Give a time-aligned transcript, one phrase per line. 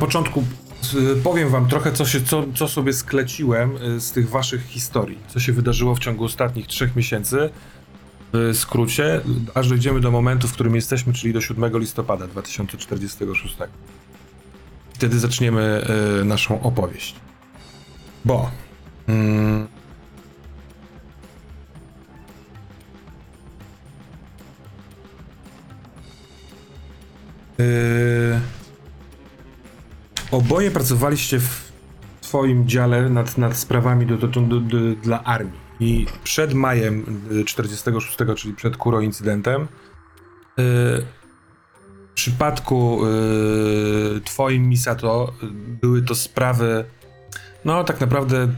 [0.00, 0.44] Początku
[0.94, 5.18] y, powiem wam trochę, co, się, co, co sobie skleciłem y, z tych waszych historii,
[5.28, 7.50] co się wydarzyło w ciągu ostatnich trzech miesięcy.
[8.32, 9.20] W skrócie,
[9.54, 13.56] aż dojdziemy do momentu, w którym jesteśmy, czyli do 7 listopada 2046.
[14.94, 15.84] Wtedy zaczniemy
[16.20, 17.14] y, naszą opowieść.
[18.24, 18.50] Bo.
[19.08, 19.68] Mm,
[27.58, 28.59] Yy,
[30.30, 31.70] oboje pracowaliście w
[32.20, 35.70] swoim dziale nad, nad sprawami do, do, do, do, dla armii.
[35.80, 39.66] I przed majem 46, czyli przed Kuro incydentem, yy,
[42.10, 43.00] w przypadku
[44.14, 45.32] yy, twoim Misato
[45.82, 46.84] były to sprawy,
[47.64, 48.48] no tak naprawdę,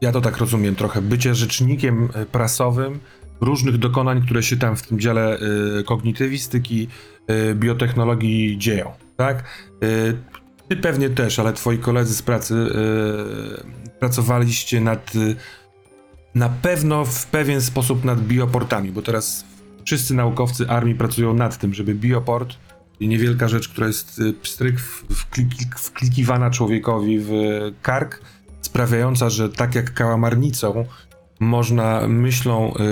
[0.00, 3.00] ja to tak rozumiem trochę, bycie rzecznikiem prasowym
[3.40, 5.38] różnych dokonań, które się tam w tym dziale
[5.80, 6.88] y, kognitywistyki,
[7.30, 9.44] y, biotechnologii dzieją, tak?
[9.84, 10.16] Y,
[10.68, 15.36] ty pewnie też, ale twoi koledzy z pracy y, pracowaliście nad y,
[16.34, 19.44] na pewno w pewien sposób nad bioportami, bo teraz
[19.84, 22.56] wszyscy naukowcy armii pracują nad tym, żeby bioport,
[23.00, 24.80] niewielka rzecz, która jest y, pstryk
[25.76, 27.30] wklikiwana człowiekowi w
[27.82, 28.20] kark,
[28.60, 30.84] sprawiająca, że tak jak kałamarnicą
[31.40, 32.84] można myślą y, y,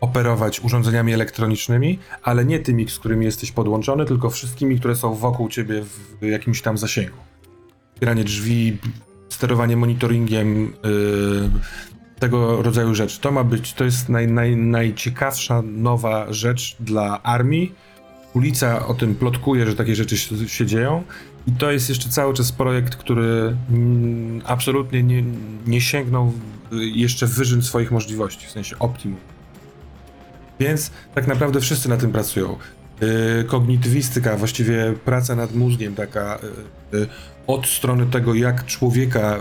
[0.00, 5.48] operować urządzeniami elektronicznymi, ale nie tymi, z którymi jesteś podłączony, tylko wszystkimi, które są wokół
[5.48, 5.84] ciebie
[6.20, 7.16] w jakimś tam zasięgu.
[7.94, 8.78] Otwieranie drzwi,
[9.28, 11.50] sterowanie monitoringiem, y,
[12.18, 13.20] tego rodzaju rzeczy.
[13.20, 17.72] To ma być, to jest naj, naj, najciekawsza nowa rzecz dla armii.
[18.34, 21.02] Ulica o tym plotkuje, że takie rzeczy się, się dzieją.
[21.46, 25.24] I to jest jeszcze cały czas projekt, który mm, absolutnie nie,
[25.66, 26.32] nie sięgnął
[26.72, 29.18] jeszcze wyżyn swoich możliwości, w sensie optimum.
[30.60, 32.56] Więc tak naprawdę wszyscy na tym pracują.
[33.00, 36.38] Yy, kognitywistyka, właściwie praca nad mózgiem, taka
[36.92, 37.08] yy,
[37.46, 39.40] od strony tego, jak człowieka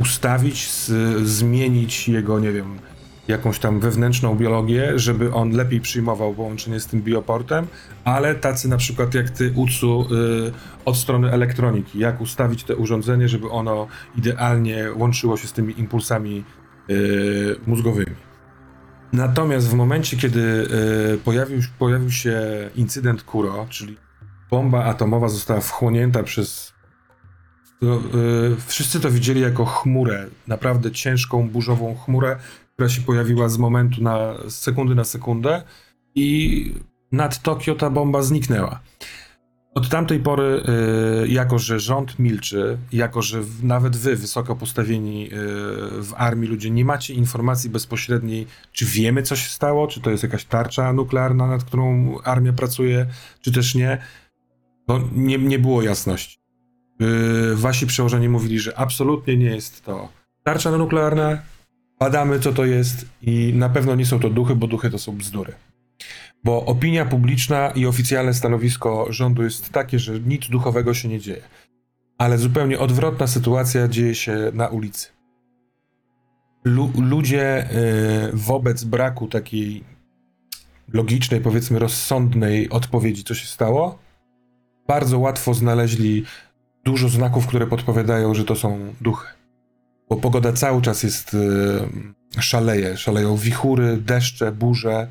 [0.00, 0.68] ustawić,
[1.22, 2.78] zmienić jego, nie wiem,
[3.28, 7.66] jakąś tam wewnętrzną biologię, żeby on lepiej przyjmował połączenie z tym bioportem,
[8.04, 10.52] ale tacy na przykład jak ty, Utsu, yy,
[10.84, 16.44] od strony elektroniki, jak ustawić to urządzenie, żeby ono idealnie łączyło się z tymi impulsami
[16.88, 18.16] yy, mózgowymi.
[19.12, 20.40] Natomiast w momencie, kiedy
[21.10, 22.40] yy, pojawił, pojawił się
[22.76, 23.96] incydent Kuro, czyli
[24.50, 26.72] bomba atomowa została wchłonięta przez
[27.80, 32.36] to, yy, wszyscy to widzieli jako chmurę, naprawdę ciężką, burzową chmurę,
[32.78, 35.62] która się pojawiła z momentu na z sekundy na sekundę
[36.14, 36.72] i
[37.12, 38.80] nad Tokio ta bomba zniknęła.
[39.74, 40.62] Od tamtej pory,
[41.24, 45.30] y, jako że rząd milczy, jako że nawet wy, wysoko postawieni y,
[46.02, 50.22] w armii ludzie, nie macie informacji bezpośredniej, czy wiemy, co się stało, czy to jest
[50.22, 53.06] jakaś tarcza nuklearna, nad którą armia pracuje,
[53.40, 53.98] czy też nie,
[54.86, 56.38] to nie, nie było jasności.
[57.52, 60.08] Y, wasi przełożeni mówili, że absolutnie nie jest to
[60.44, 61.38] tarcza nuklearna,
[61.98, 65.16] badamy, co to jest i na pewno nie są to duchy, bo duchy to są
[65.16, 65.52] bzdury.
[66.44, 71.42] Bo opinia publiczna i oficjalne stanowisko rządu jest takie, że nic duchowego się nie dzieje.
[72.18, 75.08] Ale zupełnie odwrotna sytuacja dzieje się na ulicy.
[76.64, 79.84] Lu ludzie yy, wobec braku takiej
[80.92, 83.98] logicznej, powiedzmy rozsądnej odpowiedzi, co się stało,
[84.88, 86.24] bardzo łatwo znaleźli
[86.84, 89.37] dużo znaków, które podpowiadają, że to są duchy
[90.08, 92.96] bo pogoda cały czas jest y, szaleje.
[92.96, 95.08] Szaleją wichury, deszcze, burze,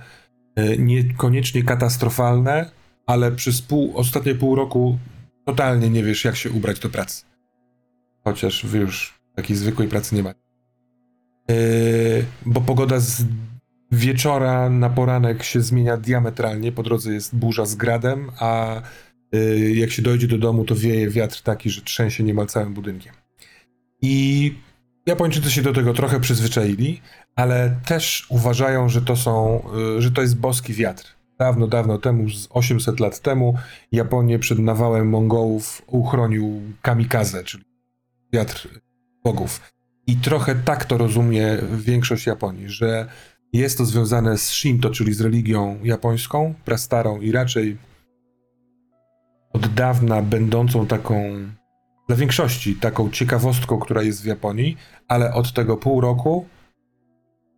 [0.59, 2.71] y, niekoniecznie katastrofalne,
[3.05, 4.97] ale przez pół, ostatnie pół roku
[5.45, 7.23] totalnie nie wiesz, jak się ubrać do pracy.
[8.23, 10.39] Chociaż wy już takiej zwykłej pracy nie macie.
[11.51, 13.25] Y, bo pogoda z
[13.91, 16.71] wieczora na poranek się zmienia diametralnie.
[16.71, 18.81] Po drodze jest burza z gradem, a
[19.73, 23.13] jak się dojdzie do domu, to wieje wiatr taki, że trzęsie niemal całym budynkiem.
[24.01, 24.53] I
[25.07, 27.01] Japończycy się do tego trochę przyzwyczaili,
[27.36, 29.63] ale też uważają, że to są,
[29.98, 31.18] y, że to jest boski wiatr.
[31.39, 33.57] Dawno, dawno temu, z 800 lat temu,
[33.92, 37.63] Japonię przed nawałem Mongołów uchronił kamikaze, czyli
[38.33, 38.69] wiatr
[39.24, 39.62] bogów.
[40.07, 43.07] I trochę tak to rozumie większość Japonii, że
[43.54, 47.77] jest to związane z Shinto, czyli z religią japońską, prastarą i raczej
[49.54, 51.24] od dawna będącą taką
[52.07, 54.77] dla większości taką ciekawostką, która jest w Japonii,
[55.07, 56.45] ale od tego pół roku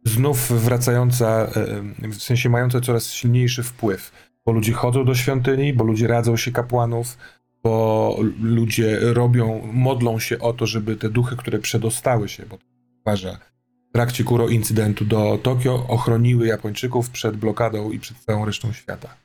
[0.06, 1.48] znów wracająca,
[2.00, 4.12] w sensie mająca coraz silniejszy wpływ,
[4.46, 7.18] bo ludzie chodzą do świątyni, bo ludzie radzą się kapłanów,
[7.64, 12.58] bo ludzie robią, modlą się o to, żeby te duchy, które przedostały się, bo
[13.02, 13.40] uważa,
[13.90, 19.16] w trakcie Kuro incydentu do Tokio ochroniły Japończyków przed blokadą i przed całą resztą świata.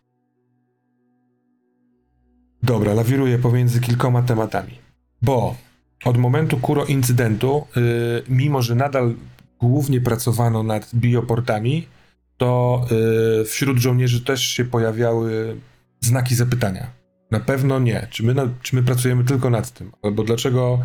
[2.62, 4.83] Dobra, lawiruję pomiędzy kilkoma tematami.
[5.24, 5.56] Bo
[6.04, 7.82] od momentu Kuro incydentu, yy,
[8.28, 9.14] mimo że nadal
[9.60, 11.86] głównie pracowano nad bioportami,
[12.36, 12.80] to
[13.38, 15.56] yy, wśród żołnierzy też się pojawiały
[16.00, 16.86] znaki zapytania.
[17.30, 18.06] Na pewno nie.
[18.10, 19.92] Czy my, na, czy my pracujemy tylko nad tym?
[20.02, 20.78] Albo dlaczego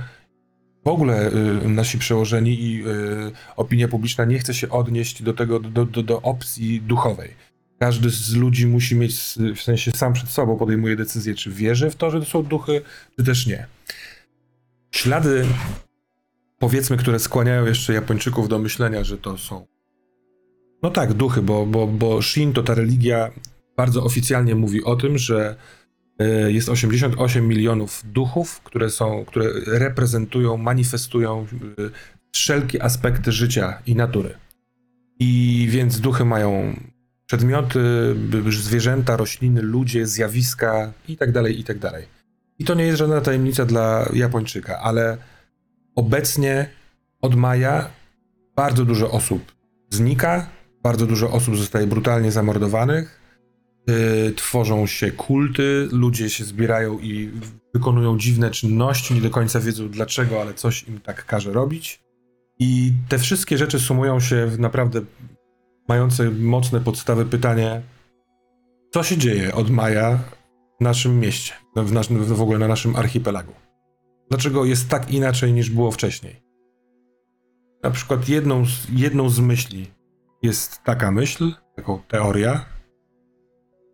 [0.86, 1.32] w ogóle
[1.66, 6.04] y, nasi przełożeni i y, opinia publiczna nie chce się odnieść do tego, do, do,
[6.04, 7.34] do opcji duchowej?
[7.80, 9.16] Każdy z ludzi musi mieć,
[9.56, 12.82] w sensie sam przed sobą podejmuje decyzję, czy wierzy w to, że to są duchy,
[13.18, 13.68] czy też nie.
[14.92, 15.46] Ślady,
[16.60, 19.68] powiedzmy, które skłaniają jeszcze Japończyków do myślenia, że to są.
[20.84, 23.32] No tak, duchy, bo, bo, bo Shin to ta religia
[23.78, 25.56] bardzo oficjalnie mówi o tym, że
[26.20, 31.90] e, jest 88 milionów duchów, które są, które reprezentują, manifestują e,
[32.32, 34.36] wszelkie aspekty życia i natury.
[35.20, 36.80] I więc duchy mają
[37.26, 37.80] przedmioty,
[38.50, 41.60] zwierzęta, rośliny, ludzie, zjawiska i tak dalej,
[42.60, 45.18] i to nie jest żadna tajemnica dla Japończyka, ale
[45.96, 46.70] obecnie
[47.22, 47.90] od maja
[48.56, 49.52] bardzo dużo osób
[49.90, 50.50] znika,
[50.84, 53.22] bardzo dużo osób zostaje brutalnie zamordowanych,
[53.88, 57.32] yy, tworzą się kulty, ludzie się zbierają i
[57.74, 62.02] wykonują dziwne czynności, nie do końca wiedzą dlaczego, ale coś im tak każe robić.
[62.60, 65.02] I te wszystkie rzeczy sumują się w naprawdę
[65.88, 67.82] mające mocne podstawy pytanie,
[68.94, 70.20] co się dzieje od maja
[70.80, 71.54] w naszym mieście,
[71.84, 73.54] w, naszym, w ogóle na naszym archipelagu?
[74.30, 76.42] Dlaczego jest tak inaczej niż było wcześniej?
[77.84, 79.88] Na przykład jedną z, jedną z myśli
[80.44, 82.66] jest taka myśl, taką teoria,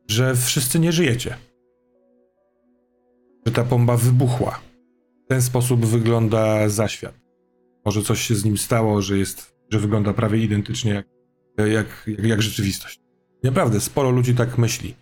[0.10, 1.38] że wszyscy nie żyjecie.
[3.46, 4.60] Że ta bomba wybuchła.
[5.26, 7.14] W ten sposób wygląda zaświat.
[7.86, 11.06] Może coś się z nim stało, że jest, że wygląda prawie identycznie jak
[11.58, 13.00] jak, jak, jak rzeczywistość.
[13.44, 14.96] Naprawdę, sporo ludzi tak myśli.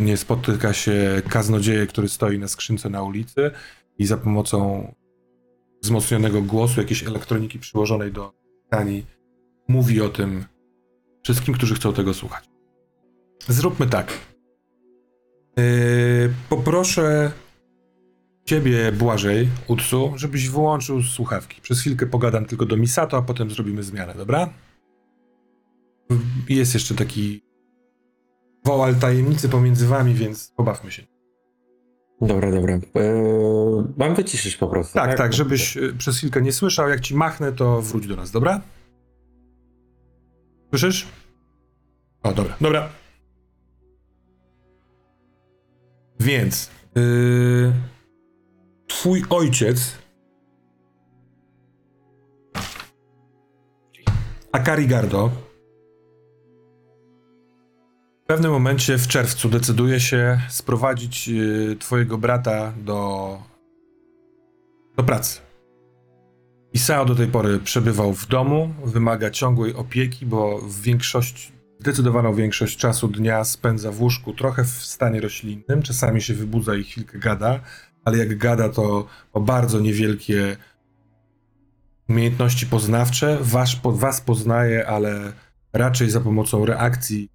[0.00, 3.50] Nie spotyka się kaznodzieje, który stoi na skrzynce na ulicy
[3.98, 4.88] i za pomocą
[5.82, 8.32] wzmocnionego głosu, jakiejś elektroniki przyłożonej do
[8.70, 9.06] tani,
[9.68, 10.44] mówi o tym
[11.22, 12.44] wszystkim, którzy chcą tego słuchać.
[13.48, 14.12] Zróbmy tak.
[15.56, 17.32] Yy, poproszę
[18.44, 21.60] ciebie, Błażej, Utsu, żebyś wyłączył słuchawki.
[21.60, 24.48] Przez chwilkę pogadam tylko do Misato, a potem zrobimy zmianę, dobra?
[26.48, 27.42] jest jeszcze taki
[28.64, 31.02] wołal tajemnicy pomiędzy wami, więc pobawmy się.
[32.20, 32.74] Dobra, dobra.
[32.74, 32.82] Eee,
[33.96, 34.94] mam wyciszyć po prostu.
[34.94, 36.88] Tak, tak, tak, żebyś e, przez chwilkę nie słyszał.
[36.88, 38.60] Jak ci machnę, to wróć do nas, dobra?
[40.70, 41.06] Słyszysz?
[42.22, 42.88] O, dobra, dobra.
[46.20, 47.72] Więc yy,
[48.86, 49.98] twój ojciec
[54.52, 55.30] Akari Gardo
[58.32, 63.38] pewnym momencie w czerwcu decyduje się sprowadzić y, twojego brata do,
[64.96, 65.40] do pracy.
[66.72, 72.76] Isao do tej pory przebywał w domu, wymaga ciągłej opieki, bo w większość, zdecydowaną większość
[72.76, 77.60] czasu dnia spędza w łóżku, trochę w stanie roślinnym, czasami się wybudza i chwilkę gada,
[78.04, 80.56] ale jak gada to o bardzo niewielkie
[82.08, 85.32] umiejętności poznawcze, was, was poznaje, ale
[85.72, 87.31] raczej za pomocą reakcji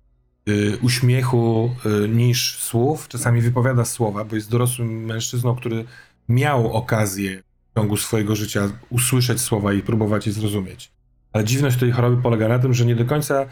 [0.82, 1.76] uśmiechu
[2.06, 3.08] y, niż słów.
[3.08, 5.86] Czasami wypowiada słowa, bo jest dorosłym mężczyzną, który
[6.30, 10.92] miał okazję w ciągu swojego życia usłyszeć słowa i próbować je zrozumieć.
[11.34, 13.46] Ale dziwność tej choroby polega na tym, że nie do końca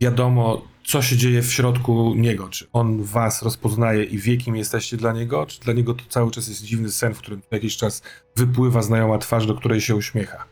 [0.00, 2.48] wiadomo, co się dzieje w środku niego.
[2.48, 6.30] Czy on was rozpoznaje i wie, kim jesteście dla niego, czy dla niego to cały
[6.30, 8.02] czas jest dziwny sen, w którym jakiś czas
[8.36, 10.44] wypływa znajoma twarz, do której się uśmiecha.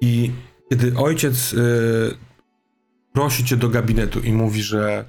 [0.00, 0.32] I
[0.70, 2.16] kiedy ojciec y,
[3.12, 5.04] prosi cię do gabinetu i mówi, że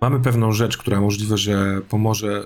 [0.00, 2.44] mamy pewną rzecz, która możliwe, że pomoże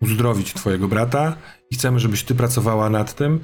[0.00, 1.36] uzdrowić twojego brata
[1.70, 3.40] i chcemy, żebyś ty pracowała nad tym.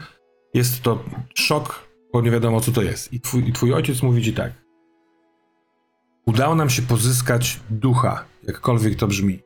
[0.54, 1.04] Jest to
[1.34, 3.12] szok, bo nie wiadomo, co to jest.
[3.12, 4.52] I twój, i twój ojciec mówi ci tak.
[6.26, 9.40] Udało nam się pozyskać ducha, jakkolwiek to brzmi.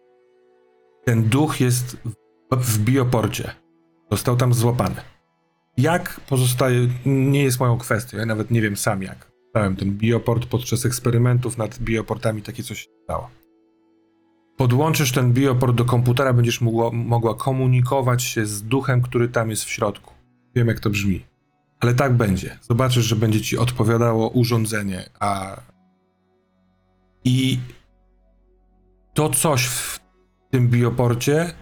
[1.04, 1.96] Ten duch jest
[2.50, 3.54] w, w bioporcie.
[4.10, 5.00] Został tam złapany.
[5.76, 10.86] Jak pozostaje, nie jest moją kwestią, ja nawet nie wiem sam jak ten bioport podczas
[10.86, 13.30] eksperymentów nad bioportami takie coś się stało.
[14.56, 19.64] Podłączysz ten bioport do komputera, będziesz mogła, mogła komunikować się z duchem, który tam jest
[19.64, 20.12] w środku.
[20.54, 21.24] Wiem, jak to brzmi.
[21.80, 22.58] Ale tak będzie.
[22.60, 25.60] Zobaczysz, że będzie ci odpowiadało urządzenie, a.
[27.24, 27.58] I
[29.14, 30.00] to coś w
[30.50, 31.54] tym bioporcie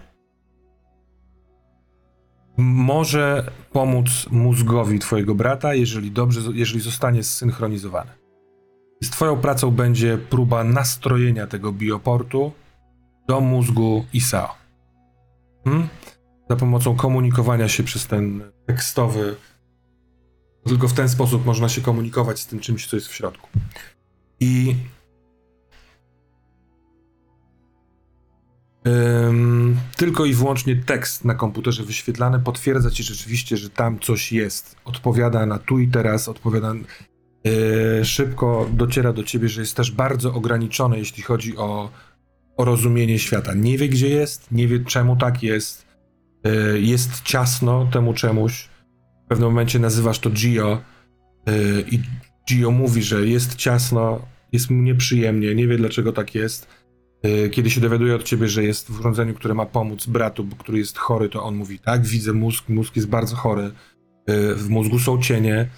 [2.57, 8.11] może pomóc mózgowi twojego brata, jeżeli dobrze, jeżeli zostanie zsynchronizowany.
[9.03, 12.51] Z twoją pracą będzie próba nastrojenia tego bioportu
[13.27, 14.55] do mózgu Isao.
[15.63, 15.87] Hmm?
[16.49, 19.35] Za pomocą komunikowania się przez ten tekstowy.
[20.65, 23.49] Tylko w ten sposób można się komunikować z tym czymś, co jest w środku.
[24.39, 24.75] I.
[28.87, 34.75] Ym, tylko i wyłącznie tekst na komputerze wyświetlany potwierdza ci rzeczywiście, że tam coś jest.
[34.85, 36.73] Odpowiada na tu i teraz, odpowiada.
[37.43, 41.91] Yy, szybko dociera do ciebie, że jest też bardzo ograniczone, jeśli chodzi o,
[42.57, 43.53] o rozumienie świata.
[43.53, 45.85] Nie wie, gdzie jest, nie wie, czemu tak jest.
[46.43, 48.69] Yy, jest ciasno temu czemuś.
[49.25, 50.81] W pewnym momencie nazywasz to Gio
[51.47, 51.99] yy, i
[52.49, 56.82] Gio mówi, że jest ciasno, jest mu nieprzyjemnie, nie wie dlaczego tak jest.
[57.23, 60.55] Yy, Kiedy się dowiaduje od ciebie, że jest w urządzeniu, które ma pomóc bratu, bo-
[60.55, 63.71] który jest chory, to on mówi: Tak, widzę mózg, mózg jest bardzo chory.
[64.27, 65.69] Yy, W mózgu są cienie,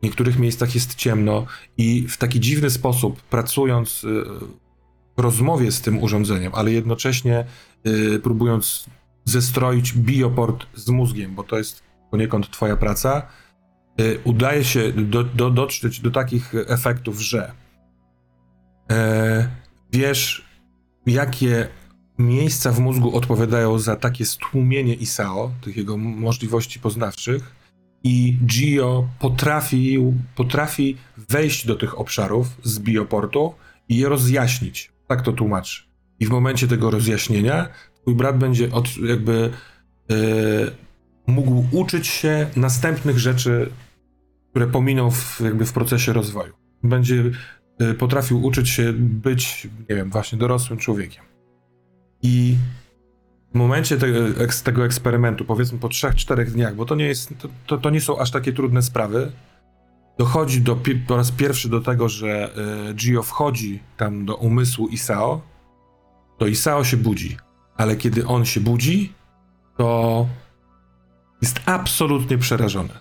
[0.00, 4.24] w niektórych miejscach jest ciemno, i w taki dziwny sposób, pracując yy,
[5.16, 7.44] w rozmowie z tym urządzeniem, ale jednocześnie
[8.22, 8.86] próbując
[9.24, 13.22] zestroić bioport z mózgiem, bo to jest poniekąd twoja praca,
[14.24, 17.52] udaje się do, do, dotrzeć do takich efektów, że
[18.90, 19.48] e,
[19.92, 20.44] wiesz,
[21.06, 21.68] jakie
[22.18, 27.54] miejsca w mózgu odpowiadają za takie stłumienie ISAO, tych jego możliwości poznawczych,
[28.04, 29.98] i Gio potrafi,
[30.34, 30.96] potrafi
[31.28, 33.54] wejść do tych obszarów z bioportu
[33.88, 34.92] i je rozjaśnić.
[35.06, 35.82] Tak to tłumaczy.
[36.20, 37.68] I w momencie tego rozjaśnienia
[38.02, 39.50] twój brat będzie od, jakby
[40.10, 40.14] e,
[41.26, 43.70] mógł uczyć się następnych rzeczy,
[44.50, 46.52] które pominą w, jakby w procesie rozwoju.
[46.82, 47.24] Będzie
[47.98, 51.24] potrafił uczyć się być, nie wiem, właśnie dorosłym człowiekiem.
[52.22, 52.56] I
[53.54, 54.18] w momencie tego,
[54.64, 57.34] tego eksperymentu, powiedzmy po 3-4 dniach, bo to nie, jest,
[57.66, 59.32] to, to, nie są aż takie trudne sprawy,
[60.18, 62.50] dochodzi do, po raz pierwszy do tego, że
[62.90, 65.40] y, Gio wchodzi tam do umysłu Isao,
[66.38, 67.36] to Isao się budzi.
[67.76, 69.12] Ale kiedy on się budzi,
[69.76, 70.26] to
[71.42, 72.94] jest absolutnie przerażony.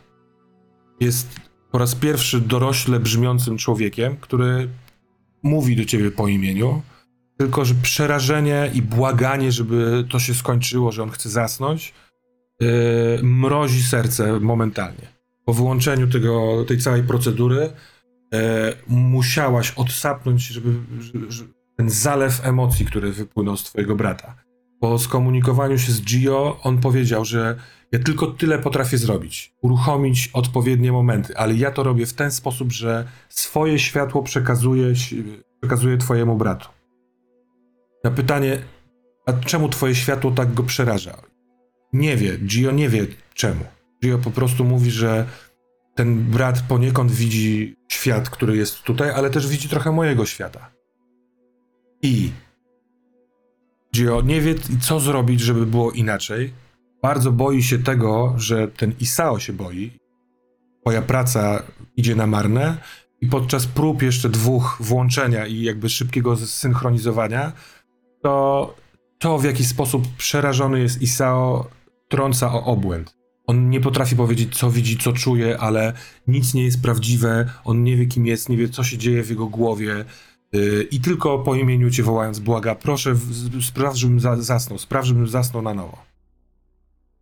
[1.00, 1.40] Jest
[1.74, 4.70] po raz pierwszy dorośle brzmiącym człowiekiem, który
[5.44, 6.82] mówi do ciebie po imieniu,
[7.38, 11.94] tylko że przerażenie i błaganie, żeby to się skończyło, że on chce zasnąć,
[12.60, 12.68] yy,
[13.24, 15.08] mrozi serce momentalnie.
[15.46, 17.58] Po wyłączeniu tego, tej całej procedury
[18.32, 18.40] yy,
[18.88, 20.74] musiałaś odsapnąć, żeby,
[21.30, 24.36] żeby, ten zalew emocji, który wypłynął z twojego brata.
[24.80, 27.58] Po skomunikowaniu się z Gio, on powiedział, że
[27.94, 29.54] ja tylko tyle potrafię zrobić.
[29.62, 34.94] Uruchomić odpowiednie momenty, ale ja to robię w ten sposób, że swoje światło przekazuję,
[35.62, 36.70] przekazuję twojemu bratu.
[38.04, 38.62] Na pytanie,
[39.26, 41.22] a czemu twoje światło tak go przeraża?
[41.94, 43.66] Nie wie, Gio nie wie czemu.
[44.04, 45.26] Gio po prostu mówi, że
[45.96, 50.72] ten brat poniekąd widzi świat, który jest tutaj, ale też widzi trochę mojego świata.
[52.02, 52.32] I
[53.96, 56.63] Gio nie wie, co zrobić, żeby było inaczej.
[57.04, 59.92] Bardzo boi się tego, że ten Isao się boi.
[60.82, 61.64] Twoja praca
[61.98, 62.78] idzie na marne
[63.22, 67.52] i podczas prób jeszcze dwóch włączenia i jakby szybkiego zsynchronizowania,
[68.22, 68.76] to
[69.20, 71.70] to w jaki sposób przerażony jest Isao
[72.10, 73.16] trąca o obłęd.
[73.48, 75.94] On nie potrafi powiedzieć, co widzi, co czuje, ale
[76.28, 77.50] nic nie jest prawdziwe.
[77.64, 80.06] On nie wie, kim jest, nie wie, co się dzieje w jego głowie.
[80.54, 84.78] Yy, I tylko po imieniu cię wołając, błaga, proszę, w- z- spraw, żebym za, zasnął,
[84.80, 86.13] spraw, żebym zasnął na nowo.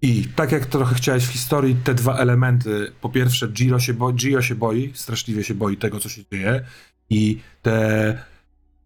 [0.02, 4.14] I tak jak trochę chciałeś w historii, te dwa elementy, po pierwsze Gio się, boi,
[4.14, 6.66] Gio się boi, straszliwie się boi tego, co się dzieje
[7.10, 8.18] i te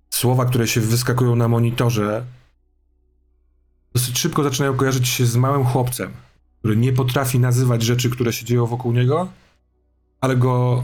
[0.09, 2.25] słowa, które się wyskakują na monitorze,
[3.93, 6.11] dosyć szybko zaczynają kojarzyć się z małym chłopcem,
[6.59, 9.27] który nie potrafi nazywać rzeczy, które się dzieją wokół niego,
[10.21, 10.83] ale go,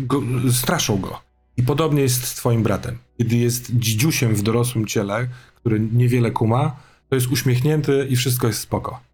[0.00, 0.22] go
[0.52, 1.20] straszą go.
[1.56, 2.98] I podobnie jest z twoim bratem.
[3.18, 6.76] Kiedy jest dzidziusiem w dorosłym ciele, który niewiele kuma,
[7.08, 9.11] to jest uśmiechnięty i wszystko jest spoko.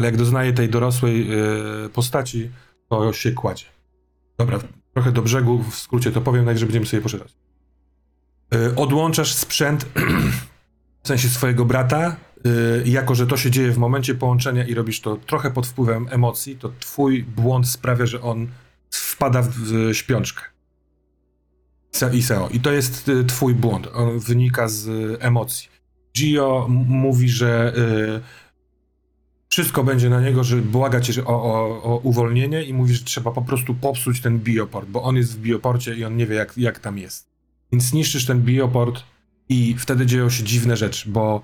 [0.00, 2.50] Ale jak doznaje tej dorosłej e, postaci,
[2.88, 3.64] to się kładzie.
[4.38, 4.58] Dobra,
[4.94, 7.34] trochę do brzegu, w skrócie to powiem, najwyżej będziemy sobie poczytać.
[8.54, 9.86] E, odłączasz sprzęt,
[11.02, 15.00] w sensie swojego brata, e, jako że to się dzieje w momencie połączenia i robisz
[15.00, 18.48] to trochę pod wpływem emocji, to twój błąd sprawia, że on
[18.90, 20.44] wpada w, śpiączkę.
[21.92, 22.48] Se- Iseo.
[22.48, 23.88] I to jest twój błąd.
[23.94, 24.88] On wynika z
[25.22, 25.68] emocji.
[26.16, 27.72] Gio mówi, że
[29.50, 33.30] wszystko będzie na niego, że błaga cię o, o, o uwolnienie i mówi, że trzeba
[33.30, 36.58] po prostu popsuć ten bioport, bo on jest w bioporcie i on nie wie, jak,
[36.58, 37.28] jak tam jest.
[37.72, 39.02] Więc niszczysz ten bioport
[39.48, 41.42] i wtedy dzieją się dziwne rzeczy, bo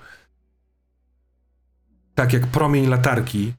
[2.15, 3.53] tak jak promień latarki,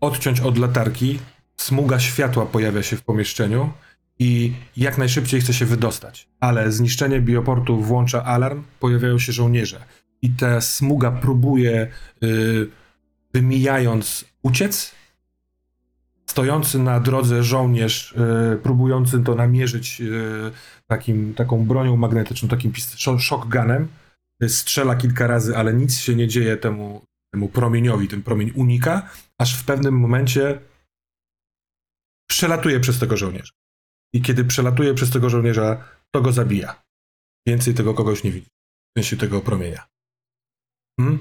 [0.00, 1.18] odciąć od latarki,
[1.56, 3.72] smuga światła pojawia się w pomieszczeniu
[4.18, 6.28] i jak najszybciej chce się wydostać.
[6.40, 9.84] Ale zniszczenie bioportu włącza alarm, pojawiają się żołnierze.
[10.22, 11.88] I ta smuga próbuje
[12.22, 12.68] y,
[13.34, 14.94] wymijając uciec.
[16.30, 20.04] Stojący na drodze żołnierz, e, próbujący to namierzyć e,
[20.86, 22.72] takim, taką bronią magnetyczną, takim
[23.18, 23.88] shotgunem,
[24.42, 27.02] e, strzela kilka razy, ale nic się nie dzieje temu,
[27.34, 28.08] temu promieniowi.
[28.08, 30.60] Ten promień unika, aż w pewnym momencie
[32.30, 33.52] przelatuje przez tego żołnierza.
[34.14, 36.82] I kiedy przelatuje przez tego żołnierza, to go zabija.
[37.46, 38.48] Więcej tego kogoś nie widzi.
[38.96, 39.86] W sensie tego promienia.
[41.00, 41.18] Hmm?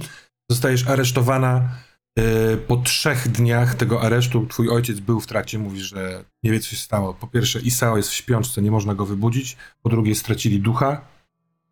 [0.52, 1.70] Zostajesz aresztowana.
[2.18, 6.60] Yy, Po trzech dniach tego aresztu twój ojciec był w trakcie, mówi, że nie wie,
[6.60, 7.14] co się stało.
[7.14, 9.58] Po pierwsze, Isao jest w śpiączce, nie można go wybudzić.
[9.82, 11.02] Po drugie, stracili ducha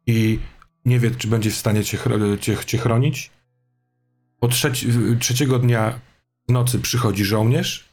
[0.07, 0.39] i
[0.85, 1.97] nie wie, czy będzie w stanie cię,
[2.41, 3.31] cię, cię chronić.
[4.39, 4.87] Po trzeci,
[5.19, 5.99] trzeciego dnia
[6.49, 7.89] w nocy przychodzi żołnierz,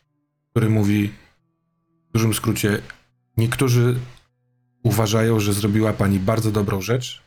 [0.50, 1.12] który mówi
[2.08, 2.78] w dużym skrócie,
[3.36, 4.00] niektórzy
[4.82, 7.21] uważają, że zrobiła pani bardzo dobrą rzecz.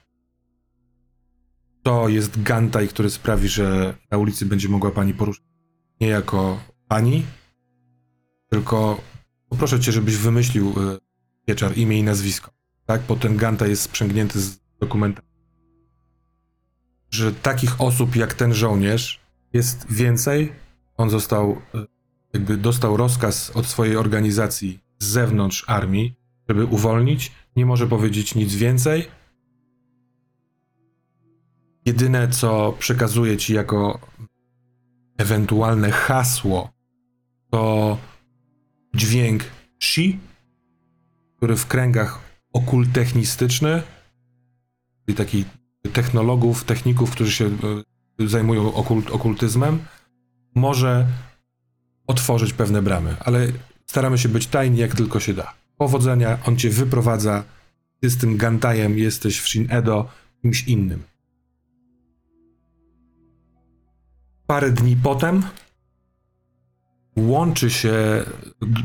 [1.85, 5.45] To jest gantaj, który sprawi, że na ulicy będzie mogła pani poruszać
[6.01, 7.25] nie jako pani,
[8.49, 9.01] tylko
[9.49, 10.97] poproszę cię, żebyś wymyślił y,
[11.45, 12.51] pieczar, imię i nazwisko.
[12.85, 15.25] Tak, bo ten gantaj jest sprzęgnięty z dokumentem.
[17.11, 19.19] Że takich osób jak ten żołnierz
[19.53, 20.53] jest więcej.
[20.97, 21.85] On został, y,
[22.33, 26.15] jakby dostał rozkaz od swojej organizacji z zewnątrz armii,
[26.49, 27.31] żeby uwolnić.
[27.55, 29.07] Nie może powiedzieć nic więcej.
[31.85, 33.99] Jedyne, co przekazuję ci jako
[35.17, 36.73] ewentualne hasło,
[37.51, 37.97] to
[38.95, 39.43] dźwięk
[39.79, 40.19] shi,
[41.37, 42.19] który w kręgach
[42.53, 43.83] okultechnistyczny,
[45.05, 45.45] czyli takich
[45.93, 49.79] technologów, techników, którzy się e, zajmują okult, okultyzmem,
[50.55, 51.07] może
[52.07, 53.47] otworzyć pewne bramy, ale
[53.85, 55.53] staramy się być tajni jak tylko się da.
[55.77, 57.43] Powodzenia, on cię wyprowadza,
[58.01, 60.09] ty z tym gantajem jesteś w Shin Edo
[60.41, 61.03] kimś innym.
[64.47, 65.43] Parę dni potem
[67.15, 68.23] łączy się,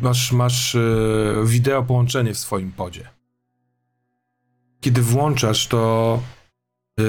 [0.03, 0.81] masz, masz e,
[1.45, 3.09] wideo połączenie w swoim podzie.
[4.81, 6.23] Kiedy włączasz, to
[7.01, 7.03] e,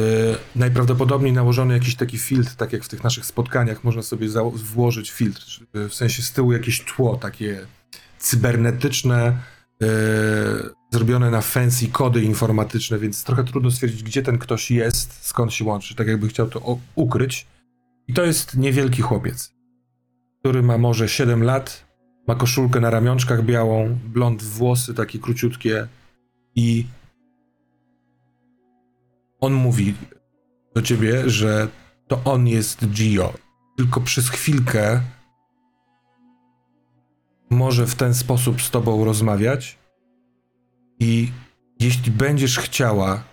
[0.56, 5.60] najprawdopodobniej nałożony jakiś taki filtr, tak jak w tych naszych spotkaniach, można sobie włożyć filtr,
[5.74, 7.66] e, w sensie z tyłu jakieś tło takie
[8.20, 9.38] cybernetyczne,
[9.82, 9.88] e,
[10.92, 15.66] zrobione na fancy kody informatyczne, więc trochę trudno stwierdzić, gdzie ten ktoś jest, skąd się
[15.66, 17.48] łączy, tak jakby chciał to ukryć.
[18.12, 19.54] I to jest niewielki chłopiec,
[20.40, 21.86] który ma może 7 lat,
[22.28, 25.88] ma koszulkę na ramionczkach białą, blond włosy takie króciutkie
[26.56, 26.86] i
[29.40, 29.94] on mówi
[30.76, 31.68] do ciebie, że
[32.08, 33.34] to on jest Gio.
[33.78, 35.02] Tylko przez chwilkę
[37.50, 39.78] może w ten sposób z tobą rozmawiać
[41.00, 41.32] i
[41.80, 43.24] jeśli będziesz chciała,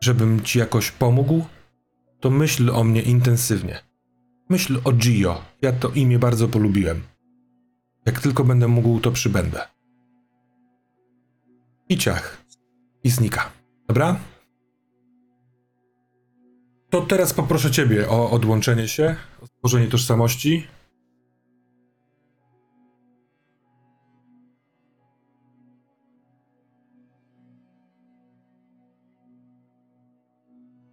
[0.00, 1.44] żebym ci jakoś pomógł,
[2.20, 3.78] to myśl o mnie intensywnie.
[4.48, 5.42] Myśl o Gio.
[5.62, 7.02] Ja to imię bardzo polubiłem.
[8.06, 9.60] Jak tylko będę mógł, to przybędę.
[11.88, 12.44] I ciach.
[13.04, 13.52] I znika.
[13.88, 14.20] Dobra?
[16.90, 20.66] To teraz poproszę ciebie o odłączenie się, o stworzenie tożsamości.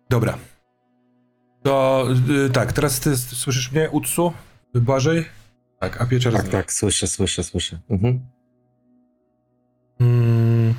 [0.10, 0.38] Dobra.
[1.66, 2.06] To
[2.46, 4.34] y, tak, teraz ty s- słyszysz mnie, Utsu?
[4.76, 5.26] Błażej?
[5.80, 6.52] Tak, a pieczar Tak, zna.
[6.52, 7.80] tak, słyszę, słyszę, słyszę.
[7.90, 8.20] Mhm.
[10.00, 10.74] Mm,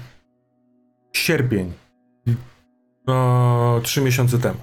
[1.12, 1.72] sierpień.
[3.07, 4.59] No, trzy miesiące temu.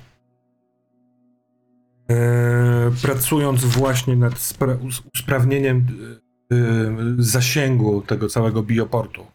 [2.10, 5.88] E, pracując właśnie nad spra- us- usprawnieniem
[6.52, 9.26] e, e, zasięgu tego całego bioportu.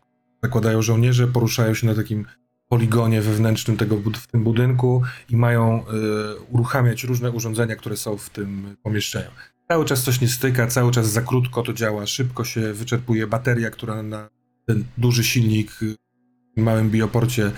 [0.42, 2.26] Zakładają żołnierze, poruszają się na takim
[2.68, 5.92] poligonie wewnętrznym tego, w tym budynku i mają e,
[6.50, 9.30] uruchamiać różne urządzenia, które są w tym pomieszczeniu.
[9.68, 13.70] Cały czas coś nie styka, cały czas za krótko to działa, szybko się wyczerpuje bateria,
[13.70, 14.28] która na
[14.66, 15.96] ten duży silnik y,
[16.56, 17.48] w małym bioporcie y,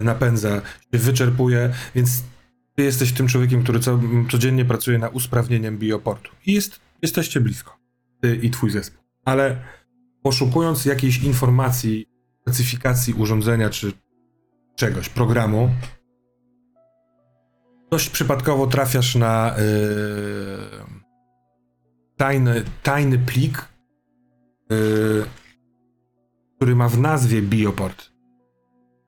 [0.00, 0.62] napędza,
[0.92, 2.22] się wyczerpuje, więc
[2.74, 6.30] ty jesteś tym człowiekiem, który co, codziennie pracuje na usprawnieniem bioportu.
[6.46, 7.78] I jest, jesteście blisko,
[8.20, 9.04] ty i twój zespół.
[9.24, 9.56] Ale
[10.22, 12.06] poszukując jakiejś informacji,
[12.48, 13.92] specyfikacji urządzenia czy
[14.76, 15.70] czegoś, programu,
[17.90, 19.62] dość przypadkowo trafiasz na y,
[22.16, 23.68] tajny, tajny plik,
[24.72, 25.24] y,
[26.56, 28.10] który ma w nazwie Bioport.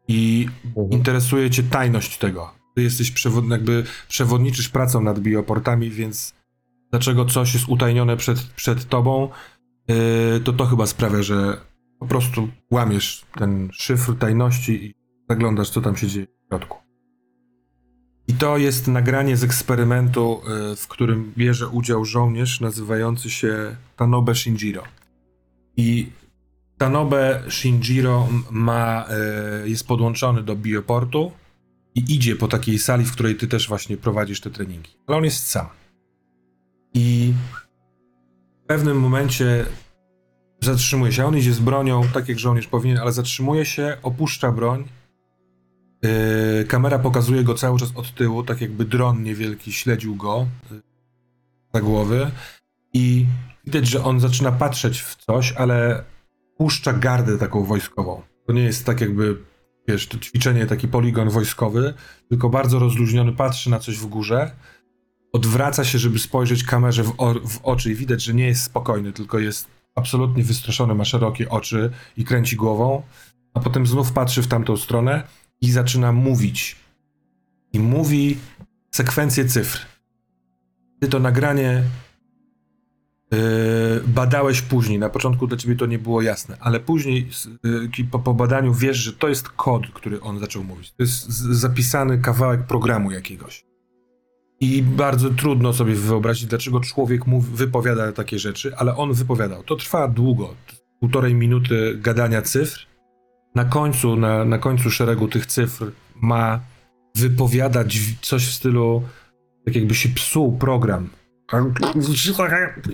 [0.08, 0.90] I Mhm.
[0.90, 2.50] interesuje cię tajność tego.
[2.74, 6.34] Ty jesteś przewod, jakby przewodniczysz pracą nad bioportami, więc
[6.90, 9.28] dlaczego coś jest utajnione przed, przed tobą,
[9.88, 11.60] yy, to to chyba sprawia, że
[11.98, 14.94] po prostu łamiesz ten szyfr tajności i
[15.28, 16.78] zaglądasz, co tam się dzieje w środku.
[18.28, 20.40] I to jest nagranie z eksperymentu,
[20.72, 24.82] y, w którym bierze udział żołnierz nazywający się Tanobe Shinjiro.
[25.76, 26.06] I
[26.78, 29.06] Tanobe Shinjiro ma,
[29.64, 31.32] y, jest podłączony do bioportu
[31.94, 34.90] i idzie po takiej sali, w której ty też właśnie prowadzisz te treningi.
[35.06, 35.66] Ale on jest sam.
[36.94, 37.34] I
[38.64, 39.66] w pewnym momencie
[40.60, 41.26] zatrzymuje się.
[41.26, 44.84] On idzie z bronią, tak jak żołnierz powinien, ale zatrzymuje się, opuszcza broń.
[46.02, 50.82] Yy, kamera pokazuje go cały czas od tyłu, tak jakby dron niewielki śledził go yy,
[51.74, 52.30] za głowy.
[52.92, 53.26] I
[53.64, 56.04] widać, że on zaczyna patrzeć w coś, ale
[56.58, 58.22] puszcza gardę taką wojskową.
[58.46, 59.36] To nie jest tak jakby,
[59.88, 61.94] wiesz, to ćwiczenie, taki poligon wojskowy,
[62.28, 64.50] tylko bardzo rozluźniony, patrzy na coś w górze,
[65.32, 67.12] odwraca się, żeby spojrzeć kamerze w,
[67.48, 71.90] w oczy i widać, że nie jest spokojny, tylko jest absolutnie wystraszony, ma szerokie oczy
[72.16, 73.02] i kręci głową,
[73.54, 75.22] a potem znów patrzy w tamtą stronę
[75.60, 76.76] i zaczyna mówić.
[77.72, 78.38] I mówi
[78.90, 79.86] sekwencję cyfr.
[81.00, 81.82] Ty to nagranie
[83.30, 83.38] yy,
[84.06, 84.98] badałeś później.
[84.98, 87.28] Na początku dla ciebie to nie było jasne, ale później
[87.98, 90.92] yy, po, po badaniu wiesz, że to jest kod, który on zaczął mówić.
[90.92, 93.64] To jest zapisany kawałek programu jakiegoś.
[94.60, 99.62] I bardzo trudno sobie wyobrazić, dlaczego człowiek mówi, wypowiada takie rzeczy, ale on wypowiadał.
[99.62, 100.54] To trwa długo.
[101.00, 102.86] Półtorej minuty gadania cyfr.
[103.54, 106.60] Na końcu, na, na końcu szeregu tych cyfr ma
[107.14, 109.02] wypowiadać coś w stylu,
[109.64, 111.08] tak jakby się psuł program.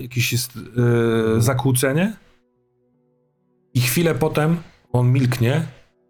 [0.01, 2.13] Jakieś jest e, zakłócenie.
[3.73, 4.57] I chwilę potem
[4.91, 5.65] on milknie.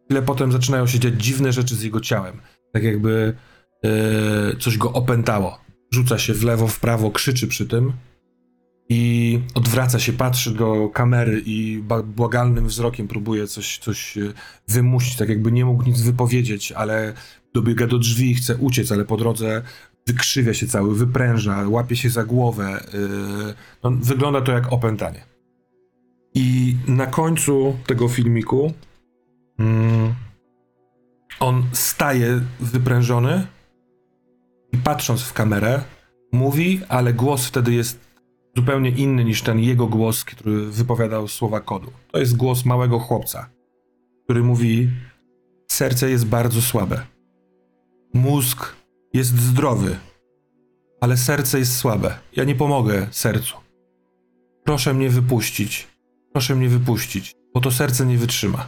[0.05, 2.41] Chwilę potem zaczynają się dziać dziwne rzeczy z jego ciałem.
[2.73, 3.35] Tak jakby
[4.59, 5.59] coś go opętało.
[5.91, 7.93] Rzuca się w lewo, w prawo, krzyczy przy tym
[8.89, 14.21] i odwraca się, patrzy do kamery i błagalnym wzrokiem próbuje coś, coś e,
[14.67, 17.13] wymusić, tak jakby nie mógł nic wypowiedzieć, ale
[17.53, 19.61] dobiega do drzwi i chce uciec, ale po drodze
[20.07, 22.85] wykrzywia się cały, wypręża, łapie się za głowę.
[22.93, 25.25] e, No, wygląda to jak opętanie.
[26.35, 28.73] I na końcu tego filmiku
[29.59, 30.13] mm,
[31.39, 33.47] on staje wyprężony
[34.77, 35.83] patrząc w kamerę
[36.31, 37.99] mówi, ale głos wtedy jest
[38.55, 41.91] zupełnie inny niż ten jego głos, który wypowiadał słowa kodu.
[42.11, 43.49] To jest głos małego chłopca,
[44.23, 44.89] który mówi:
[45.71, 47.05] Serce jest bardzo słabe.
[48.13, 48.75] Mózg
[49.13, 49.95] jest zdrowy,
[51.01, 52.19] ale serce jest słabe.
[52.35, 53.57] Ja nie pomogę sercu.
[54.63, 55.87] Proszę mnie wypuścić.
[56.31, 58.67] Proszę mnie wypuścić, bo to serce nie wytrzyma.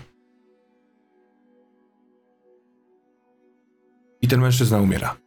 [4.22, 5.25] I ten mężczyzna umiera.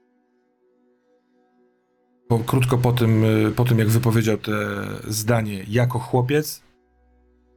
[2.29, 4.53] Po, krótko po tym, y, po tym, jak wypowiedział te
[5.09, 6.63] zdanie jako chłopiec,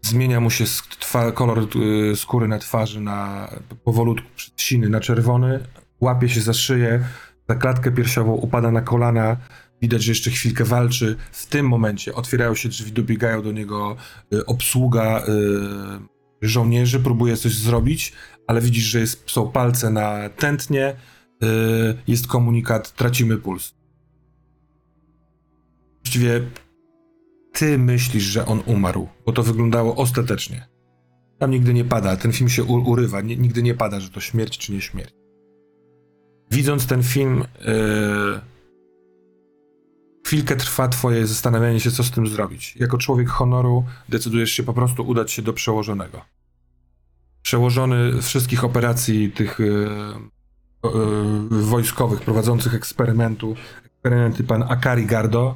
[0.01, 0.65] zmienia mu się
[0.99, 1.67] twa, kolor
[2.11, 3.49] y, skóry na twarzy na
[3.83, 5.59] powolutku siny na czerwony,
[6.01, 7.03] łapie się za szyję,
[7.49, 9.37] za klatkę piersiową, upada na kolana,
[9.81, 11.15] widać, że jeszcze chwilkę walczy.
[11.31, 13.95] W tym momencie otwierają się drzwi, dobiegają do niego
[14.33, 15.23] y, obsługa
[16.41, 18.13] y, żołnierzy, próbuje coś zrobić,
[18.47, 20.95] ale widzisz, że jest, są palce na tętnie,
[21.43, 21.47] y,
[22.07, 23.80] jest komunikat, tracimy puls.
[26.03, 26.41] Właściwie
[27.53, 30.67] ty myślisz, że on umarł, bo to wyglądało ostatecznie.
[31.39, 34.73] Tam nigdy nie pada, ten film się urywa, nigdy nie pada, że to śmierć czy
[34.73, 35.13] nie śmierć.
[36.51, 38.41] Widząc ten film, yy,
[40.25, 42.75] chwilkę trwa twoje zastanawianie się, co z tym zrobić.
[42.75, 46.21] Jako człowiek honoru decydujesz się po prostu udać się do przełożonego.
[47.41, 49.89] Przełożony wszystkich operacji tych yy,
[51.51, 55.55] yy, wojskowych prowadzących eksperymentu, eksperymenty pan Akari Gardo,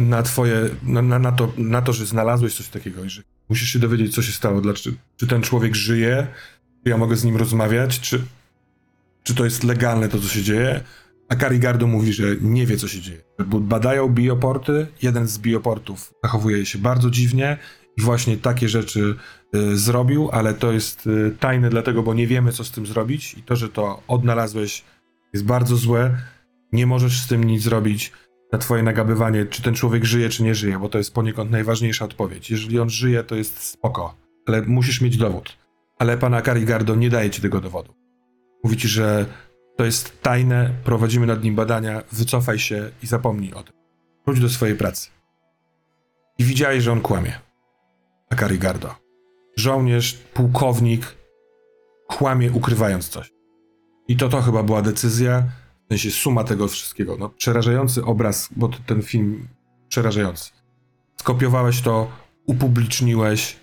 [0.00, 3.78] na twoje, na, na, to, na to, że znalazłeś coś takiego i że musisz się
[3.78, 6.26] dowiedzieć, co się stało, dlaczego, czy ten człowiek żyje,
[6.84, 8.22] czy ja mogę z nim rozmawiać, czy,
[9.22, 10.80] czy to jest legalne to, co się dzieje.
[11.28, 13.20] A Karigardo mówi, że nie wie, co się dzieje.
[13.60, 17.58] Badają bioporty, jeden z bioportów zachowuje się bardzo dziwnie
[17.96, 19.14] i właśnie takie rzeczy
[19.54, 23.34] y, zrobił, ale to jest y, tajne dlatego, bo nie wiemy, co z tym zrobić
[23.34, 24.84] i to, że to odnalazłeś
[25.32, 26.16] jest bardzo złe.
[26.72, 28.12] Nie możesz z tym nic zrobić
[28.52, 32.04] na twoje nagabywanie, czy ten człowiek żyje, czy nie żyje, bo to jest poniekąd najważniejsza
[32.04, 32.50] odpowiedź.
[32.50, 34.14] Jeżeli on żyje, to jest spoko,
[34.46, 35.56] ale musisz mieć dowód.
[35.98, 37.94] Ale pana Karigardo nie daje ci tego dowodu.
[38.64, 39.26] Mówi ci, że
[39.76, 43.74] to jest tajne, prowadzimy nad nim badania, wycofaj się i zapomnij o tym.
[44.26, 45.10] Wróć do swojej pracy.
[46.38, 47.40] I widziałeś, że on kłamie.
[48.58, 48.94] Gardo.
[49.56, 51.16] Żołnierz, pułkownik,
[52.06, 53.32] kłamie ukrywając coś.
[54.08, 55.42] I to to chyba była decyzja,
[55.86, 57.16] w sensie suma tego wszystkiego.
[57.18, 59.48] No, przerażający obraz, bo ten film
[59.88, 60.50] przerażający.
[61.16, 62.10] Skopiowałeś to,
[62.46, 63.56] upubliczniłeś,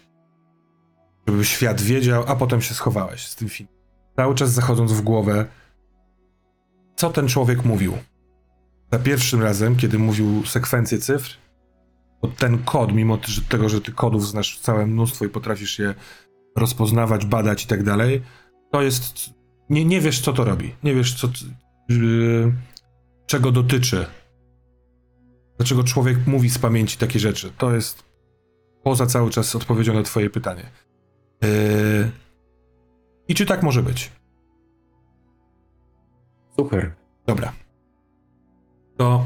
[1.27, 3.75] żeby świat wiedział, a potem się schowałeś z tym filmem.
[4.15, 5.45] cały czas zachodząc w głowę,
[6.95, 7.97] co ten człowiek mówił.
[8.91, 11.37] Za pierwszym razem, kiedy mówił sekwencję cyfr,
[12.21, 13.17] to ten kod, mimo
[13.49, 15.93] tego, że ty kodów znasz całe mnóstwo i potrafisz je
[16.55, 18.21] rozpoznawać, badać i tak dalej,
[18.71, 19.29] to jest.
[19.69, 20.75] Nie, nie wiesz, co to robi.
[20.83, 21.27] Nie wiesz, co,
[23.25, 24.05] czego dotyczy.
[25.57, 27.51] Dlaczego człowiek mówi z pamięci takie rzeczy.
[27.57, 28.03] To jest
[28.83, 30.71] poza cały czas odpowiedzią na Twoje pytanie.
[31.41, 32.11] Yy,
[33.27, 34.11] I czy tak może być?
[36.55, 36.95] Super.
[37.27, 37.53] Dobra.
[38.97, 39.25] To.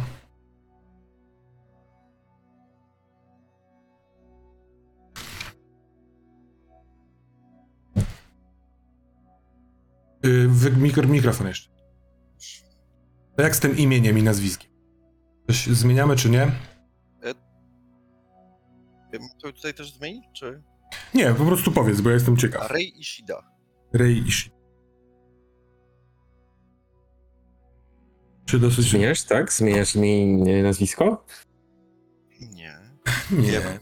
[10.24, 11.77] Yy, mikrofon jeszcze.
[13.38, 14.72] To jak z tym imieniem i nazwiskiem?
[15.48, 16.52] Coś zmieniamy czy nie?
[19.42, 20.64] To tutaj też zmienić, czy?
[21.14, 22.72] Nie, po prostu powiedz, bo ja jestem ciekaw.
[22.72, 23.44] Rei Ishida.
[23.94, 24.52] Rei Ishi.
[28.46, 28.90] Czy dosyć...
[28.90, 29.54] Zmieniasz, tak?
[29.54, 31.26] Zmieniasz mi e, nazwisko?
[32.40, 32.80] Nie.
[33.32, 33.80] Nie.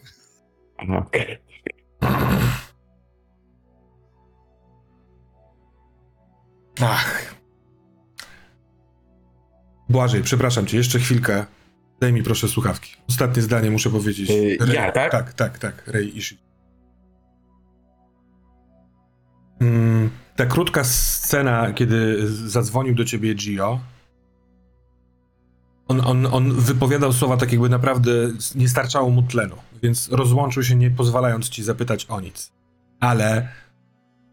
[0.98, 1.38] Okej.
[6.82, 7.35] Ach.
[9.89, 11.45] Błażej, przepraszam cię, jeszcze chwilkę.
[12.00, 12.95] Daj mi proszę słuchawki.
[13.10, 14.30] Ostatnie zdanie muszę powiedzieć.
[14.30, 15.12] Yy, ja, tak?
[15.12, 15.84] Tak, tak, tak.
[15.88, 16.38] Rei Ishi.
[19.62, 23.80] Mm, ta krótka scena, kiedy zadzwonił do ciebie Gio,
[25.88, 28.12] on, on, on wypowiadał słowa tak jakby naprawdę
[28.56, 32.52] nie starczało mu tlenu, więc rozłączył się nie pozwalając ci zapytać o nic.
[33.00, 33.48] Ale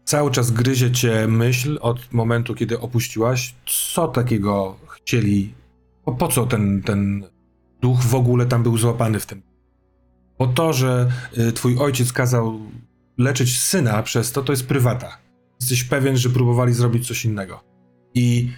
[0.05, 5.53] cały czas gryzie cię myśl od momentu, kiedy opuściłaś, co takiego chcieli,
[6.05, 7.23] po, po co ten, ten
[7.81, 9.41] duch w ogóle tam był złapany w tym.
[10.39, 12.59] Bo to, że y, twój ojciec kazał
[13.17, 15.17] leczyć syna przez to, to jest prywata.
[15.61, 17.63] Jesteś pewien, że próbowali zrobić coś innego.
[18.13, 18.49] I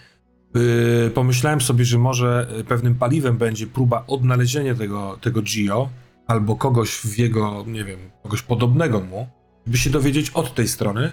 [1.07, 5.89] y, pomyślałem sobie, że może y, pewnym paliwem będzie próba odnalezienia tego, tego Gio,
[6.27, 9.27] albo kogoś w jego, nie wiem, kogoś podobnego mu,
[9.67, 11.11] by się dowiedzieć od tej strony,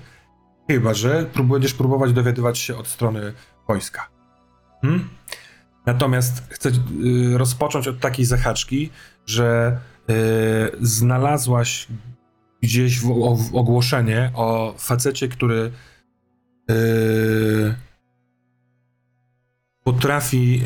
[0.71, 3.33] chyba że będziesz próbować dowiadywać się od strony
[3.69, 4.09] wojska.
[4.83, 5.09] Hmm?
[5.87, 8.91] Natomiast chcę y, rozpocząć od takiej zahaczki,
[9.27, 9.79] że
[10.11, 10.15] y,
[10.81, 11.87] znalazłaś
[12.63, 13.01] gdzieś
[13.53, 15.73] ogłoszenie o facecie, który
[16.71, 17.75] y,
[19.85, 20.63] potrafi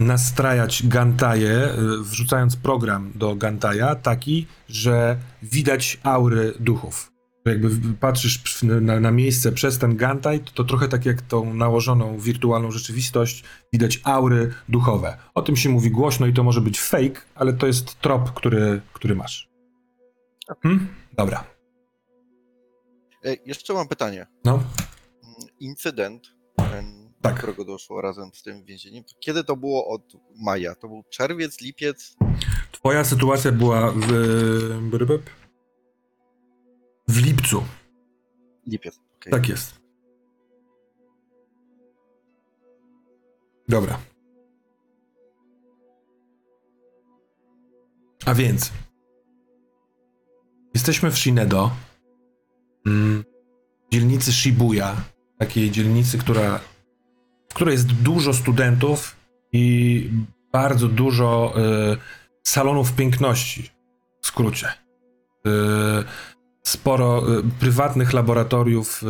[0.00, 1.68] nastrajać Gantaje,
[2.02, 7.13] wrzucając program do Gantaja taki, że widać aury duchów.
[7.44, 12.18] Jakby patrzysz na, na miejsce przez ten Gantaj, to, to trochę tak jak tą nałożoną
[12.18, 15.16] wirtualną rzeczywistość, widać aury duchowe.
[15.34, 18.80] O tym się mówi głośno i to może być fake, ale to jest trop, który,
[18.92, 19.48] który masz.
[20.62, 20.88] Hmm?
[21.12, 21.44] Dobra.
[23.24, 24.26] E, jeszcze mam pytanie.
[24.44, 24.62] No.
[25.60, 26.26] Incydent,
[26.56, 27.32] ten, Tak.
[27.32, 30.02] do którego doszło razem z tym więzieniem, to kiedy to było od
[30.36, 30.74] maja?
[30.74, 32.16] To był czerwiec, lipiec?
[32.72, 34.08] Twoja sytuacja była w,
[34.90, 35.30] brybyb?
[37.08, 37.64] W lipcu.
[38.66, 39.00] Lipiec.
[39.16, 39.32] okej.
[39.32, 39.80] Tak jest.
[43.68, 43.98] Dobra.
[48.26, 48.72] A więc.
[50.74, 51.70] Jesteśmy w Shinedo.
[52.86, 53.24] Mm,
[53.92, 54.96] dzielnicy Shibuya.
[55.38, 56.60] Takiej dzielnicy, która,
[57.48, 59.16] w której jest dużo studentów
[59.52, 60.10] i
[60.52, 61.54] bardzo dużo
[61.92, 61.96] y,
[62.42, 63.70] salonów piękności.
[64.22, 64.68] W skrócie.
[65.46, 65.50] Y,
[66.66, 69.06] sporo y, prywatnych laboratoriów y,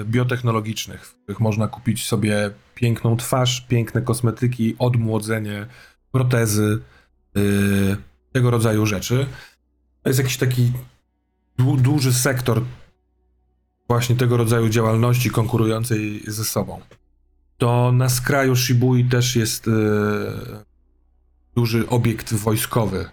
[0.00, 5.66] y, biotechnologicznych, w których można kupić sobie piękną twarz, piękne kosmetyki, odmłodzenie,
[6.12, 6.82] protezy,
[8.32, 9.26] tego rodzaju rzeczy.
[10.02, 10.72] To jest jakiś taki
[11.58, 12.62] du- duży sektor
[13.88, 16.80] właśnie tego rodzaju działalności konkurującej ze sobą.
[17.58, 19.70] To na skraju Shibui też jest
[21.54, 23.08] duży obiekt wojskowy,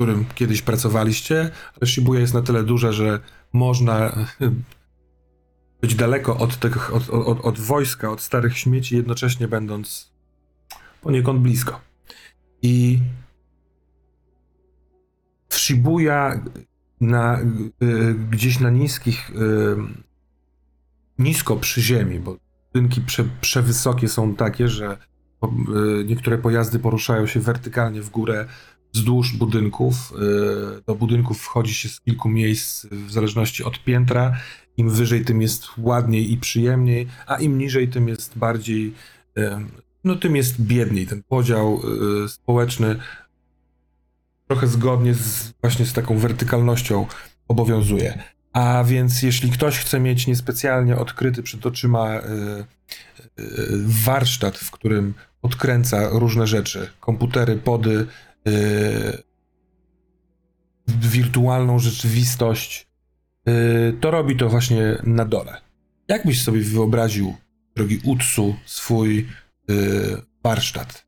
[0.00, 3.20] którym kiedyś pracowaliście, ale Shibuya jest na tyle duże, że
[3.52, 4.26] można
[5.80, 10.12] być daleko od, tych, od, od, od wojska, od starych śmieci, jednocześnie będąc
[11.02, 11.80] poniekąd blisko.
[12.62, 12.98] I
[15.48, 16.44] w Shibuya
[17.00, 17.40] na,
[17.82, 19.34] y, gdzieś na niskich, y,
[21.18, 22.36] nisko przy ziemi, bo
[22.72, 24.96] budynki prze, przewysokie są takie, że
[26.04, 28.46] niektóre pojazdy poruszają się wertykalnie w górę
[28.92, 30.12] wzdłuż budynków.
[30.78, 34.36] Y, Do budynków wchodzi się z kilku miejsc w zależności od piętra.
[34.76, 38.94] Im wyżej, tym jest ładniej i przyjemniej, a im niżej, tym jest bardziej,
[39.38, 39.50] y,
[40.04, 41.06] no tym jest biedniej.
[41.06, 41.80] Ten podział
[42.24, 42.96] y, społeczny
[44.48, 47.06] trochę zgodnie z, właśnie z taką wertykalnością
[47.48, 48.22] obowiązuje.
[48.52, 52.20] A więc jeśli ktoś chce mieć niespecjalnie odkryty przed oczyma
[53.86, 58.06] warsztat, w którym odkręca różne rzeczy, komputery, pody,
[60.86, 62.88] wirtualną rzeczywistość,
[63.48, 65.60] y, to robi to właśnie na dole.
[66.08, 67.34] Jak byś sobie wyobraził,
[67.76, 69.28] drogi Utsu, swój
[69.70, 69.76] y,
[70.42, 71.06] warsztat?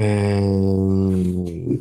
[0.00, 1.74] Ym,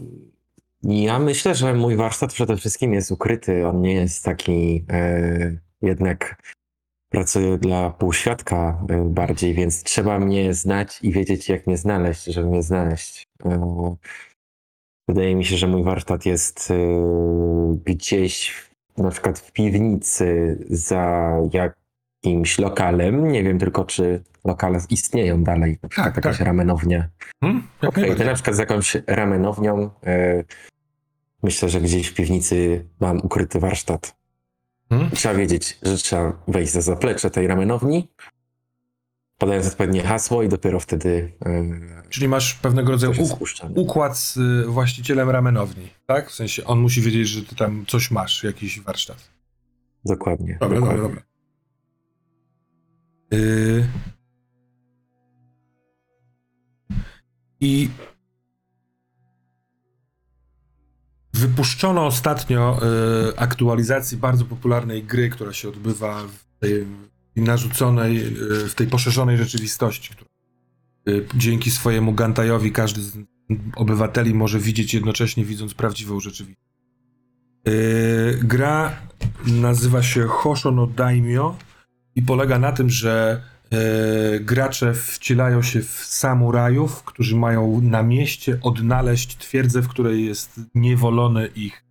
[0.83, 3.67] Ja myślę, że mój warsztat przede wszystkim jest ukryty.
[3.67, 6.41] On nie jest taki e, jednak
[7.13, 12.47] pracuję dla półświadka e, bardziej, więc trzeba mnie znać i wiedzieć, jak mnie znaleźć, żeby
[12.47, 13.27] mnie znaleźć.
[13.45, 13.95] E,
[15.07, 16.75] Wydaje mi się, że mój warsztat jest e,
[17.85, 18.53] gdzieś
[18.97, 23.31] na przykład w piwnicy za jakimś lokalem.
[23.31, 25.79] Nie wiem tylko, czy lokale istnieją dalej.
[25.83, 26.47] Na przykład Tak, jakaś tak.
[26.47, 27.09] ramenownia.
[27.43, 27.67] Hmm?
[27.81, 29.89] Jak Okej, to na przykład z jakąś ramenownią.
[31.43, 34.15] Myślę, że gdzieś w piwnicy mam ukryty warsztat.
[34.93, 35.11] Hmm?
[35.11, 38.07] Trzeba wiedzieć, że trzeba wejść za zaplecze tej ramenowni,
[39.37, 43.13] podając odpowiednie hasło i dopiero wtedy e, Czyli masz pewnego rodzaju
[43.75, 46.29] układ z y, właścicielem ramenowni, tak?
[46.29, 49.29] W sensie on musi wiedzieć, że ty tam coś masz, jakiś warsztat.
[50.05, 50.57] Dokładnie.
[50.59, 51.21] Dobra, dobra, dokładnie.
[53.31, 53.39] dobra.
[53.39, 53.87] Y...
[57.59, 57.89] I
[61.33, 62.79] wypuszczono ostatnio
[63.29, 66.85] y, aktualizacji bardzo popularnej gry, która się odbywa w tej
[67.35, 68.17] narzuconej,
[68.65, 70.29] y, w tej poszerzonej rzeczywistości, która
[71.09, 73.17] y, dzięki swojemu Gantajowi każdy z
[73.75, 76.63] obywateli może widzieć jednocześnie widząc prawdziwą rzeczywistość.
[78.41, 78.97] Gra
[79.47, 81.55] nazywa się Hosho no Daimyo
[82.15, 83.43] i polega na tym, że
[84.39, 91.47] gracze wcielają się w samurajów, którzy mają na mieście odnaleźć twierdzę, w której jest niewolony
[91.55, 91.83] ich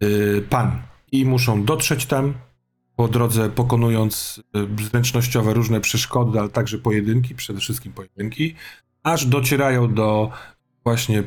[0.00, 0.06] e,
[0.40, 0.82] pan.
[1.12, 2.34] I muszą dotrzeć tam,
[2.96, 8.54] po drodze pokonując e, zręcznościowe różne przeszkody, ale także pojedynki, przede wszystkim pojedynki,
[9.02, 10.30] aż docierają do
[10.84, 11.24] właśnie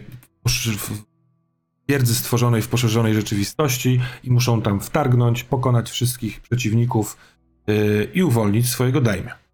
[1.86, 7.18] twierdzy stworzonej w poszerzonej rzeczywistości i muszą tam wtargnąć, pokonać wszystkich przeciwników
[8.14, 9.48] i uwolnić swojego daimia.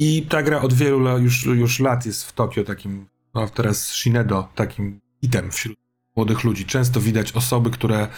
[0.00, 4.48] I ta gra od wielu już, już lat jest w Tokio takim, no teraz Shinedo,
[4.54, 5.78] takim hitem wśród
[6.16, 6.64] młodych ludzi.
[6.64, 8.08] Często widać osoby, które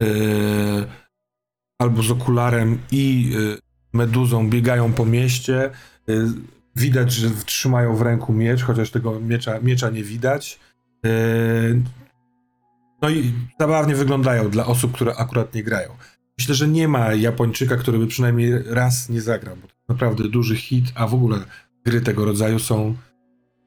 [0.00, 0.08] yy,
[1.78, 3.58] albo z okularem i yy,
[3.92, 5.70] meduzą biegają po mieście.
[6.06, 6.26] Yy,
[6.76, 10.60] widać, że trzymają w ręku miecz, chociaż tego miecza, miecza nie widać.
[13.02, 15.96] No i zabawnie wyglądają dla osób, które akurat nie grają.
[16.40, 20.56] Myślę, że nie ma Japończyka, który by przynajmniej raz nie zagrał, bo to naprawdę duży
[20.56, 21.38] hit, a w ogóle
[21.84, 22.94] gry tego rodzaju są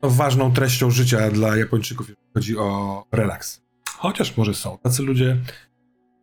[0.04, 3.62] no, ważną treścią życia dla Japończyków, jeśli chodzi o relaks.
[3.98, 5.38] Chociaż może są tacy ludzie,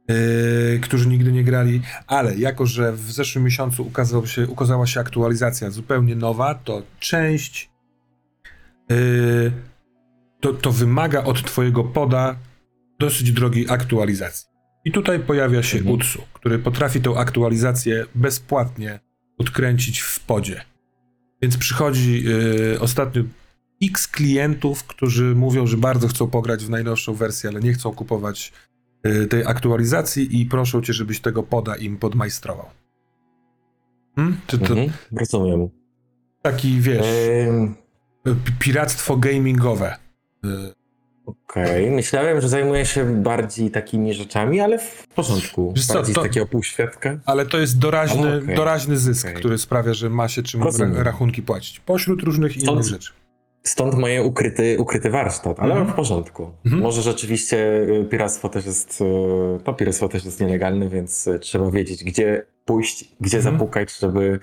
[0.09, 5.01] yy, którzy nigdy nie grali, ale jako, że w zeszłym miesiącu ukazał się, ukazała się
[5.01, 7.71] aktualizacja zupełnie nowa, to część
[8.89, 9.53] yy,
[10.41, 12.37] to, to wymaga od twojego poda
[12.99, 14.50] dosyć drogiej aktualizacji.
[14.85, 15.95] I tutaj pojawia się Mhm.
[15.97, 19.01] Utsu, który potrafi tę aktualizację bezpłatnie
[19.39, 20.61] odkręcić w podzie.
[21.43, 22.25] Więc przychodzi
[22.75, 23.23] y, ostatnio
[23.83, 28.53] x klientów, którzy mówią, że bardzo chcą pograć w najnowszą wersję, ale nie chcą kupować
[29.07, 32.67] y, tej aktualizacji i proszą cię, żebyś tego poda im podmajstrował.
[34.17, 34.37] Hmm?
[34.47, 35.69] Czy to Mhm, rozumiem.
[36.43, 37.07] taki, wiesz,
[38.25, 39.97] pi- piractwo gamingowe?
[40.45, 40.49] Y,
[41.49, 45.73] Okej, myślałem, że zajmuję się bardziej takimi rzeczami, ale w porządku.
[45.77, 47.19] Wiesz co, bardziej to- z takiego półświadka.
[47.27, 48.57] Ale to jest doraźny, Okej.
[48.57, 49.37] doraźny zysk, Okej.
[49.37, 51.81] który sprawia, że ma się czym ra- rachunki płacić.
[51.81, 53.13] Pośród różnych Stąd- innych rzeczy.
[53.65, 55.93] Stąd moje ukryty, ukryty warsztat, ale Mhm.
[55.93, 56.51] w porządku.
[56.65, 56.83] Mhm.
[56.83, 59.05] Może rzeczywiście y, piractwo też jest, y,
[59.67, 63.55] no piractwo też jest nielegalne, więc y, trzeba wiedzieć, gdzie pójść, gdzie Mhm.
[63.55, 64.39] zapukać, żeby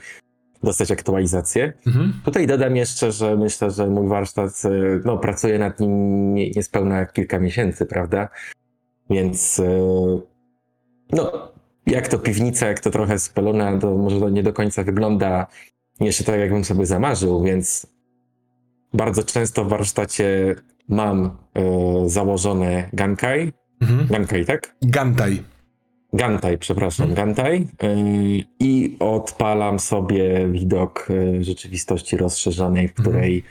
[0.64, 1.74] dostać aktualizację.
[1.88, 2.14] Mhm.
[2.26, 7.06] Tutaj dodam jeszcze, że myślę, że mój warsztat, y, no pracuję nad nim nie- niespełna
[7.06, 8.30] kilka miesięcy, prawda?
[9.10, 9.68] Więc y,
[11.12, 11.52] no,
[11.88, 15.48] jak to piwnica, jak to trochę spelona, to może to nie do końca wygląda
[16.00, 17.88] jeszcze tak, jakbym sobie zamarzył, więc
[18.94, 20.56] bardzo często w warsztacie
[20.90, 21.26] mam
[22.06, 23.54] y, założone Gankai.
[23.82, 24.08] Mhm.
[24.08, 24.76] Gankai, tak?
[24.82, 25.44] Gantai.
[26.14, 27.28] Gantai, przepraszam, Mhm.
[27.28, 27.68] Gantai.
[27.84, 33.04] Y, I odpalam sobie widok y, rzeczywistości rozszerzonej, w Mhm.
[33.16, 33.44] której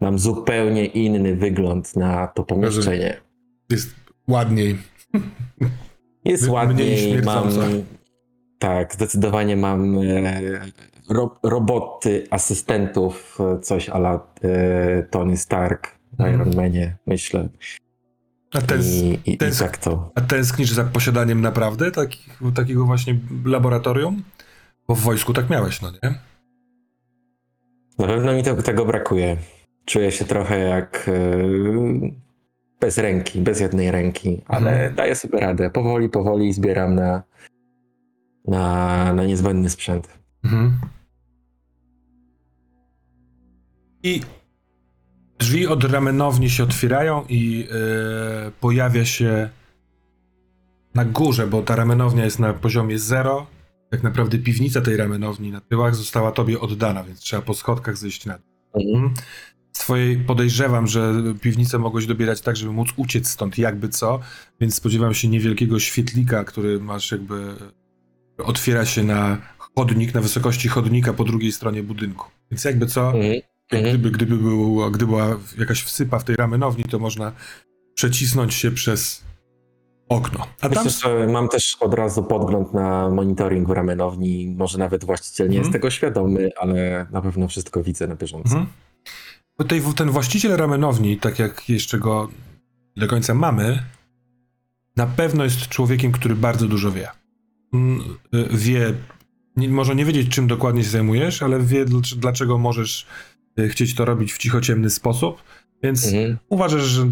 [0.00, 3.16] mam zupełnie inny wygląd na to pomieszczenie.
[3.70, 3.94] Jest
[4.28, 4.78] ładniej.
[6.24, 7.48] Jest ładniej, mam.
[8.58, 10.40] Tak, zdecydowanie mam e,
[11.10, 16.34] ro, roboty, asystentów, e, coś ala e, Tony Stark w Mhm.
[16.34, 17.48] Iron Manie, myślę.
[18.56, 20.12] A, tęs, I, i, i tęsk- tak to.
[20.14, 24.22] a tęsknisz za posiadaniem naprawdę takich, takiego właśnie laboratorium?
[24.88, 26.14] Bo w wojsku tak miałeś, no nie?
[27.98, 29.36] Na pewno mi to, tego brakuje.
[29.84, 31.12] Czuję się trochę jak e,
[32.80, 34.94] bez ręki, bez jednej ręki, ale Mhm.
[34.94, 35.70] daję sobie radę.
[35.70, 37.22] Powoli, powoli zbieram na,
[38.48, 40.08] na, na niezbędny sprzęt.
[40.44, 40.78] Mhm.
[44.02, 44.20] I
[45.38, 49.48] drzwi od ramenowni się otwierają i e, pojawia się
[50.94, 53.46] na górze, bo ta ramenownia jest na poziomie zero.
[53.90, 58.26] Tak naprawdę piwnica tej ramenowni na tyłach została tobie oddana, więc trzeba po schodkach zejść
[58.26, 58.82] na dół.
[58.82, 59.14] Mhm.
[59.72, 64.20] Z twojej podejrzewam, że piwnicę mogłeś dobierać tak, żeby móc uciec stąd jakby co,
[64.60, 67.54] więc spodziewam się niewielkiego świetlika, który masz jakby
[68.38, 72.30] otwiera się na chodnik, na wysokości chodnika po drugiej stronie budynku.
[72.50, 73.40] Więc jakby co, Mhm.
[73.72, 73.94] Mhm.
[73.94, 77.32] gdyby, gdyby, było, gdyby była jakaś wsypa w tej ramenowni, to można
[77.94, 79.24] przecisnąć się przez
[80.08, 80.46] okno.
[80.60, 80.84] A tam...
[80.84, 84.54] Myślę, że mam też od razu podgląd na monitoring w ramenowni.
[84.58, 85.64] Może nawet właściciel nie Mhm.
[85.64, 88.56] jest tego świadomy, ale na pewno wszystko widzę na bieżąco.
[89.58, 89.94] Mhm.
[89.96, 92.28] Ten właściciel ramenowni, tak jak jeszcze go
[92.96, 93.82] do końca mamy,
[94.96, 97.08] na pewno jest człowiekiem, który bardzo dużo wie.
[97.74, 98.00] Mm,
[98.34, 98.94] y, Wie,
[99.56, 103.06] może nie wiedzieć, czym dokładnie się zajmujesz, ale wie, dlacz- dlaczego możesz
[103.68, 105.42] chcieć to robić w cichociemny sposób,
[105.82, 106.38] więc Mhm.
[106.48, 107.06] uważasz, że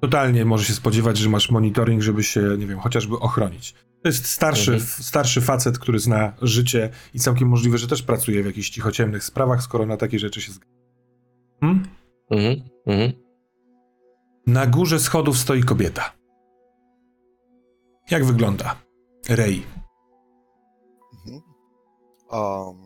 [0.00, 3.74] totalnie może się spodziewać, że masz monitoring, żeby się, nie wiem, chociażby ochronić.
[4.02, 4.90] To jest starszy, Mhm.
[4.90, 9.62] starszy facet, który zna życie i całkiem możliwe, że też pracuje w jakichś cichociemnych sprawach,
[9.62, 10.72] skoro na takie rzeczy się zgadza.
[11.60, 11.86] Hmm?
[12.30, 12.62] Mhm.
[12.86, 13.12] Mhm.
[14.46, 16.12] Na górze schodów stoi kobieta.
[18.10, 18.76] Jak wygląda?
[19.28, 19.62] Rej.
[21.14, 21.42] Mhm.
[22.30, 22.81] Um,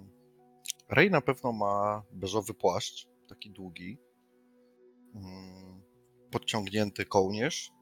[0.89, 3.99] Ray na pewno ma beżowy płaszcz, taki długi.
[5.14, 5.82] Mm,
[6.30, 7.72] Podciągnięty kołnierz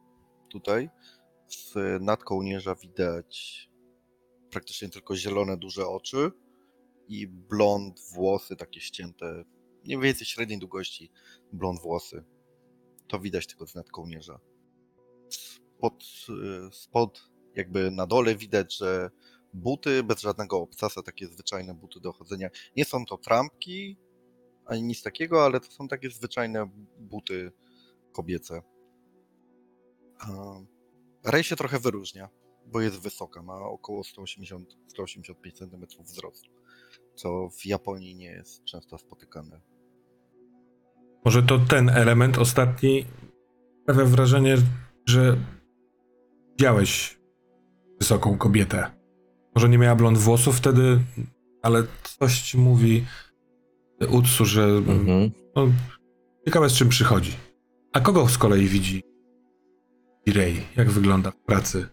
[0.51, 0.91] tutaj.
[1.49, 3.71] Z nad kołnierza widać
[4.51, 6.31] praktycznie tylko zielone, duże oczy
[7.09, 9.45] i blond włosy takie ścięte,
[9.85, 11.11] mniej więcej średniej długości
[11.53, 12.25] blond włosy.
[13.09, 14.41] To widać tylko z nad kołnierza.
[15.29, 19.11] Spod, y, spod jakby na dole widać, że
[19.55, 22.51] buty bez żadnego obcasa, takie zwyczajne buty do chodzenia.
[22.77, 23.99] Nie są to trampki
[24.67, 27.53] ani nic takiego, ale to są takie zwyczajne buty
[28.13, 28.63] kobiece.
[31.25, 32.29] Rej się trochę wyróżnia,
[32.67, 34.65] bo jest wysoka, ma około 180-185
[35.53, 36.51] cm wzrostu,
[37.15, 39.61] co w Japonii nie jest często spotykane.
[41.25, 43.07] Może to ten element ostatni
[43.83, 44.57] sprawia wrażenie,
[45.07, 45.37] że
[46.51, 47.21] widziałeś
[48.01, 49.04] wysoką kobietę.
[49.55, 50.99] Może nie miała blond włosów wtedy,
[51.63, 51.83] ale
[52.19, 53.05] coś ci mówi
[54.11, 55.31] Utsu, że Mhm.
[55.57, 55.67] no,
[56.47, 57.33] ciekawe z czym przychodzi.
[57.93, 59.03] A kogo z kolei widzi
[60.35, 60.61] Ray?
[60.77, 61.87] Jak wygląda w pracy?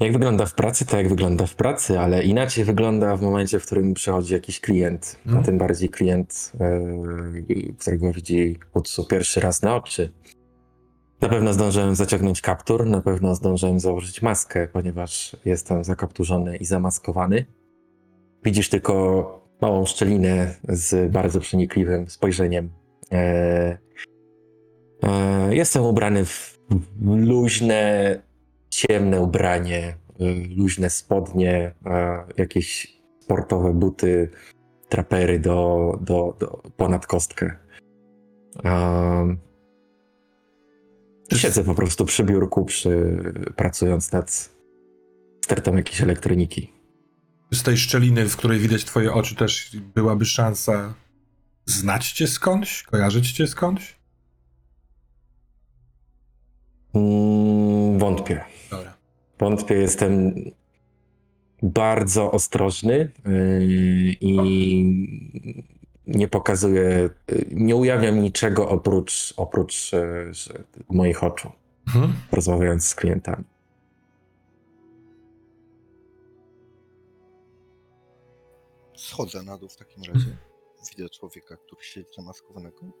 [0.00, 3.66] Jak wygląda w pracy, to jak wygląda w pracy, ale inaczej wygląda w momencie, w
[3.66, 5.42] którym przychodzi jakiś klient, Mhm.
[5.42, 6.52] a tym bardziej klient,
[7.48, 10.12] yy, którego widzi Utsu pierwszy raz na oczy.
[11.20, 17.46] Na pewno zdążyłem zaciągnąć kaptur, na pewno zdążyłem założyć maskę, ponieważ jestem zakapturzony i zamaskowany.
[18.44, 22.70] Widzisz tylko małą szczelinę z bardzo przenikliwym spojrzeniem.
[23.12, 23.78] E,
[25.02, 26.58] e, jestem ubrany w
[27.06, 28.22] luźne,
[28.68, 29.96] ciemne ubranie,
[30.56, 34.30] luźne spodnie, e, jakieś sportowe buty,
[34.88, 37.56] trapery do, do, do ponad kostkę.
[38.64, 39.45] Um,
[41.34, 43.16] siedzę po prostu przy biurku, przy,
[43.56, 44.50] pracując nad
[45.44, 46.72] stertą jakiejś elektroniki.
[47.52, 50.94] Z tej szczeliny, w której widać twoje oczy, też byłaby szansa
[51.66, 52.82] znać cię skądś?
[52.82, 53.96] Kojarzyć cię skądś?
[56.94, 58.44] Mm, wątpię.
[58.70, 58.96] Dobra.
[59.38, 60.34] Wątpię, jestem
[61.62, 64.36] bardzo ostrożny yy, i
[66.06, 69.90] nie pokazuję, yy, nie ujawniam niczego oprócz, oprócz
[70.30, 71.52] że moich oczu,
[71.86, 72.12] Mhm.
[72.32, 73.44] rozmawiając z klientami.
[78.96, 80.36] Schodzę na dół w takim razie.
[80.90, 82.92] Widzę człowieka, który siedzi zamaskowanego.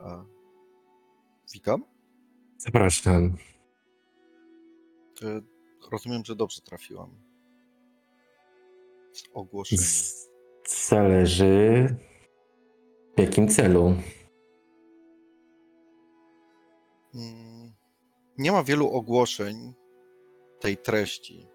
[0.00, 0.24] A...
[1.54, 1.84] Witam.
[2.58, 3.36] Zapraszam.
[5.20, 5.26] To
[5.90, 7.10] rozumiem, że dobrze trafiłam.
[9.12, 9.84] Z ogłoszeniem.
[10.88, 11.96] Zależy
[13.18, 13.94] w jakim celu.
[17.14, 17.72] Mm,
[18.38, 19.74] Nie ma wielu ogłoszeń
[20.60, 21.48] tej treści.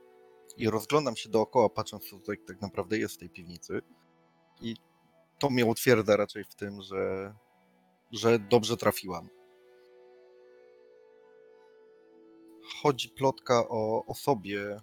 [0.57, 3.81] I rozglądam się dookoła, patrząc, co tutaj tak naprawdę jest w tej piwnicy.
[4.61, 4.75] I
[5.39, 7.33] to mnie utwierdza raczej w tym, że
[8.11, 9.29] że dobrze trafiłam.
[12.81, 14.81] Chodzi plotka o osobie,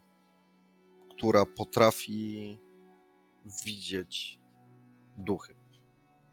[1.10, 2.58] która potrafi
[3.64, 4.38] widzieć
[5.18, 5.54] duchy,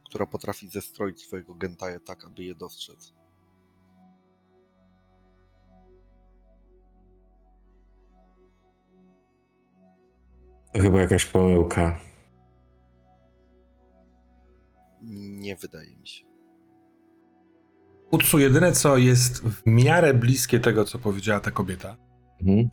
[0.09, 3.13] która potrafi zestroić swojego gentaja tak, aby je dostrzec.
[10.73, 11.99] To chyba jakaś pomyłka.
[15.01, 16.25] Nie wydaje mi się.
[18.11, 21.97] Utsu, jedyne co jest w miarę bliskie tego, co powiedziała ta kobieta,
[22.41, 22.69] Mhm.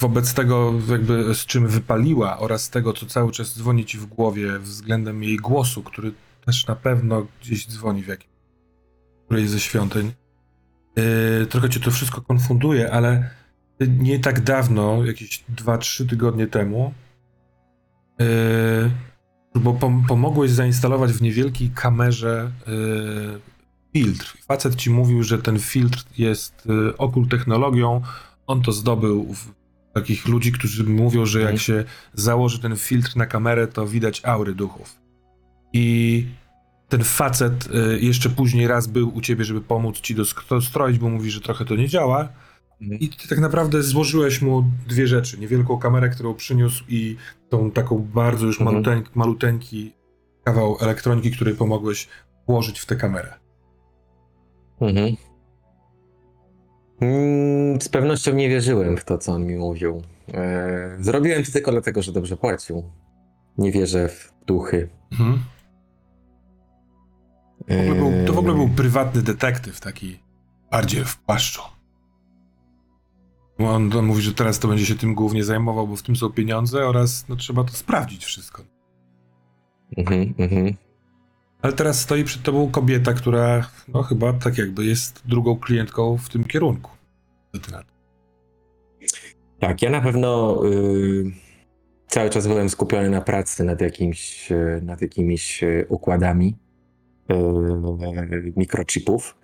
[0.00, 4.58] Wobec tego jakby z czym wypaliła oraz tego, co cały czas dzwoni ci w głowie
[4.58, 6.12] względem jej głosu, który
[6.44, 8.30] też na pewno gdzieś dzwoni w jakim,
[9.24, 10.12] którejś ze świątyń.
[10.96, 13.30] Yy, trochę cię to wszystko konfunduje, ale
[13.80, 16.94] nie tak dawno, jakieś 2-3 tygodnie temu,
[18.18, 18.90] yy,
[19.54, 23.40] bo pom- pomogłeś zainstalować w niewielkiej kamerze yy,
[23.92, 24.36] filtr.
[24.48, 28.02] Facet ci mówił, że ten filtr jest yy, okul technologią,
[28.46, 29.54] on to zdobył w
[29.94, 31.58] takich ludzi, którzy mówią, że jak Mhm.
[31.58, 31.84] się
[32.14, 34.96] założy ten filtr na kamerę, to widać aury duchów.
[35.72, 36.26] I
[36.88, 40.14] ten facet y, jeszcze później raz był u ciebie, żeby pomóc ci
[40.50, 42.28] dostroić, bo mówi, że trochę to nie działa.
[42.80, 43.00] Mhm.
[43.00, 45.38] I ty tak naprawdę złożyłeś mu dwie rzeczy.
[45.38, 47.16] Niewielką kamerę, którą przyniósł i
[47.48, 48.74] tą taką bardzo już Mhm.
[48.74, 49.92] maluteńki, maluteńki
[50.44, 52.08] kawał elektroniki, której pomogłeś
[52.48, 53.34] włożyć w tę kamerę.
[54.80, 55.16] Mhm.
[57.00, 60.02] Mm, Z pewnością nie wierzyłem w to, co on mi mówił.
[60.34, 62.82] E, Zrobiłem to tylko dlatego, że dobrze płacił.
[63.58, 64.88] Nie wierzę w duchy.
[65.12, 65.38] Mhm.
[67.68, 70.18] W ogóle był, to w ogóle był prywatny detektyw, taki
[70.70, 71.62] bardziej w płaszczu.
[73.58, 76.16] Bo On, on mówi, że teraz to będzie się tym głównie zajmował, bo w tym
[76.16, 78.62] są pieniądze oraz no, trzeba to sprawdzić wszystko.
[79.96, 80.74] Mhm, mhm.
[81.66, 86.28] Ale teraz stoi przed tobą kobieta, która no chyba tak jakby jest drugą klientką w
[86.28, 86.90] tym kierunku.
[89.58, 91.24] Tak, ja na pewno y,
[92.06, 96.56] cały czas byłem skupiony na pracy nad jakimś, y, nad jakimiś y, układami
[97.30, 99.36] y, mikrochipów.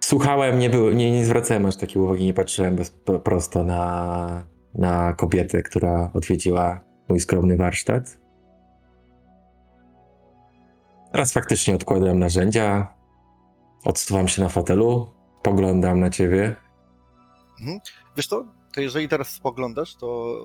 [0.00, 2.90] Słuchałem, nie, nie, nie zwracałem aż takiej uwagi, nie patrzyłem bez,
[3.24, 8.25] prosto na, na kobietę, która odwiedziła mój skromny warsztat.
[11.12, 12.94] Teraz faktycznie odkładam narzędzia,
[13.84, 16.56] odsuwam się na fotelu, poglądam na ciebie.
[18.16, 18.44] Wiesz to,
[18.74, 20.36] to jeżeli teraz spoglądasz, to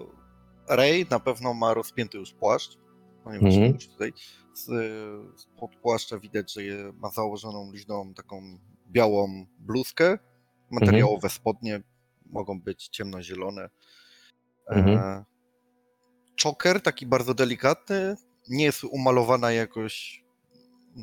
[0.70, 2.78] Ray na pewno ma rozpięty już płaszcz,
[3.24, 3.78] ponieważ Mhm.
[3.78, 4.14] tutaj
[4.54, 4.70] z,
[5.60, 6.62] pod płaszcza widać, że
[6.94, 8.42] ma założoną luźną taką
[8.88, 10.18] białą bluzkę,
[10.72, 11.82] materiałowe spodnie,
[12.26, 13.70] mogą być ciemnozielone.
[14.70, 14.98] Mhm.
[14.98, 15.26] E,
[16.44, 18.16] Choker taki bardzo delikatny,
[18.50, 20.21] nie jest umalowana jakoś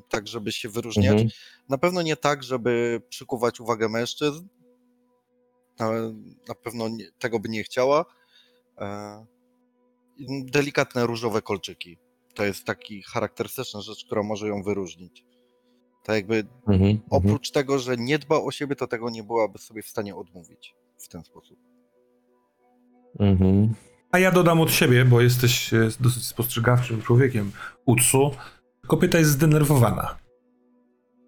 [0.09, 1.12] tak, żeby się wyróżniać.
[1.12, 1.28] Mhm.
[1.68, 4.47] Na pewno nie tak, żeby przykuwać uwagę mężczyzn.
[5.78, 5.91] Na,
[6.49, 8.05] na pewno nie, tego by nie chciała.
[8.78, 9.26] E,
[10.45, 11.99] delikatne różowe kolczyki.
[12.34, 15.24] To jest taki charakterystyczna rzecz, która może ją wyróżnić.
[16.05, 16.82] Tak jakby Mhm.
[16.82, 17.01] mhm.
[17.11, 20.74] oprócz tego, że nie dba o siebie, to tego nie byłaby sobie w stanie odmówić
[20.99, 21.59] w ten sposób.
[23.18, 23.74] Mhm.
[24.11, 27.53] A ja dodam od siebie, bo jesteś e, dosyć spostrzegawczym człowiekiem,
[27.84, 28.30] Utsu.
[28.89, 30.16] Kobieta jest zdenerwowana.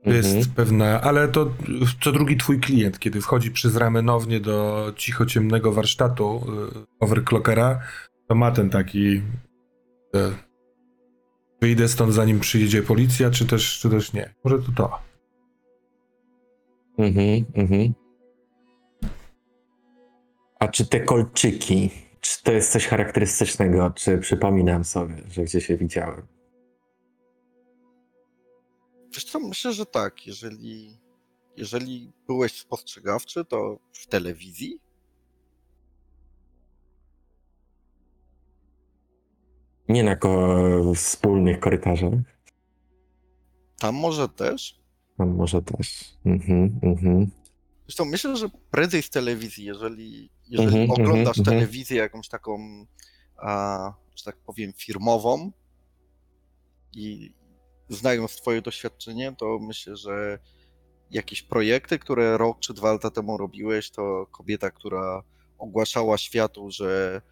[0.05, 0.55] To jest Mhm.
[0.55, 1.51] pewna, ale to
[2.01, 6.43] co drugi twój klient, kiedy wchodzi przez ramenownie do cicho ciemnego warsztatu
[6.73, 7.81] y, overclockera,
[8.29, 9.23] to ma ten taki y,
[11.63, 14.35] wyjdę stąd zanim przyjedzie policja, czy też, czy też nie.
[14.45, 14.99] Może to to.
[16.99, 17.45] Mhm.
[17.55, 17.95] Mhm.
[20.61, 21.91] A czy te kolczyki,
[22.21, 26.23] czy to jest coś charakterystycznego, czy przypominam sobie, że gdzieś się widziałem?
[29.15, 30.27] Wiesz co, myślę, że tak.
[30.27, 30.99] Jeżeli,
[31.57, 34.81] jeżeli byłeś spostrzegawczy, to w telewizji
[39.89, 42.13] Nie na ko- wspólnych korytarzach.
[43.79, 44.81] tam może też.
[45.19, 46.15] Tam może też.
[46.25, 46.81] Mhm.
[46.83, 47.31] Mhm.
[47.87, 52.59] Zresztą myślę, że prędzej z telewizji, jeżeli, jeżeli Mhm, oglądasz mhm, telewizję jakąś taką,
[53.37, 55.53] a, że tak powiem, firmową
[56.93, 57.35] i
[57.91, 60.39] znając twoje doświadczenie, to myślę, że
[61.11, 65.23] jakieś projekty, które rok czy dwa lata temu robiłeś, to kobieta, która
[65.59, 67.23] ogłaszała światu, że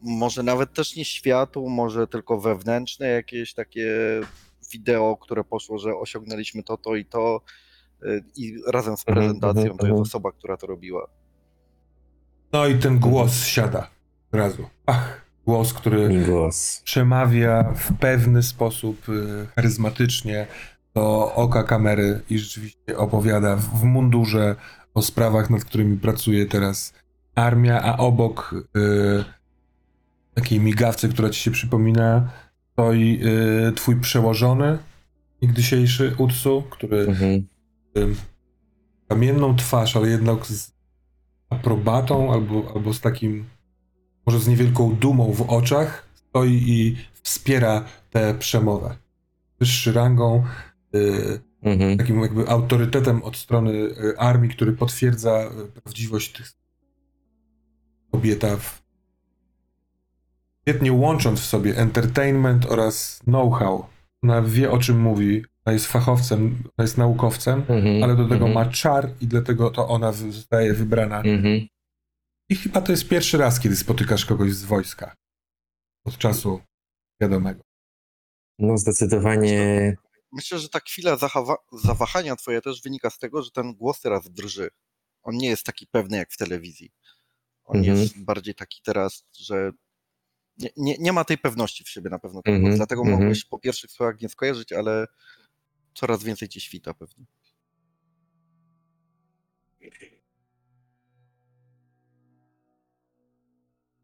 [0.00, 4.20] może nawet też nie światu, może tylko wewnętrzne jakieś takie
[4.72, 7.40] wideo, które poszło, że osiągnęliśmy to, to i to
[8.02, 10.02] y, i razem z Mhm, prezentacją mhm, to jest mhm.
[10.02, 11.08] osoba, która to robiła.
[12.52, 13.90] No i ten głos siada
[14.32, 14.66] od razu.
[14.86, 16.80] Ach, głos, który Migos.
[16.84, 20.46] przemawia w pewny sposób y, charyzmatycznie
[20.94, 24.56] do oka kamery i rzeczywiście opowiada w, mundurze
[24.94, 26.94] o sprawach, nad którymi pracuje teraz
[27.34, 29.24] armia, a obok y,
[30.34, 32.30] takiej migawce, która ci się przypomina,
[32.72, 33.20] stoi
[33.68, 34.78] y, twój przełożony
[35.42, 37.46] niegdysiejszy Utsu, który Mhm.
[37.96, 38.14] y,
[39.08, 40.72] kamienną twarz, ale jednak z
[41.50, 43.44] aprobatą albo, albo z takim,
[44.26, 48.96] może z niewielką dumą w oczach, stoi i wspiera tę przemowę.
[49.60, 50.44] Wyższy rangą,
[50.94, 51.98] y, Mhm.
[51.98, 56.52] takim jakby autorytetem od strony y, armii, który potwierdza y, prawdziwość tych
[58.12, 58.82] kobieta w
[60.62, 63.86] świetnie łącząc w sobie entertainment oraz know-how.
[64.22, 68.02] Ona wie o czym mówi, ona jest fachowcem, ona jest naukowcem, Mhm.
[68.02, 68.52] ale do tego Mhm.
[68.54, 71.18] ma czar i dlatego to ona zostaje wybrana.
[71.22, 71.66] Mhm.
[72.48, 75.14] I chyba to jest pierwszy raz, kiedy spotykasz kogoś z wojska.
[76.04, 76.60] Od czasu
[77.20, 77.62] wiadomego.
[78.58, 79.96] No zdecydowanie.
[80.32, 84.30] Myślę, że ta chwila zachowa- zawahania twoja też wynika z tego, że ten głos teraz
[84.30, 84.70] drży.
[85.22, 86.92] On nie jest taki pewny jak w telewizji.
[87.64, 87.98] On Mhm.
[87.98, 89.72] jest bardziej taki teraz, że
[90.58, 92.40] nie, nie, nie ma tej pewności w siebie na pewno.
[92.44, 92.76] Mhm, głos.
[92.76, 93.18] Dlatego mhm.
[93.20, 95.06] mogłeś po pierwszych słowach nie skojarzyć, ale
[95.94, 97.24] coraz więcej ci świta pewnie.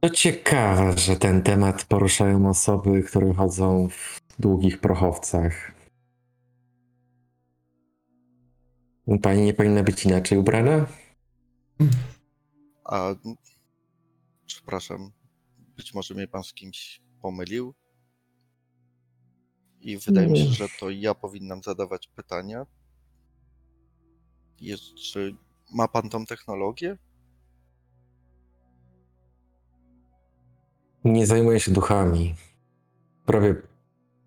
[0.01, 5.73] To ciekawe, że ten temat poruszają osoby, które chodzą w długich prochowcach.
[9.23, 10.87] Pani nie powinna być inaczej ubrana?
[12.85, 13.15] A
[14.47, 15.13] przepraszam,
[15.77, 17.75] być może mnie pan z kimś pomylił.
[19.81, 22.67] I wydaje mi się, że to ja powinnam zadawać pytania.
[24.61, 25.37] Jest, czy
[25.73, 26.99] ma pan tą technologię?
[31.05, 32.35] Nie zajmuję się duchami.
[33.27, 33.55] Prawie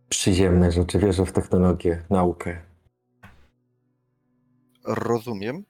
[0.10, 1.00] przyziemne rzeczy.
[1.00, 2.62] Wierzę w technologię, naukę.
[4.86, 5.64] Rozumiem,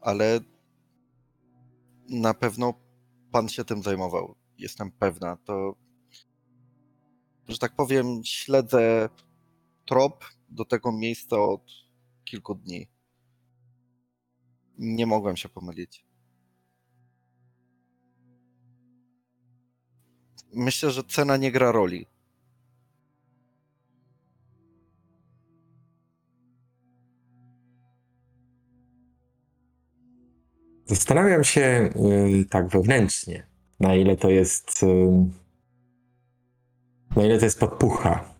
[0.00, 0.40] ale
[2.08, 2.74] na pewno
[3.32, 4.34] pan się tym zajmował.
[4.58, 5.36] Jestem pewna.
[5.36, 5.74] To,
[7.48, 9.08] że tak powiem, śledzę
[9.86, 11.62] trop do tego miejsca od
[12.24, 12.88] kilku dni.
[14.78, 16.11] Nie mogłem się pomylić.
[20.52, 22.06] Myślę, że cena nie gra roli.
[30.86, 31.90] Zastanawiam się
[32.40, 33.46] y, tak wewnętrznie,
[33.80, 34.82] na ile to jest.
[34.82, 34.86] Y,
[37.16, 38.34] na ile to jest podpucha.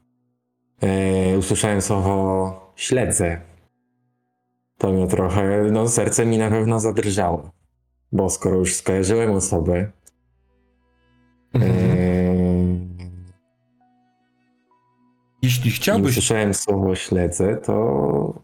[1.34, 3.40] Y, usłyszałem słowo śledzę.
[4.78, 5.62] To mnie trochę.
[5.72, 7.50] No, serce mi na pewno zadrżało.
[8.12, 9.92] Bo skoro już skojarzyłem osobę.
[11.54, 12.01] Mhm.
[15.64, 18.42] Jeśli chciałbyś, usłyszałem słowo śledzę, to.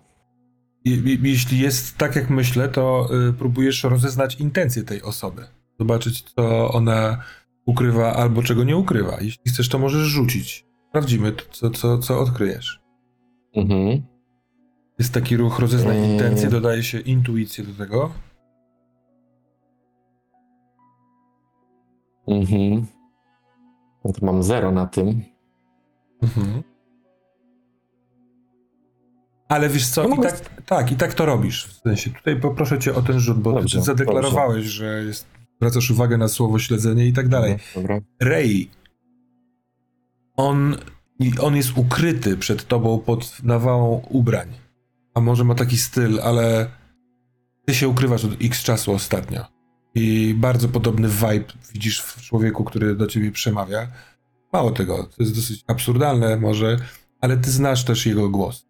[0.84, 5.42] je- je- jeśli jest tak jak myślę, to y, próbujesz rozeznać intencje tej osoby.
[5.78, 7.22] Zobaczyć, co ona
[7.66, 9.16] ukrywa albo czego nie ukrywa.
[9.20, 10.66] Jeśli chcesz, to możesz rzucić.
[10.88, 12.80] Sprawdzimy, to, co, co, co odkryjesz.
[13.56, 14.02] Mhm.
[14.98, 16.12] Jest taki ruch rozeznaj Eee.
[16.12, 18.10] intencje, dodaje się intuicję do tego.
[22.28, 22.86] Mhm.
[24.04, 25.22] No to mam zero na tym.
[26.22, 26.62] Mhm.
[29.48, 31.66] Ale wiesz co, No i tak, tak, i tak to robisz.
[31.66, 35.26] W sensie, tutaj poproszę cię o ten rzut, bo Dobrze, ty zadeklarowałeś, że jest,
[35.56, 37.56] zwracasz uwagę na słowo śledzenie i tak dalej.
[37.74, 38.00] Dobra.
[38.22, 38.70] Ray,
[40.36, 40.76] on,
[41.40, 44.48] on jest ukryty przed tobą pod nawałą ubrań.
[45.14, 46.70] A może ma taki styl, ale
[47.66, 49.44] ty się ukrywasz od x czasu ostatnio.
[49.94, 53.88] I bardzo podobny vibe widzisz w człowieku, który do ciebie przemawia.
[54.52, 56.76] Mało tego, to jest dosyć absurdalne może,
[57.20, 58.67] ale ty znasz też jego głos.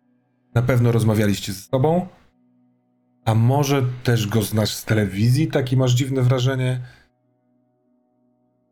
[0.55, 2.07] Na pewno rozmawialiście ze sobą,
[3.25, 6.81] a może też go znasz z telewizji, takie masz dziwne wrażenie.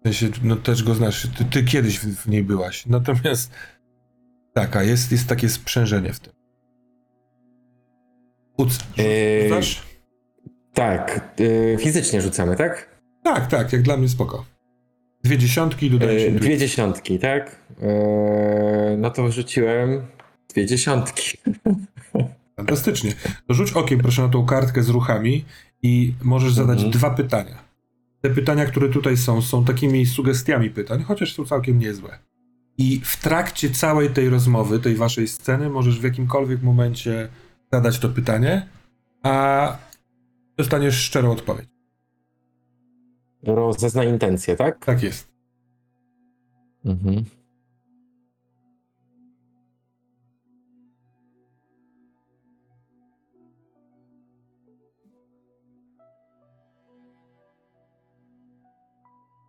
[0.01, 2.87] W sensie, no też go znasz, ty, ty kiedyś w, w niej byłaś.
[2.87, 3.53] Natomiast
[4.55, 6.33] taka, jest, jest takie sprzężenie w tym.
[8.57, 9.83] Uc, Yy, rzucasz?
[10.75, 13.01] Tak, y, fizycznie rzucamy, tak?
[13.25, 14.45] Tak, tak, jak dla mnie spoko.
[15.25, 16.49] Dwie dziesiątki dodajesz Y, intuicję.
[16.49, 17.63] dwie dziesiątki, tak?
[18.99, 20.07] No to rzuciłem
[20.57, 21.39] dwie dziesiątki.
[22.57, 23.13] Fantastycznie.
[23.49, 25.45] To rzuć okiem proszę na tą kartkę z ruchami
[25.83, 26.93] i możesz zadać Mhm.
[26.93, 27.65] dwa pytania.
[28.21, 32.19] Te pytania, które tutaj są, są takimi sugestiami pytań, chociaż są całkiem niezłe.
[32.79, 37.29] I w trakcie całej tej rozmowy, tej waszej sceny, możesz w jakimkolwiek momencie
[37.73, 38.69] zadać to pytanie,
[39.23, 39.77] a
[40.57, 41.69] dostaniesz szczerą odpowiedź.
[43.43, 44.85] Rozezna intencje, tak?
[44.85, 45.29] Tak jest.
[46.85, 47.25] Mhm.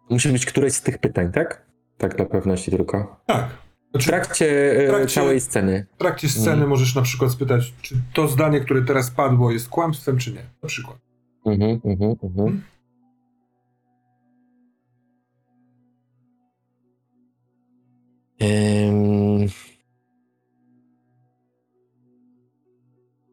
[0.09, 1.65] Musi być któreś z tych pytań, tak?
[1.97, 3.21] Tak dla pewności tylko.
[3.25, 3.47] Tak.
[3.49, 5.85] W Znaczy, trakcie, e, W trakcie- całej sceny.
[5.95, 6.69] w trakcie sceny Mhm.
[6.69, 10.43] możesz na przykład spytać, czy to zdanie, które teraz padło, jest kłamstwem, czy nie.
[10.63, 10.97] Na przykład.
[11.45, 12.61] Mhm, mhm, mhm.
[18.41, 19.47] Ym.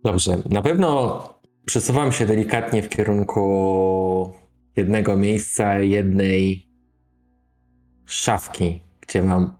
[0.04, 1.22] Dobrze, na pewno
[1.64, 4.32] przesuwam się delikatnie w kierunku
[4.76, 6.63] jednego miejsca, jednej
[8.14, 9.56] szafki, gdzie mam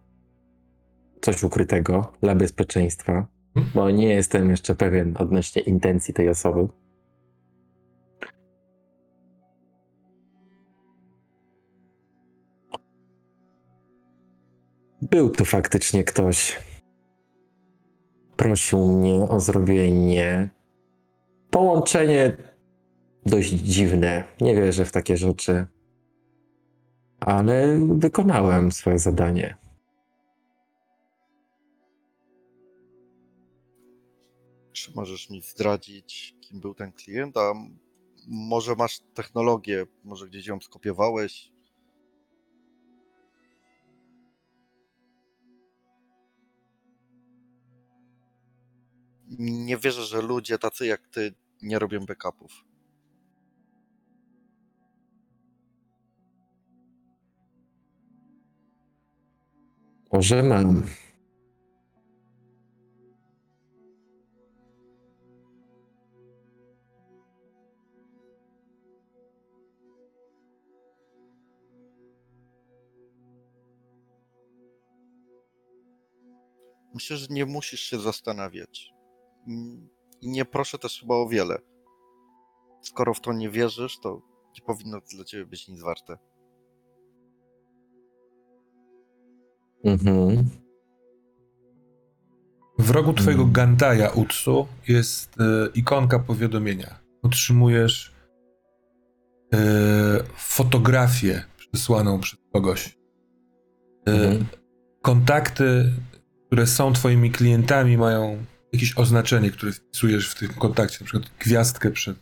[1.20, 3.26] coś ukrytego dla bezpieczeństwa,
[3.74, 6.68] bo nie jestem jeszcze pewien odnośnie intencji tej osoby.
[15.02, 16.58] Był tu faktycznie ktoś.
[18.36, 20.48] Prosił mnie o zrobienie.
[21.50, 22.36] Połączenie
[23.26, 24.24] dość dziwne.
[24.40, 25.66] Nie wierzę w takie rzeczy.
[27.26, 29.56] Ale wykonałem swoje zadanie.
[34.72, 37.36] Czy możesz mi zdradzić, kim był ten klient?
[37.36, 37.52] A
[38.28, 41.52] może masz technologię, może gdzieś ją skopiowałeś?
[49.38, 52.73] Nie wierzę, że ludzie tacy jak ty nie robią backupów.
[60.14, 60.82] Może mam.
[76.94, 78.90] Myślę, że nie musisz się zastanawiać.
[79.48, 79.88] Mm,
[80.20, 81.58] I nie proszę też chyba o wiele.
[82.82, 84.22] Skoro w to nie wierzysz, to
[84.54, 86.18] nie powinno dla ciebie być nic warte.
[89.84, 90.44] Mhm.
[92.78, 93.52] W rogu twojego Mm.
[93.52, 96.98] Gantaja Utsu jest e, ikonka powiadomienia.
[97.22, 98.14] Otrzymujesz
[99.54, 99.58] e,
[100.36, 102.98] fotografię przesłaną przez kogoś.
[104.08, 104.44] E, Mhm.
[105.02, 105.92] Kontakty,
[106.46, 111.90] które są twoimi klientami, mają jakieś oznaczenie, które wpisujesz w tym kontakcie, na przykład gwiazdkę
[111.90, 112.16] przed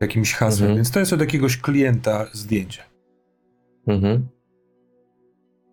[0.00, 0.76] jakimś hasłem, Mhm.
[0.76, 2.82] więc to jest od jakiegoś klienta zdjęcie.
[3.86, 4.28] Mhm.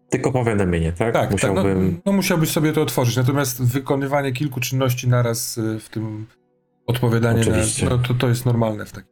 [0.10, 1.14] Tylko powiadomienie, tak?
[1.14, 1.64] Tak, Musiałbym.
[1.64, 6.28] tak no, no musiałbyś sobie to otworzyć, natomiast wykonywanie kilku czynności naraz y, w tym
[6.88, 7.86] odpowiadanie Oczywiście.
[7.86, 9.10] na, no, to, to jest normalne w takim.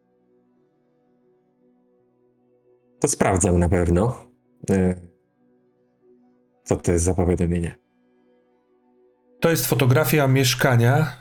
[2.99, 4.25] To sprawdzam na pewno.
[4.69, 4.95] e,
[6.63, 7.75] Co to jest za powiadomienie?
[9.39, 11.17] To jest fotografia mieszkania.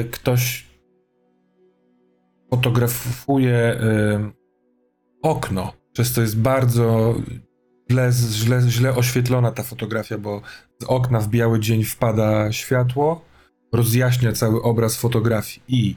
[0.00, 0.66] y, Ktoś
[2.50, 4.32] fotografuje y,
[5.22, 7.14] okno, przez co jest bardzo
[7.90, 10.42] źle, źle, źle oświetlona ta fotografia, bo
[10.80, 13.24] z okna w biały dzień wpada światło,
[13.72, 15.96] rozjaśnia cały obraz fotografii i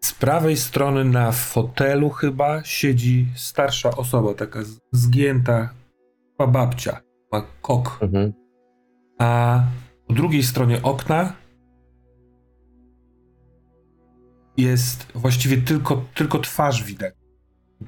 [0.00, 4.60] z prawej strony na fotelu chyba siedzi starsza osoba, taka
[4.92, 5.68] zgięta,
[6.30, 7.00] chyba babcia,
[7.32, 8.32] ma kok Mhm.
[9.18, 9.62] a
[10.08, 11.32] po drugiej stronie okna
[14.56, 17.14] jest właściwie tylko, tylko twarz widać.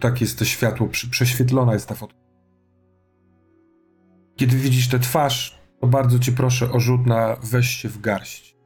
[0.01, 2.28] Tak jest to światło, prześwietlona jest ta foto.
[4.39, 8.57] Kiedy widzisz tę twarz, to bardzo cię proszę o rzut na weź się w garść.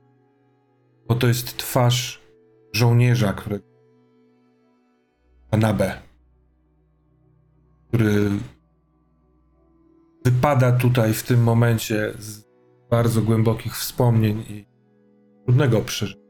[1.08, 2.22] Bo to jest twarz
[2.72, 3.60] żołnierza, który...
[5.50, 5.94] Anabę.
[7.88, 8.30] Który
[10.24, 12.44] wypada tutaj w tym momencie z
[12.90, 14.66] bardzo głębokich wspomnień i
[15.44, 16.22] trudnego przeżycia.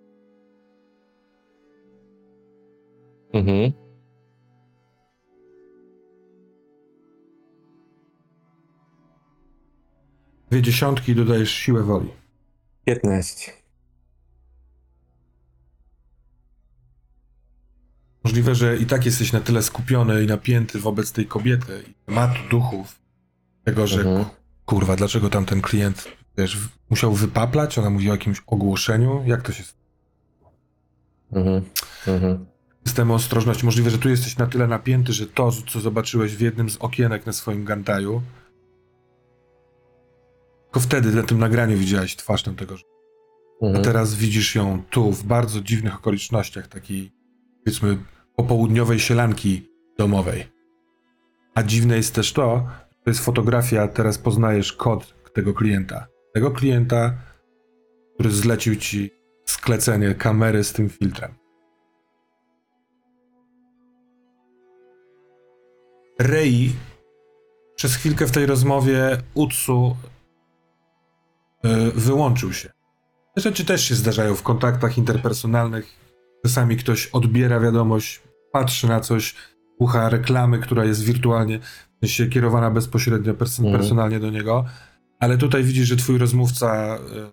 [3.33, 3.82] Mhm.
[10.53, 12.09] Dwie dziesiątki i dodajesz siłę woli.
[12.85, 13.53] 15.
[18.25, 22.39] Możliwe, że i tak jesteś na tyle skupiony i napięty wobec tej kobiety i tematu
[22.51, 22.99] duchów,
[23.65, 24.25] tego, że Mhm.
[24.67, 27.79] kurwa, dlaczego tam ten klient, wiesz, w- musiał wypaplać?
[27.79, 29.23] Ona mówi o jakimś ogłoszeniu?
[29.27, 29.65] Jak to się...
[31.33, 31.65] Mhm.
[32.07, 32.47] Mhm.
[32.87, 33.65] System ostrożności.
[33.65, 37.27] Możliwe, że tu jesteś na tyle napięty, że to, co zobaczyłeś w jednym z okienek
[37.27, 38.23] na swoim Gantaju,
[40.73, 42.75] tylko wtedy na tym nagraniu widziałeś twarz tamtego
[43.63, 43.85] A Mhm.
[43.85, 47.13] teraz widzisz ją tu, w bardzo dziwnych okolicznościach, takiej,
[47.65, 47.99] powiedzmy,
[48.37, 49.69] popołudniowej sielanki
[49.99, 50.45] domowej.
[51.55, 52.67] A dziwne jest też to,
[53.05, 56.07] To jest fotografia, teraz poznajesz kod tego klienta.
[56.35, 57.15] Tego klienta,
[58.15, 59.11] który zlecił ci
[59.47, 61.35] sklecenie kamery z tym filtrem.
[66.19, 66.73] Rei
[67.75, 69.97] przez chwilkę w tej rozmowie Utsu
[71.95, 72.71] wyłączył się.
[73.35, 75.87] Te rzeczy też się zdarzają w kontaktach interpersonalnych.
[76.47, 79.35] Czasami ktoś odbiera wiadomość, patrzy na coś,
[79.79, 83.73] słucha reklamy, która jest wirtualnie w sensie kierowana bezpośrednio Mhm.
[83.73, 84.65] personalnie do niego,
[85.21, 87.33] ale tutaj widzisz, że twój rozmówca y,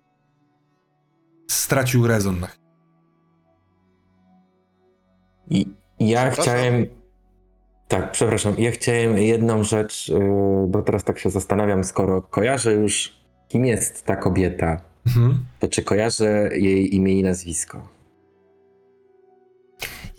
[1.50, 2.60] stracił rezon na chwilę.
[5.50, 5.66] I
[6.00, 6.42] ja Przepraszam.
[6.44, 6.86] chciałem.
[7.88, 8.54] Tak, przepraszam.
[8.58, 10.18] Ja chciałem jedną rzecz, yy,
[10.68, 13.19] bo teraz tak się zastanawiam, skoro kojarzę już,
[13.50, 15.44] kim jest ta kobieta, Mhm.
[15.58, 17.88] to czy kojarzę jej imię i nazwisko?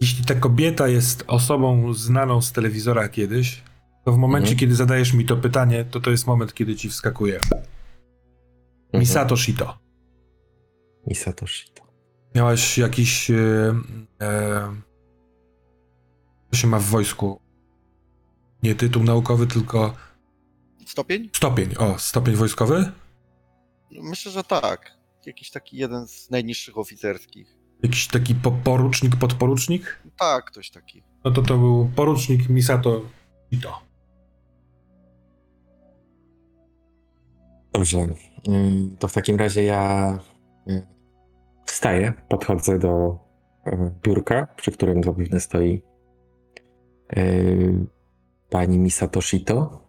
[0.01, 3.61] Jeśli ta kobieta jest osobą znaną z telewizora kiedyś,
[4.05, 4.59] to w momencie, Mhm.
[4.59, 7.35] kiedy zadajesz mi to pytanie, to to jest moment, kiedy ci wskakuje.
[7.35, 7.61] Mhm.
[8.93, 9.77] Misato Shito.
[11.07, 11.83] Misato Shito.
[12.35, 13.31] Miałaś jakiś.
[13.31, 13.35] E,
[14.21, 14.71] e,
[16.51, 17.39] co się ma w wojsku?
[18.63, 19.93] Nie tytuł naukowy, tylko
[20.85, 21.29] Stopień?
[21.33, 21.69] stopień.
[21.77, 22.91] O, stopień wojskowy?
[23.99, 24.97] Myślę, że tak.
[25.25, 27.57] Jakiś taki jeden z najniższych oficerskich.
[27.83, 29.99] Jakiś taki po, porucznik, podporucznik?
[30.19, 31.03] Tak, ktoś taki.
[31.23, 33.01] No to to był porucznik Misato
[33.53, 33.81] Shito.
[37.73, 38.07] Dobrze.
[38.47, 40.19] Ym, To w takim razie ja
[40.69, 40.87] y,
[41.65, 43.19] wstaję, podchodzę do
[43.67, 45.81] y, biurka, przy którym zapewne stoi
[47.17, 47.85] y,
[48.49, 49.81] pani Misato Shito.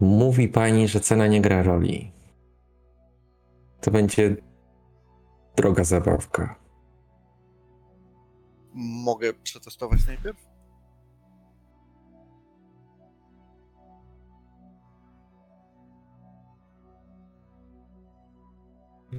[0.00, 2.12] Mówi pani, że cena nie gra roli.
[3.80, 4.36] To będzie
[5.56, 6.54] droga zabawka.
[8.74, 10.46] Mogę przetestować najpierw?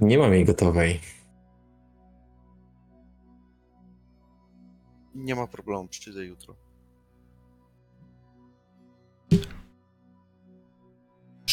[0.00, 1.00] Nie mam jej gotowej.
[5.14, 6.54] Nie ma problemu, przyjdę jutro.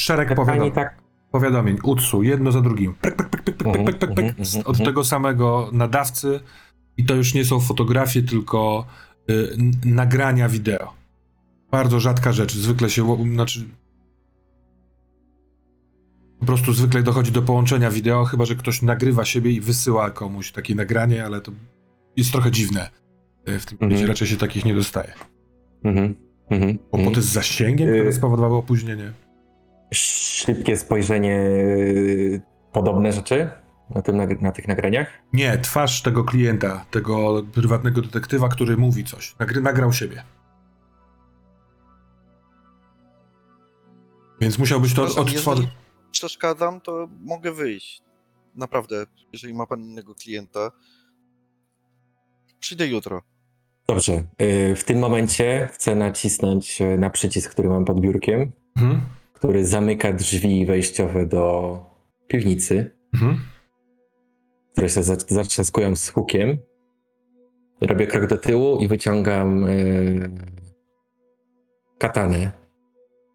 [0.06, 0.72] Szereg pani powiadomień.
[0.72, 1.02] tak
[1.32, 2.96] powiadomień, UTSU, jedno za drugim.
[4.66, 6.40] Od tego samego nadawcy
[6.98, 8.86] i to już nie są fotografie, tylko
[9.30, 10.94] y, nagrania wideo.
[11.72, 12.56] Bardzo rzadka rzecz.
[12.56, 13.70] Zwykle się, znaczy
[16.40, 20.52] po prostu zwykle dochodzi do połączenia wideo, chyba że ktoś nagrywa siebie i wysyła komuś
[20.52, 21.52] takie nagranie, ale to
[22.18, 22.90] jest trochę dziwne.
[23.50, 25.14] Y, W tym momencie raczej się takich nie dostaje.
[25.84, 26.16] Mhm,
[26.50, 27.22] mhm, Kłopoty mhm.
[27.24, 29.14] z zasięgiem, które Y- spowodowały opóźnienie.
[29.94, 33.50] Szybkie spojrzenie, yy, podobne rzeczy
[33.90, 35.08] na, tym, na tych nagraniach?
[35.34, 39.36] Nie, twarz tego klienta, tego prywatnego detektywa, który mówi coś.
[39.40, 40.24] Nagry, nagrał siebie.
[44.42, 45.66] Więc musiałbyś to Przepraszam, odtworzyć.
[45.66, 48.02] Jeżeli przeszkadzam, to mogę wyjść.
[48.56, 50.72] Naprawdę, jeżeli ma pan innego klienta.
[52.60, 53.22] Przyjdę jutro.
[53.88, 54.24] Dobrze.
[54.40, 59.02] yy, W tym momencie chcę nacisnąć yy, na przycisk, który mam pod biurkiem, Mhm.
[59.36, 61.80] Który zamyka drzwi wejściowe do
[62.28, 63.40] piwnicy, Mhm.
[64.72, 66.58] które się za- zatrzaskują z hukiem.
[67.82, 70.30] Robię krok do tyłu i wyciągam yy,
[71.98, 72.52] katanę,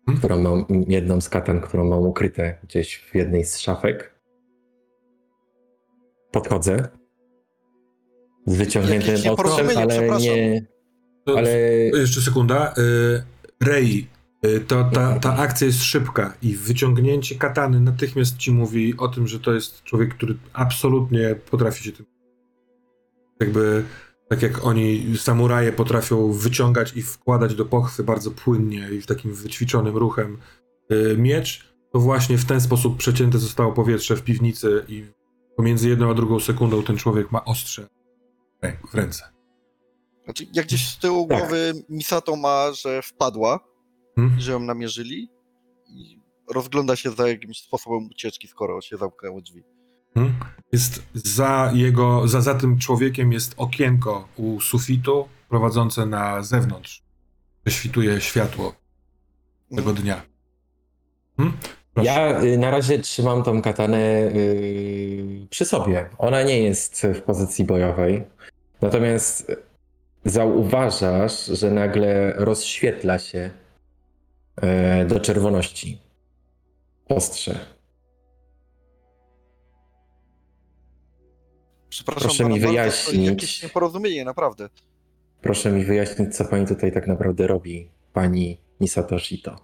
[0.01, 0.19] Mhm.
[0.19, 4.15] którą mam, jedną z katan, którą mam ukryte gdzieś w jednej z szafek.
[6.33, 6.89] Podchodzę.
[8.47, 10.21] Z wyciągniętym ostrem, ale przepraszam.
[10.23, 10.67] nie.
[11.25, 11.59] To- Ale
[12.01, 12.75] Jeszcze sekunda.
[12.79, 14.07] Y, Rei,
[14.67, 19.41] to, ta, ta akcja jest szybka i wyciągnięcie katany natychmiast ci mówi o tym, że
[19.41, 22.07] to jest człowiek, który absolutnie potrafi się tym.
[23.41, 23.85] Jakby
[24.29, 29.35] tak jak oni, samuraje, potrafią wyciągać i wkładać do pochwy bardzo płynnie i w takim
[29.35, 30.39] wyćwiczonym ruchem
[30.93, 35.07] y, miecz, to właśnie w ten sposób przecięte zostało powietrze w piwnicy i
[35.57, 37.89] pomiędzy jedną a drugą sekundą ten człowiek ma ostrze
[38.91, 39.25] w ręce.
[40.25, 41.39] Znaczy, jak gdzieś z tyłu Tak.
[41.39, 43.70] głowy Misato ma, że wpadła,
[44.21, 44.41] Hmm?
[44.41, 45.31] że ją namierzyli
[45.89, 46.21] i
[46.55, 49.63] rozgląda się za jakimś sposobem ucieczki, skoro się zamknęły drzwi.
[50.17, 50.35] Mhm.
[50.73, 57.03] Jest za jego, za, za tym człowiekiem jest okienko u sufitu prowadzące na zewnątrz.
[57.65, 58.75] Prześwituje światło
[59.77, 60.23] tego dnia.
[61.37, 61.57] Hmm?
[61.95, 62.07] Proszę.
[62.07, 66.09] ja y, na razie trzymam tą katanę y, przy sobie.
[66.19, 68.25] Ona nie jest w pozycji bojowej.
[68.81, 69.53] Natomiast
[70.25, 73.51] zauważasz, że nagle rozświetla się
[75.09, 75.99] do czerwoności.
[77.09, 77.61] Ostrze.
[81.89, 83.29] Przepraszam, Proszę mi wyjaśnić.
[83.29, 84.69] Jakieś nieporozumienie, naprawdę.
[85.41, 89.57] proszę mi wyjaśnić, co pani tutaj tak naprawdę robi, pani Misato Shito.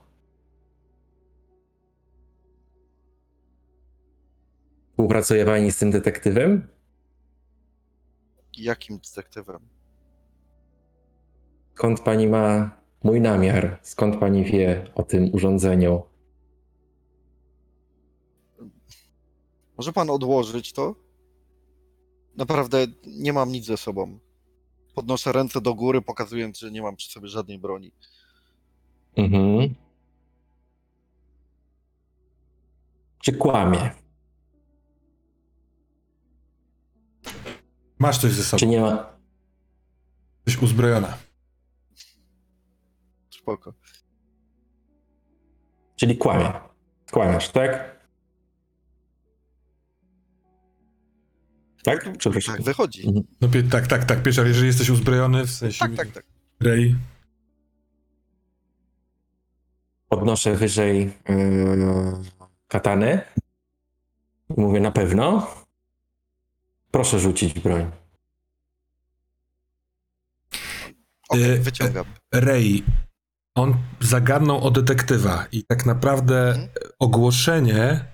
[4.90, 6.68] Współpracuje pani z tym detektywem?
[8.58, 9.68] Jakim detektywem?
[11.74, 12.70] Skąd pani ma
[13.06, 13.78] mój namiar?
[13.82, 16.02] Skąd pani wie o tym urządzeniu?
[19.76, 20.94] Może pan odłożyć to?
[22.36, 24.18] Naprawdę nie mam nic ze sobą.
[24.94, 27.92] Podnoszę ręce do góry, pokazując, że nie mam przy sobie żadnej broni.
[29.16, 29.74] Mhm.
[33.22, 33.90] Czy kłamie?
[37.98, 39.16] Masz coś ze sobą, Czy nie ma?
[40.46, 41.25] jesteś uzbrojona.
[43.46, 43.72] Spoko.
[45.96, 46.52] Czyli kłamie.
[47.10, 47.96] Kłamiesz, tak?
[51.84, 52.18] Tak?
[52.18, 52.54] Przepraszam.
[52.56, 53.06] Tak wychodzi.
[53.08, 53.26] Mhm.
[53.40, 56.24] No pie- tak, tak, tak, Pieczar, jeżeli jesteś uzbrojony, w sensie Tak, tak, tak.
[56.60, 56.96] Rej,
[60.08, 62.22] Podnoszę wyżej yy,
[62.68, 63.32] katanę.
[64.50, 65.54] I Mówię na pewno.
[66.90, 67.90] Proszę rzucić broń.
[71.28, 72.04] Okej, Y, wyciągam.
[72.34, 72.84] Rej,
[73.56, 76.68] on zagadnął o detektywa i tak naprawdę Mhm.
[76.98, 78.04] ogłoszenie,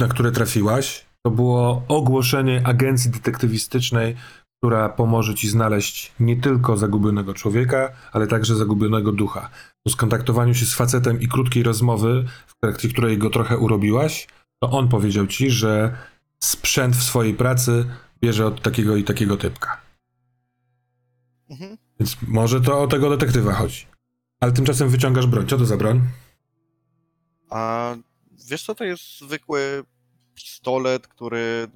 [0.00, 4.16] na które trafiłaś, to było ogłoszenie agencji detektywistycznej,
[4.58, 9.50] która pomoże ci znaleźć nie tylko zagubionego człowieka, ale także zagubionego ducha.
[9.84, 14.70] Po skontaktowaniu się z facetem i krótkiej rozmowy, w trakcie której go trochę urobiłaś, to
[14.70, 15.96] on powiedział ci, że
[16.38, 17.84] sprzęt w swojej pracy
[18.20, 19.80] bierze od takiego i takiego typka.
[21.50, 21.76] Mhm.
[22.00, 23.86] Więc może to o tego detektywa chodzi.
[24.40, 25.46] Ale tymczasem wyciągasz broń.
[25.46, 26.00] Co to za broń?
[27.50, 27.94] A
[28.50, 29.84] wiesz co, to jest zwykły
[30.34, 31.68] pistolet, który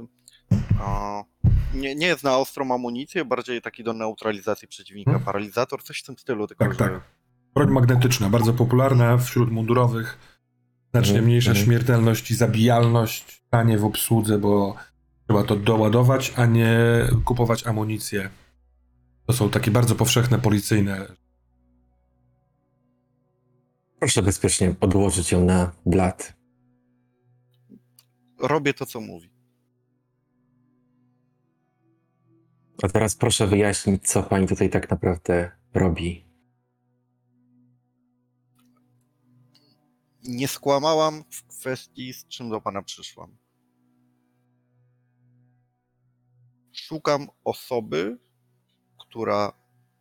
[0.81, 1.23] a,
[1.75, 5.11] nie, nie jest na ostrą amunicję, bardziej taki do neutralizacji przeciwnika.
[5.11, 5.27] Hmm.
[5.27, 6.79] Paralizator, coś w tym stylu, tylko Tak, że...
[6.79, 7.01] tak.
[7.55, 10.19] Broń magnetyczna, bardzo popularna wśród mundurowych.
[10.91, 11.67] Znacznie Mhm, mniejsza mhm.
[11.67, 14.77] śmiertelność i zabijalność, tanie w obsłudze, bo
[15.27, 16.77] trzeba to doładować, a nie
[17.25, 18.31] kupować amunicję.
[19.27, 21.07] To są takie bardzo powszechne policyjne.
[23.99, 26.37] Proszę bezpiecznie odłożyć ją na blat.
[28.39, 29.31] Robię to, co mówi.
[32.83, 36.25] A teraz proszę wyjaśnić, co pani tutaj tak naprawdę robi.
[40.23, 43.37] Nie skłamałam w kwestii, z czym do pana przyszłam.
[46.73, 48.19] Szukam osoby,
[49.15, 49.53] która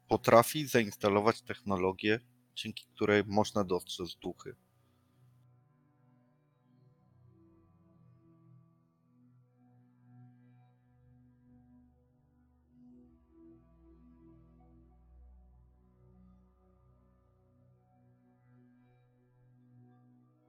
[0.07, 2.20] potrafi zainstalować technologię,
[2.55, 4.55] dzięki której można dostrzec duchy.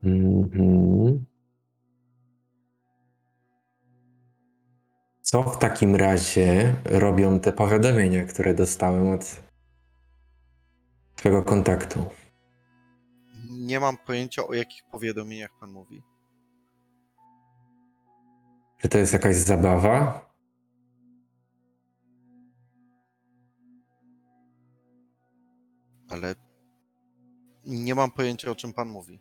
[0.02, 1.33] Mhm.
[5.34, 9.42] Co w takim razie robią te powiadomienia, które dostałem od
[11.16, 12.04] twojego kontaktu?
[13.50, 16.02] Nie mam pojęcia, o jakich powiadomieniach pan mówi.
[18.78, 20.30] Czy to jest jakaś zabawa?
[26.08, 26.34] ale
[27.66, 29.20] nie mam pojęcia, o czym pan mówi.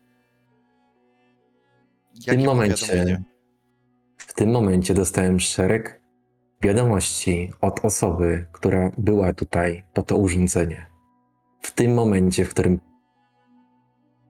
[2.14, 3.18] W tym momencie,
[4.16, 6.03] w tym momencie dostałem szereg
[6.64, 10.86] wiadomości od osoby, która była tutaj po to urządzenie.
[11.62, 12.80] W tym momencie, w którym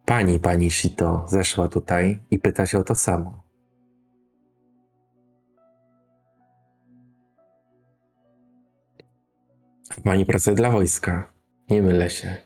[0.04, 3.44] pani, pani Shito zeszła tutaj i pyta się o to samo.
[10.04, 11.32] Pani pracuje dla wojska.
[11.70, 12.36] Nie mylę się.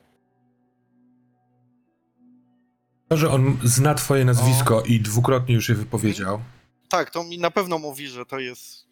[3.08, 6.40] To, że on zna twoje nazwisko i dwukrotnie już je wypowiedział.
[6.88, 8.87] Tak, to mi na pewno mówi, że to jest.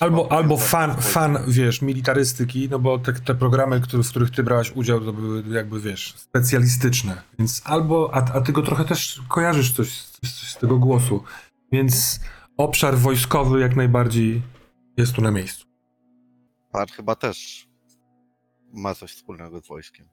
[0.00, 4.42] Albo, albo fan, fan, wiesz, militarystyki, no bo te, te programy, który, w których ty
[4.42, 7.22] brałaś udział, to były jakby, wiesz, specjalistyczne.
[7.38, 11.22] Więc albo, a, a ty go trochę też kojarzysz coś, coś, coś z tego głosu.
[11.72, 12.20] Więc
[12.56, 14.42] obszar wojskowy jak najbardziej
[14.96, 15.66] jest tu na miejscu.
[16.72, 17.68] Pan chyba też
[18.72, 20.08] ma coś wspólnego z wojskiem.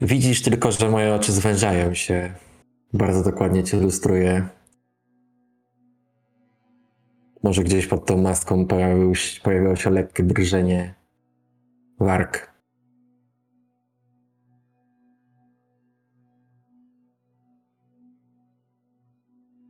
[0.00, 2.34] Widzisz tylko, że moje oczy zwężają się
[2.92, 4.48] bardzo dokładnie cię lustruje.
[7.42, 9.12] Może gdzieś pod tą maską pojawił,
[9.42, 10.94] pojawiło się lekkie drżenie
[12.00, 12.58] warg.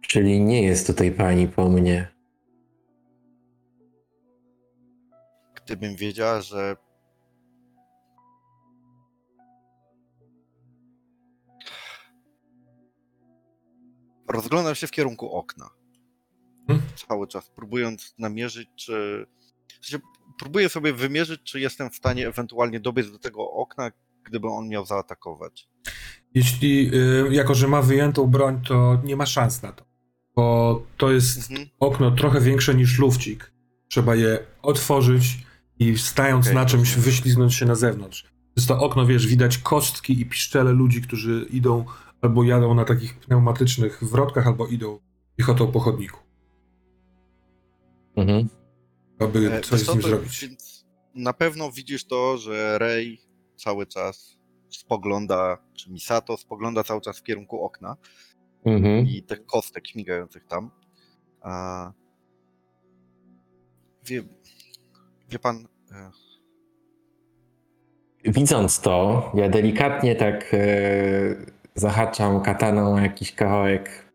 [0.00, 2.08] Czyli nie jest tutaj pani po mnie.
[5.54, 6.76] Gdybym wiedziała, że
[14.28, 15.70] rozglądam się w kierunku okna.
[16.66, 16.86] Hmm?
[17.08, 19.26] Cały czas próbując namierzyć, czy.
[19.82, 20.06] W sensie,
[20.38, 23.90] próbuję sobie wymierzyć, czy jestem w stanie ewentualnie dobiec do tego okna,
[24.24, 25.68] gdyby on miał zaatakować.
[26.34, 29.84] Jeśli, y, jako że ma wyjętą broń, to nie ma szans na to.
[30.36, 31.68] Bo to jest Mhm.
[31.80, 33.52] okno trochę większe niż lufcik.
[33.88, 35.24] Trzeba je otworzyć
[35.78, 37.04] i stając Okej, na czymś rozumiem.
[37.04, 38.24] wyśliznąć się na zewnątrz.
[38.56, 41.84] Jest to okno, wiesz, widać kostki i piszczele ludzi, którzy idą
[42.20, 44.98] albo jadą na takich pneumatycznych wrotkach, albo idą
[45.36, 46.18] piechotą po chodniku,
[48.16, 48.48] Mhm.
[49.18, 50.40] aby E, coś z nim to- zrobić.
[50.40, 53.20] Więc na pewno widzisz to, że Rey
[53.56, 54.38] cały czas
[54.70, 57.96] spogląda, czy Misato spogląda cały czas w kierunku okna
[58.64, 59.06] Mhm.
[59.06, 60.70] i tych kostek śmigających tam.
[61.40, 61.92] A...
[64.04, 64.22] Wie,
[65.28, 66.10] wie pan, e,
[68.24, 74.12] Widząc to, ja delikatnie tak e, zahaczam kataną o jakiś kawałek,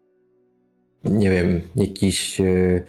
[1.03, 2.84] nie wiem, jakiś e,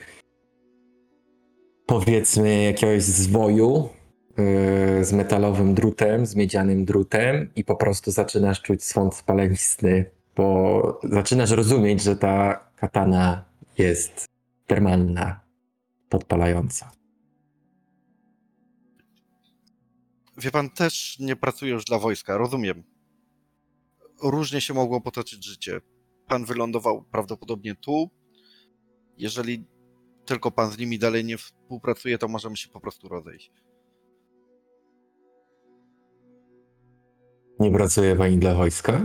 [1.87, 3.89] powiedzmy jakiegoś zwoju
[4.39, 11.01] e, z metalowym drutem, z miedzianym drutem i po prostu zaczynasz czuć swąd spalenistny, bo
[11.05, 13.45] zaczynasz rozumieć, że ta katana
[13.79, 14.29] jest
[14.67, 15.41] termalna,
[16.09, 16.91] podpalająca.
[20.37, 22.94] wie pan też nie pracuje już dla wojska, rozumiem.
[24.23, 25.81] Różnie się mogło potoczyć życie.
[26.29, 28.11] Pan wylądował prawdopodobnie tu.
[29.19, 29.65] Jeżeli
[30.25, 33.53] tylko pan z nimi dalej nie współpracuje, to możemy się po prostu rozejść.
[37.61, 39.01] Nie pracuje pani dla wojska?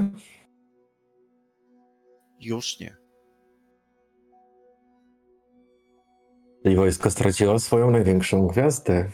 [2.40, 2.98] Już nie.
[6.64, 9.10] Czyli wojsko straciło swoją największą gwiazdę.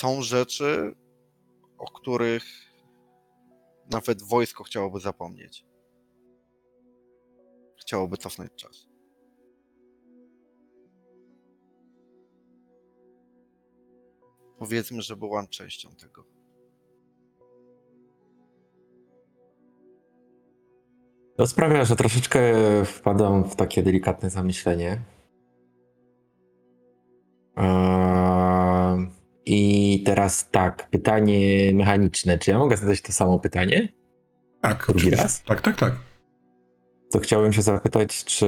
[0.00, 0.94] Są rzeczy,
[1.78, 2.44] o których
[3.90, 5.66] nawet wojsko chciałoby zapomnieć.
[7.80, 8.86] Chciałoby cofnąć czas.
[14.58, 16.24] Powiedzmy, że byłam częścią tego.
[21.36, 22.40] To sprawia, że troszeczkę
[22.84, 25.02] wpadam w takie delikatne zamyślenie.
[27.56, 28.29] Eee,
[29.52, 32.38] I teraz tak, pytanie mechaniczne.
[32.38, 33.88] Czy ja mogę zadać to samo pytanie?
[34.60, 35.22] Tak, Drugi oczywiście.
[35.22, 35.42] raz?
[35.42, 35.94] Tak, tak, tak.
[37.12, 38.46] To chciałbym się zapytać, czy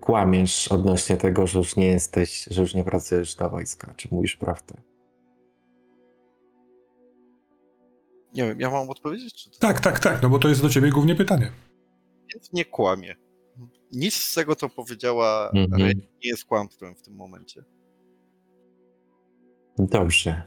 [0.00, 3.94] kłamiesz odnośnie tego, że już nie jesteś, że już nie pracujesz dla wojska?
[3.96, 4.74] Czy mówisz prawdę?
[8.34, 10.68] Nie wiem, ja mam odpowiedzieć, czy to Tak, tak, tak, no bo to jest do
[10.68, 11.52] ciebie głównie pytanie.
[12.34, 13.16] Więc nie kłamie.
[13.92, 15.82] Nic z tego, co powiedziała Mhm.
[15.82, 17.64] Rey, nie jest kłamstwem w tym momencie.
[19.78, 20.42] Dobrze.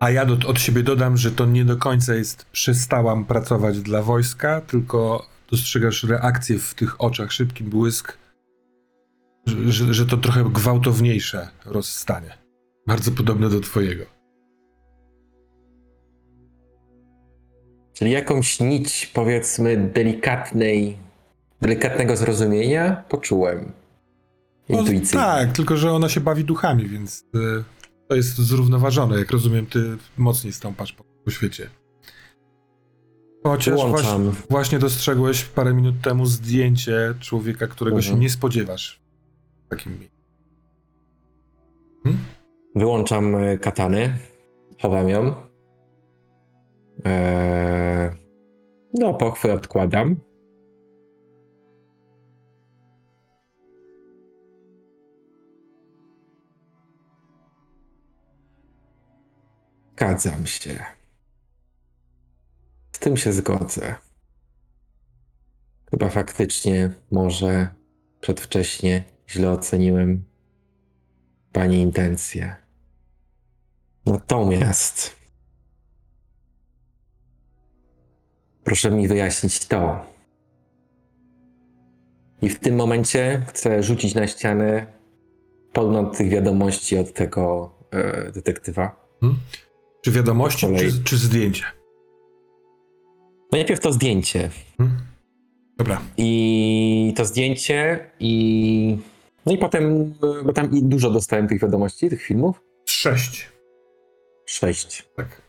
[0.00, 4.02] A ja do, od siebie dodam, że to nie do końca jest przestałam pracować dla
[4.02, 8.18] wojska, tylko dostrzegasz reakcję w tych oczach, szybki błysk,
[9.46, 12.38] że, że, że to trochę gwałtowniejsze rozstanie.
[12.86, 14.04] Bardzo podobne do twojego.
[17.92, 20.98] Czyli jakąś nić, powiedzmy, delikatnej,
[21.60, 23.72] delikatnego zrozumienia poczułem.
[24.68, 25.24] No, Intuicyjnie.
[25.24, 27.64] tak, tylko że ona się bawi duchami, więc y,
[28.12, 29.18] to jest zrównoważone.
[29.18, 31.70] Jak rozumiem, ty mocniej stąpasz po, po świecie.
[33.44, 38.14] Chociaż właśnie, właśnie dostrzegłeś parę minut temu zdjęcie człowieka, którego Mhm.
[38.14, 39.02] się nie spodziewasz
[39.66, 40.16] w takim miejscu.
[42.76, 44.18] Wyłączam e, katanę,
[44.82, 45.34] chowam ją.
[47.04, 48.10] Eee,
[48.94, 50.16] no, pochwę odkładam.
[60.02, 60.84] Zgadzam się.
[62.92, 63.94] Z tym się zgodzę.
[65.90, 67.68] Chyba faktycznie może
[68.20, 70.24] przedwcześnie źle oceniłem
[71.52, 72.56] Pani intencje.
[74.06, 75.16] Natomiast
[78.64, 80.06] proszę mi wyjaśnić to.
[82.42, 84.86] I w tym momencie chcę rzucić na ścianę
[85.72, 89.02] podgląd tych wiadomości od tego e, detektywa.
[90.02, 91.64] Czy wiadomości, czy, czy zdjęcie?
[93.52, 94.50] No najpierw to zdjęcie.
[94.78, 94.96] Hmm?
[95.78, 96.02] Dobra.
[96.16, 98.98] I to zdjęcie i...
[99.46, 100.14] No i potem,
[100.44, 102.60] bo tam i dużo dostałem tych wiadomości, tych filmów.
[102.84, 103.48] Sześć.
[104.46, 105.08] Sześć.
[105.16, 105.42] Tak.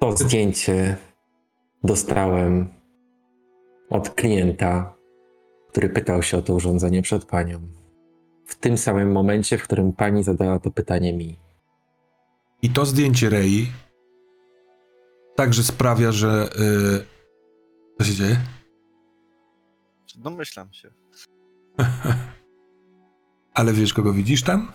[0.00, 0.96] To zdjęcie
[1.84, 2.68] dostałem
[3.90, 4.96] od klienta,
[5.68, 7.60] który pytał się o to urządzenie przed panią.
[8.46, 11.38] W tym samym momencie, w którym pani zadała to pytanie mi.
[12.62, 13.66] I to zdjęcie Rei
[15.36, 16.48] także sprawia, że.
[16.58, 17.06] Yy...
[17.98, 18.36] Co się dzieje?
[20.16, 20.90] Domyślam się.
[23.54, 24.72] Ale wiesz, kogo widzisz tam?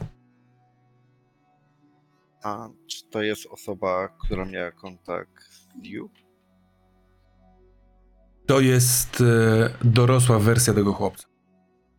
[2.44, 6.10] A czy to jest osoba, która miała kontakt z Liu?
[8.46, 11.28] To jest e, dorosła wersja tego chłopca.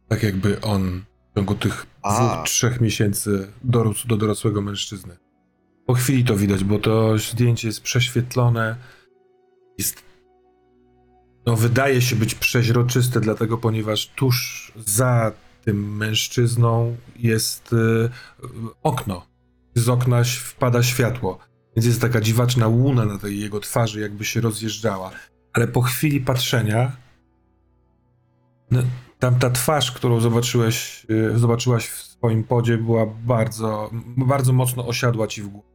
[0.09, 2.15] Tak jakby on w ciągu tych A.
[2.15, 5.17] dwóch, trzech miesięcy dorósł do dorosłego mężczyzny.
[5.87, 8.77] Po chwili to widać, bo to zdjęcie jest prześwietlone.
[9.79, 10.03] Jest.
[11.47, 15.33] No, wydaje się być przeźroczyste, dlatego, ponieważ tuż za
[15.65, 18.09] tym mężczyzną jest e,
[18.83, 19.27] okno.
[19.75, 21.39] Z okna wpada światło.
[21.77, 25.11] Więc jest taka dziwaczna łuna na tej jego twarzy, jakby się rozjeżdżała
[25.53, 26.97] ale po chwili patrzenia
[28.71, 28.83] no,
[29.23, 35.43] tamta twarz, którą zobaczyłeś, y, zobaczyłaś w swoim podzie, była bardzo, bardzo mocno osiadła ci
[35.43, 35.69] w głowie.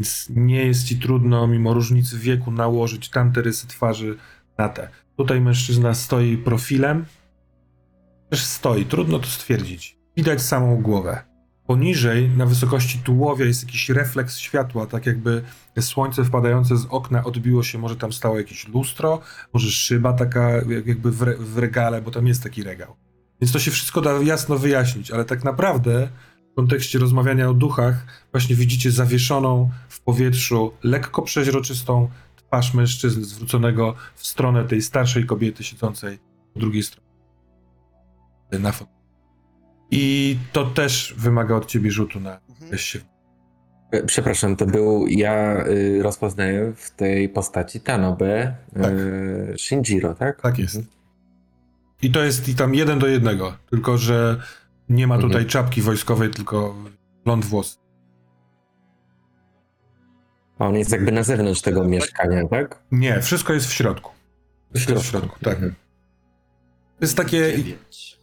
[0.00, 4.16] Więc nie jest ci trudno, mimo różnicy wieku, nałożyć tamte rysy twarzy
[4.58, 4.88] na te.
[5.16, 7.04] Tutaj mężczyzna stoi profilem.
[8.30, 9.98] Też stoi, trudno to stwierdzić.
[10.16, 11.33] Widać samą głowę.
[11.66, 15.42] Poniżej, na wysokości tułowia, jest jakiś refleks światła, tak jakby
[15.80, 19.20] słońce wpadające z okna odbiło się, może tam stało jakieś lustro,
[19.54, 22.96] może szyba taka jak- jakby w, re, w regale, bo tam jest taki regał.
[23.40, 26.08] Więc to się wszystko da jasno wyjaśnić, ale tak naprawdę
[26.52, 33.94] w kontekście rozmawiania o duchach właśnie widzicie zawieszoną w powietrzu, lekko przeźroczystą twarz mężczyzny zwróconego
[34.14, 36.18] w stronę tej starszej kobiety siedzącej
[36.54, 37.08] po drugiej stronie.
[38.52, 38.93] Na fotelu.
[39.96, 42.78] I to też wymaga od ciebie rzutu na Mhm.
[42.78, 42.98] się
[43.90, 45.06] E, Przepraszam, to był.
[45.06, 48.92] Ja y, rozpoznaję w tej postaci Tanobe Tak.
[48.92, 50.40] y, Shinjiro, tak?
[50.40, 50.76] Tak jest.
[50.76, 50.94] Mhm.
[52.02, 54.40] I to jest i tam jeden do jednego, tylko że
[54.88, 55.48] nie ma tutaj Mhm.
[55.48, 56.74] czapki wojskowej, tylko
[57.24, 57.80] blond włos.
[60.58, 62.82] A on jest jakby na zewnątrz tego mieszkania, tak?
[62.92, 64.10] Nie, wszystko jest w środku.
[64.74, 65.54] Wszystko jest w środku, tak.
[65.54, 65.74] Mhm.
[66.98, 68.20] To jest takie Dziewięć.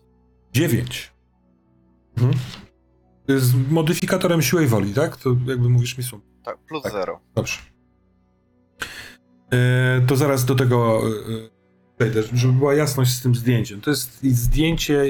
[0.54, 1.11] dziewięć.
[2.18, 2.34] Mhm.
[3.28, 5.18] Jest modyfikatorem siły woli, tak?
[5.18, 6.22] To jakby mówisz mi sum.
[6.44, 6.92] Tak, plus Tak.
[6.92, 7.20] zero.
[7.36, 7.58] Dobrze.
[9.54, 11.12] E, to zaraz do tego e,
[11.98, 13.82] przejdę, żeby była jasność z tym zdjęciem.
[13.82, 15.04] To jest zdjęcie.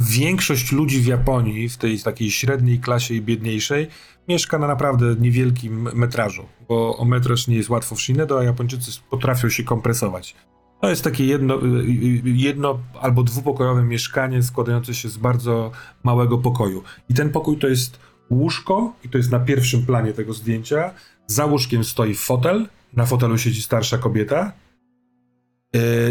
[0.00, 3.88] Większość ludzi w Japonii, w tej takiej średniej klasie i biedniejszej,
[4.28, 8.90] mieszka na naprawdę niewielkim metrażu, bo o metraż nie jest łatwo w Shinedo, a Japończycy
[9.10, 10.36] potrafią się kompresować.
[10.80, 15.70] To jest takie jedno, y, y, jedno albo dwupokojowe mieszkanie składające się z bardzo
[16.04, 16.82] małego pokoju.
[17.08, 17.98] I ten pokój to jest
[18.30, 20.90] łóżko, i to jest na pierwszym planie tego zdjęcia.
[21.26, 24.52] Za łóżkiem stoi fotel, na fotelu siedzi starsza kobieta.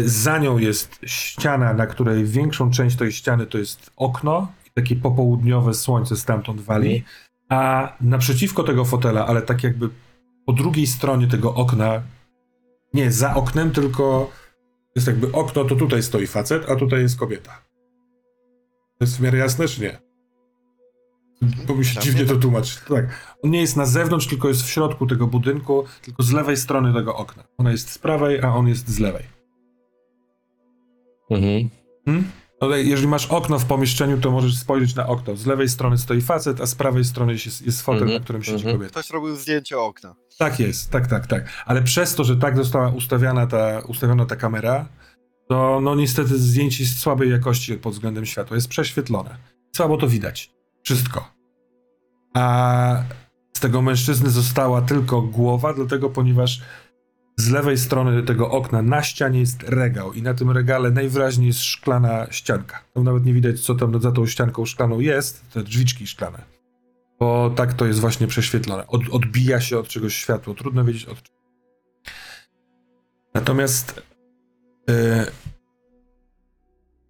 [0.04, 4.96] Za nią jest ściana, na której większą część tej ściany to jest okno i takie
[4.96, 7.04] popołudniowe słońce stamtąd wali.
[7.48, 9.90] A naprzeciwko tego fotela, ale tak jakby
[10.46, 12.02] po drugiej stronie tego okna,
[12.94, 14.30] nie za oknem, tylko
[14.98, 17.62] jest jakby okno, to tutaj stoi facet, a tutaj jest kobieta.
[18.98, 19.98] To jest w miarę jasne, czy nie?
[21.66, 22.80] Bo mi się Dla dziwnie to tłumaczy.
[22.88, 23.36] Tak.
[23.42, 26.94] On nie jest na zewnątrz, tylko jest w środku tego budynku, tylko z lewej strony
[26.94, 27.44] tego okna.
[27.58, 29.24] Ona jest z prawej, a on jest z lewej.
[31.30, 31.68] Mhm.
[32.04, 32.30] Hmm?
[32.60, 35.36] Ale jeżeli masz okno w pomieszczeniu, to możesz spojrzeć na okno.
[35.36, 38.42] Z lewej strony stoi facet, a z prawej strony jest, jest fotel, Mhm, na którym
[38.42, 38.76] siedzi mhm.
[38.76, 39.00] kobieta.
[39.00, 40.14] Ktoś robił zdjęcie okna.
[40.38, 41.64] Tak jest, tak, tak, tak.
[41.66, 44.88] Ale przez to, że tak została ustawiana ta, ustawiona ta kamera,
[45.48, 48.54] to no niestety zdjęcie jest słabej jakości pod względem światła.
[48.54, 49.38] Jest prześwietlone.
[49.76, 50.52] Słabo to widać.
[50.82, 51.30] Wszystko.
[52.34, 53.02] A
[53.52, 56.62] z tego mężczyzny została tylko głowa, dlatego ponieważ
[57.38, 61.62] z lewej strony tego okna na ścianie jest regał i na tym regale najwyraźniej jest
[61.62, 62.84] szklana ścianka.
[62.94, 66.42] Tam nawet nie widać, co tam za tą ścianką szklaną jest, te drzwiczki szklane.
[67.20, 68.86] Bo tak to jest właśnie prześwietlone.
[68.86, 70.54] Od, odbija się od czegoś światło.
[70.54, 71.38] Trudno wiedzieć od czego.
[73.34, 74.02] Natomiast
[74.90, 75.26] e,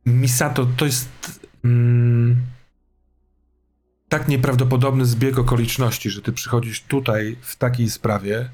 [0.07, 1.09] Misato to jest
[1.65, 2.37] mm,
[4.09, 8.51] tak nieprawdopodobny zbieg okoliczności, że ty przychodzisz tutaj w takiej sprawie,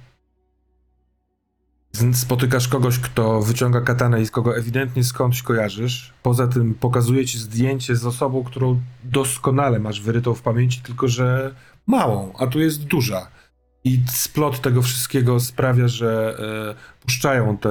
[2.13, 6.13] spotykasz kogoś, kto wyciąga katanę i z kogo ewidentnie skądś kojarzysz.
[6.23, 11.55] Poza tym pokazuje ci zdjęcie z osobą, którą doskonale masz wyrytą w pamięci, tylko że
[11.87, 13.29] małą, a tu jest duża.
[13.85, 16.37] I splot tego wszystkiego sprawia, że
[16.79, 17.71] e, puszczają te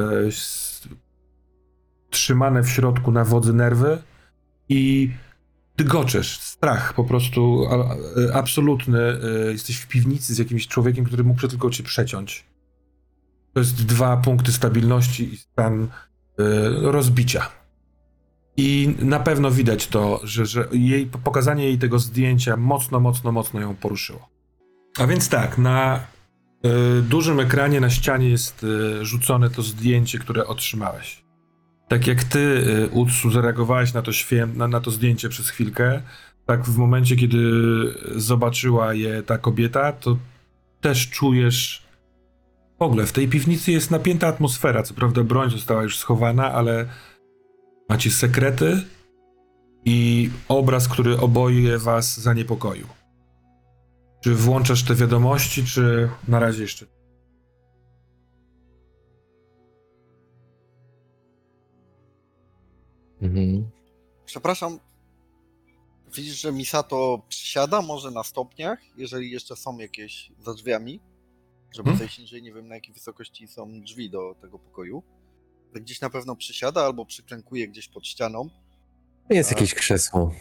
[2.09, 4.01] trzymane w środku na wodzy nerwy
[4.69, 5.11] i
[5.77, 8.99] dygoczesz, strach po prostu a, a, absolutny.
[8.99, 12.52] E, jesteś w piwnicy z jakimś człowiekiem, który mógł tylko cię przeciąć.
[13.53, 15.87] To jest dwa punkty stabilności i stan
[16.81, 17.49] rozbicia.
[18.57, 23.59] I na pewno widać to, że, że jej, pokazanie jej tego zdjęcia mocno, mocno, mocno
[23.59, 24.29] ją poruszyło.
[24.99, 25.99] A więc tak, na
[26.65, 31.23] y, dużym ekranie na ścianie jest y, rzucone to zdjęcie, które otrzymałeś.
[31.87, 36.01] Tak jak ty, y, Utsu, zareagowałeś na to, świę, na, na to zdjęcie przez chwilkę,
[36.45, 37.37] tak w momencie, kiedy
[38.15, 40.17] zobaczyła je ta kobieta, to
[40.81, 41.82] też czujesz.
[42.83, 44.83] W ogóle w tej piwnicy jest napięta atmosfera.
[44.83, 46.89] Co prawda, broń została już schowana, ale
[47.89, 48.81] macie sekrety
[49.85, 52.87] i obraz, który oboje was zaniepokoił.
[54.23, 56.85] Czy włączasz te wiadomości, czy na razie jeszcze?
[63.21, 63.69] Mhm.
[64.25, 64.79] Przepraszam,
[66.15, 71.12] widzisz, że Misato przysiada może na stopniach, jeżeli jeszcze są jakieś za drzwiami,
[71.73, 71.99] żeby Hmm?
[71.99, 75.03] zejść niżej, nie wiem na jakiej wysokości są drzwi do tego pokoju.
[75.71, 78.49] Ale Gdzieś na pewno przysiada albo przyklękuje gdzieś pod ścianą.
[79.29, 79.55] Jest A.
[79.55, 80.33] jakieś krzesło.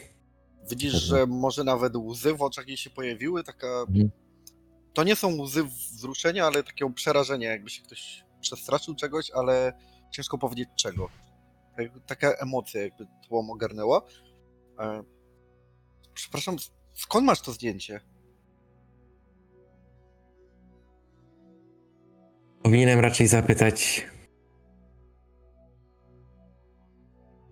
[0.71, 1.09] Widzisz, Mhm.
[1.11, 3.67] że może nawet łzy w oczach jej się pojawiły, taka...
[3.89, 4.11] Mhm.
[4.95, 9.73] To nie są łzy wzruszenia, ale takiego przerażenia, jakby się ktoś przestraszył czegoś, ale
[10.11, 11.09] ciężko powiedzieć czego.
[11.77, 14.03] Tak- Taka emocja jakby tłom ogarnęła.
[14.79, 15.03] E,
[16.15, 16.57] Przepraszam,
[16.95, 18.01] skąd masz to zdjęcie?
[22.63, 24.07] Powinienem raczej zapytać,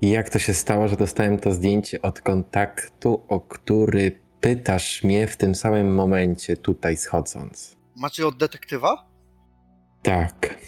[0.03, 5.37] jak to się stało, że dostałem to zdjęcie od kontaktu, o który pytasz mnie w
[5.37, 7.77] tym samym momencie, tutaj schodząc.
[7.97, 9.11] Macie od detektywa?
[10.03, 10.61] Tak.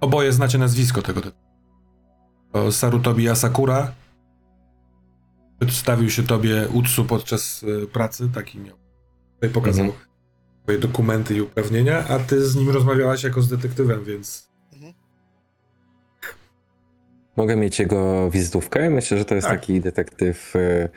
[0.00, 1.20] Oboje znacie nazwisko tego.
[2.52, 3.92] To Sarutobi Asakura.
[5.60, 8.76] Przedstawił się tobie Utsu podczas y, pracy, taki miał.
[9.34, 10.11] Tutaj pokazał Mhm.
[10.62, 14.92] Swoje dokumenty i uprawnienia, a ty z nim rozmawiałaś jako z detektywem, więc Mhm.
[17.36, 18.90] Mogę mieć jego wizytówkę?
[18.90, 19.60] Myślę, że to jest Tak.
[19.60, 20.88] taki detektyw e,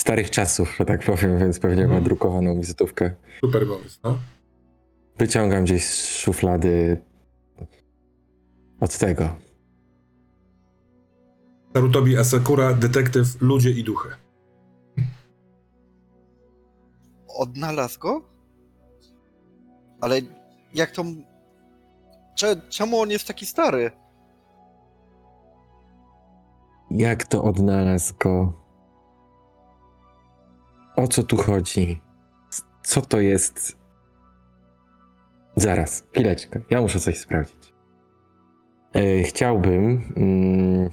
[0.00, 2.04] starych czasów, że tak powiem, więc pewnie ma Mhm.
[2.04, 3.14] drukowaną wizytówkę.
[3.40, 4.18] super pomysł, no.
[5.18, 7.00] Wyciągam gdzieś z szuflady
[8.80, 9.36] od tego.
[11.74, 14.08] Sarutobi Asakura, detektyw, ludzie i duchy.
[17.28, 18.22] Odnalazł go?
[20.00, 20.20] Ale
[20.74, 21.04] jak to...
[22.34, 23.90] Cze, czemu on jest taki stary?
[26.90, 28.52] Jak to odnalazł go?
[30.96, 32.00] O co tu chodzi?
[32.82, 33.78] Co to jest?
[35.56, 36.60] Zaraz, chwileczkę.
[36.70, 37.74] Ja muszę coś sprawdzić.
[38.94, 40.90] E, chciałbym mm,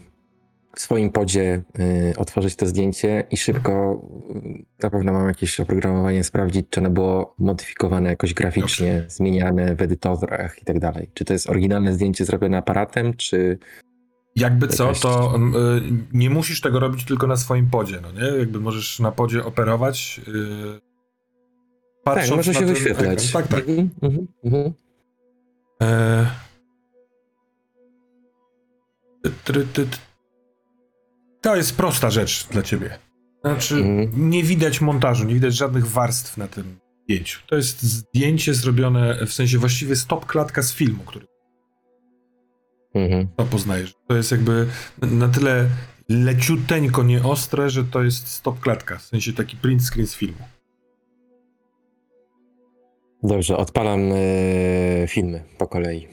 [0.75, 6.23] w swoim podzie e, otworzyć to zdjęcie i szybko, mm, na pewno mam jakieś oprogramowanie,
[6.23, 11.09] sprawdzić, czy ono było modyfikowane jakoś graficznie, zmieniane w edytorach i tak dalej.
[11.13, 13.59] Czy to jest oryginalne zdjęcie zrobione aparatem, czy
[14.35, 15.81] Jakby co, to mm, y,
[16.13, 18.37] nie musisz tego robić tylko na swoim podzie, no nie?
[18.37, 20.21] Jakby możesz na podzie operować.
[20.27, 20.79] y,
[22.03, 23.25] tak, patrząc może na się wyświetlać.
[23.25, 23.43] ekran.
[23.43, 23.69] Tak, tak.
[23.69, 24.73] Mhm, mhm, mhm.
[25.81, 26.25] E...
[29.43, 29.97] Try, ty, ty.
[31.45, 32.97] To jest prosta rzecz dla ciebie.
[33.43, 34.29] Znaczy, Mhm.
[34.29, 37.39] nie widać montażu, nie widać żadnych warstw na tym zdjęciu.
[37.47, 41.25] To jest zdjęcie zrobione, w sensie właściwie stop klatka z filmu, który
[42.93, 43.27] Mhm.
[43.37, 43.93] to poznajesz.
[44.07, 44.67] To jest jakby
[45.01, 45.69] na tyle
[46.09, 50.43] leciuteńko nieostre, że to jest stop klatka, w sensie taki print screen z filmu.
[53.23, 56.07] Dobrze, odpalam e, filmy po kolei.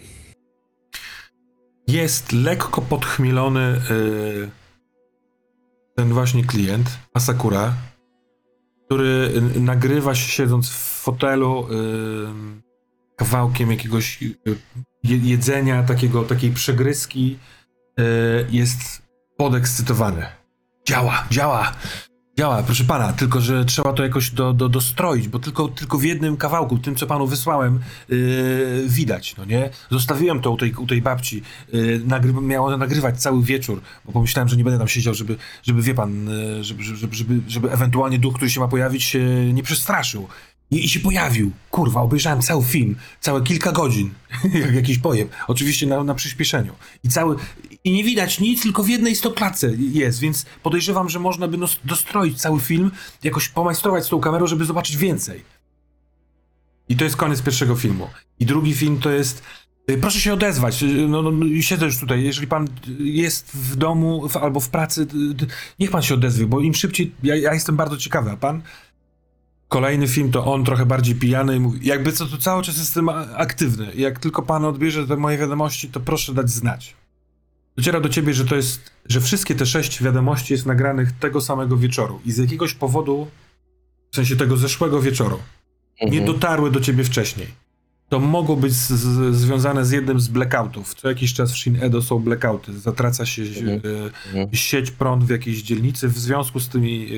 [1.89, 4.62] Jest lekko podchmielony y,
[5.95, 7.75] ten właśnie klient, Asakura,
[8.87, 12.63] który y, nagrywa się siedząc w fotelu y,
[13.17, 14.37] kawałkiem jakiegoś y,
[15.05, 17.39] je, jedzenia, takiego, takiej przegryzki.
[18.51, 19.03] Jest
[19.37, 20.27] podekscytowany.
[20.87, 21.73] Działa, działa.
[22.39, 26.05] Działa, proszę pana, tylko że trzeba to jakoś do, do, dostroić, bo tylko, tylko w
[26.05, 29.71] jednym kawałku, tym co panu wysłałem, yy, widać, no nie?
[29.91, 31.43] Zostawiłem to u tej, u tej babci,
[31.73, 35.83] yy, nagry, miało nagrywać cały wieczór, bo pomyślałem, że nie będę tam siedział, żeby, żeby
[35.83, 39.63] wie pan, yy, żeby, żeby, żeby, żeby ewentualnie duch, który się ma pojawić, się nie
[39.63, 40.29] przestraszył.
[40.71, 41.51] I, I się pojawił.
[41.71, 44.11] Kurwa, obejrzałem cały film, całe kilka godzin,
[44.63, 45.29] jak jakiś pojem.
[45.49, 46.73] Oczywiście na, na przyspieszeniu.
[47.05, 47.37] I cały.
[47.85, 52.41] I nie widać nic, tylko w jednej stopklatce jest, więc podejrzewam, że można by dostroić
[52.41, 52.91] cały film,
[53.23, 55.43] jakoś pomajstrować z tą kamerą, żeby zobaczyć więcej.
[56.89, 58.09] I to jest koniec pierwszego filmu.
[58.41, 59.43] I drugi film to jest.
[59.91, 60.83] y, Proszę się odezwać.
[60.83, 62.23] y, No, no, siedzę już tutaj.
[62.25, 62.69] Jeżeli pan
[62.99, 65.03] jest w domu w, albo w pracy,
[65.43, 65.47] y,
[65.79, 67.15] niech pan się odezwie, bo im szybciej.
[67.23, 68.63] Ja, ja jestem bardzo ciekawy, a pan?
[69.69, 73.09] Kolejny film to on trochę bardziej pijany i mówi, jakby co, to cały czas jestem
[73.37, 73.93] aktywny.
[73.95, 76.95] Jak tylko pan odbierze te moje wiadomości, to proszę dać znać.
[77.77, 81.77] Dociera do ciebie, że to jest, że wszystkie te sześć wiadomości jest nagranych tego samego
[81.77, 83.27] wieczoru i z jakiegoś powodu,
[84.13, 85.39] w sensie tego zeszłego wieczoru,
[86.03, 86.25] nie Mhm.
[86.27, 87.47] dotarły do ciebie wcześniej.
[88.09, 90.95] To mogło być z, z, związane z jednym z blackoutów.
[90.95, 92.79] Co jakiś czas w Shin Edo są blackouty.
[92.79, 93.69] Zatraca się Mhm.
[93.85, 94.49] e, Mhm.
[94.53, 97.09] sieć prąd w jakiejś dzielnicy w związku z tymi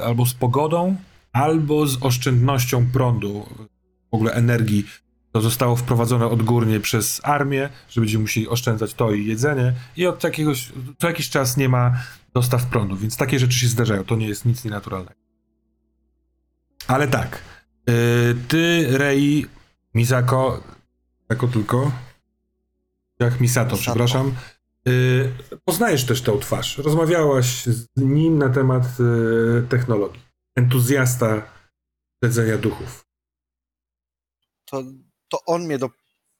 [0.00, 0.96] e, albo z pogodą,
[1.32, 3.46] albo z oszczędnością prądu,
[4.10, 4.86] w ogóle energii.
[5.34, 10.24] To zostało wprowadzone odgórnie przez armię, że będziemy musieli oszczędzać to i jedzenie i od
[10.24, 12.02] jakiegoś, co jakiś czas nie ma
[12.34, 14.04] dostaw prądu, więc takie rzeczy się zdarzają.
[14.04, 15.20] To nie jest nic nienaturalnego.
[16.86, 17.42] Ale tak,
[17.88, 17.92] e,
[18.48, 19.46] ty, Rei,
[19.94, 20.62] Misako,
[21.30, 21.92] jako tylko,
[23.20, 23.82] jak Misato, Misato.
[23.82, 24.34] przepraszam,
[24.88, 25.32] y,
[25.64, 26.78] poznajesz też tę twarz.
[26.78, 30.22] Rozmawiałaś z nim na temat y, technologii.
[30.56, 31.42] Entuzjasta
[32.18, 33.04] śledzenia duchów.
[34.64, 34.82] To,
[35.28, 35.90] to on mnie do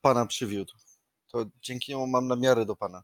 [0.00, 0.72] pana przywiódł.
[1.26, 3.02] To dzięki niemu mam namiary do pana.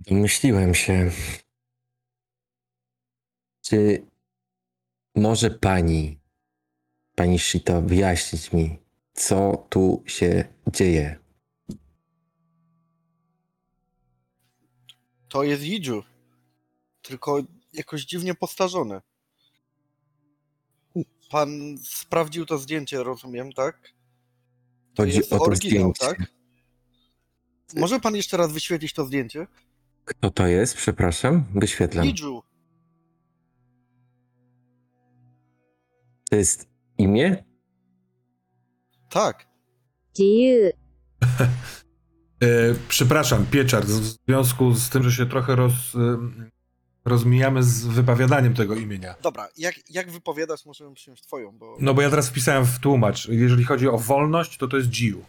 [0.00, 1.10] Domyśliłem się.
[3.62, 4.06] Czy
[5.14, 6.20] może pani,
[7.14, 8.78] pani Shito, wyjaśnić mi,
[9.12, 11.18] co tu się dzieje?
[15.28, 16.02] To jest Jiju.
[17.02, 17.42] Tylko
[17.72, 19.00] jakoś dziwnie postarzony.
[21.30, 23.92] Pan sprawdził to zdjęcie, rozumiem, tak?
[24.94, 26.16] To Chodzi jest o to oryginał, zdjęcie.
[26.18, 26.32] tak?
[27.76, 29.46] Może pan jeszcze raz wyświetlić to zdjęcie?
[30.04, 30.76] Kto to jest?
[30.76, 32.06] Przepraszam, wyświetlam.
[32.06, 32.42] Jiju.
[36.30, 37.44] To jest imię?
[39.10, 39.46] Tak.
[40.14, 40.72] 自由
[42.42, 45.72] E, przepraszam, Pieczar, w związku z tym, że się trochę roz,
[47.04, 49.14] rozmijamy z wypowiadaniem tego imienia.
[49.22, 51.76] Dobra, jak, jak wypowiadasz, możemy przyjąć twoją, bo...
[51.80, 53.28] No bo ja teraz wpisałem w tłumacz.
[53.28, 55.24] Jeżeli chodzi o wolność, to to jest Jiu.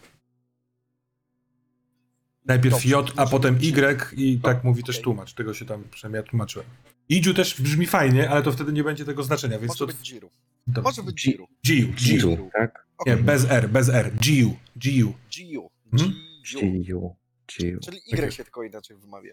[2.44, 5.04] Najpierw Dobrze, J, a potem Y i tak Dobra, mówi też okej.
[5.04, 5.34] tłumacz.
[5.34, 6.68] Tego się tam przynajmniej ja tłumaczyłem.
[7.08, 9.86] Idziu też brzmi fajnie, ale to wtedy nie będzie tego znaczenia, więc Może to...
[9.86, 10.30] być Jiru.
[10.74, 11.32] to Może być Ji-
[11.66, 12.30] Jiru.
[12.30, 12.86] Jiu, tak?
[13.06, 13.24] Nie, Okej.
[13.24, 14.12] bez R, bez R.
[14.20, 15.12] Jiu, Jiu.
[15.36, 15.70] Jiu.
[15.90, 16.14] Hmm?
[16.46, 17.16] Jiu.
[17.46, 18.32] Czyli Y Okej.
[18.32, 19.32] się tylko inaczej wymawia.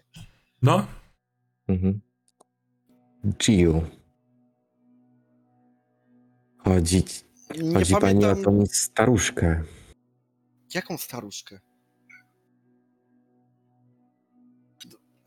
[0.62, 0.86] No,
[1.68, 2.00] Mhm.
[3.38, 3.82] Jiu.
[6.58, 7.02] Chodzi,
[7.62, 9.62] Nie chodzi pani o tą staruszkę.
[10.74, 11.60] jaką staruszkę.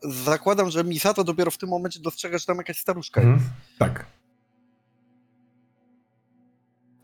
[0.02, 3.32] Zakładam, że Misato dopiero w tym momencie dostrzega, że tam jakaś staruszka jest.
[3.32, 3.50] mhm.
[3.78, 4.06] tak.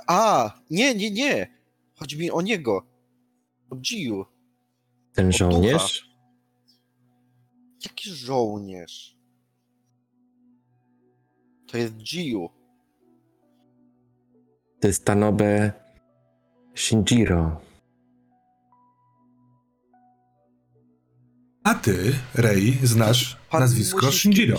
[0.07, 1.61] A, nie, nie, nie.
[1.95, 2.87] Chodzi mi o niego.
[3.71, 4.25] O Jiu.
[5.13, 6.11] Ten żołnierz?
[7.85, 9.17] Jaki żołnierz?
[11.71, 12.49] To jest Jiu.
[14.81, 15.73] To jest Tanobe
[16.75, 17.61] Shinjiro.
[21.65, 24.59] A ty, Rei, znasz Pan nazwisko musi z Shinjiro.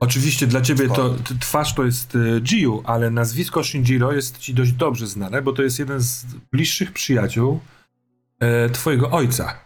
[0.00, 4.54] Oczywiście dla ciebie to t- twarz to jest y, Jiu, ale nazwisko Shinjiro jest ci
[4.54, 7.60] dość dobrze znane, bo to jest jeden z bliższych przyjaciół
[8.40, 9.64] e, twojego ojca.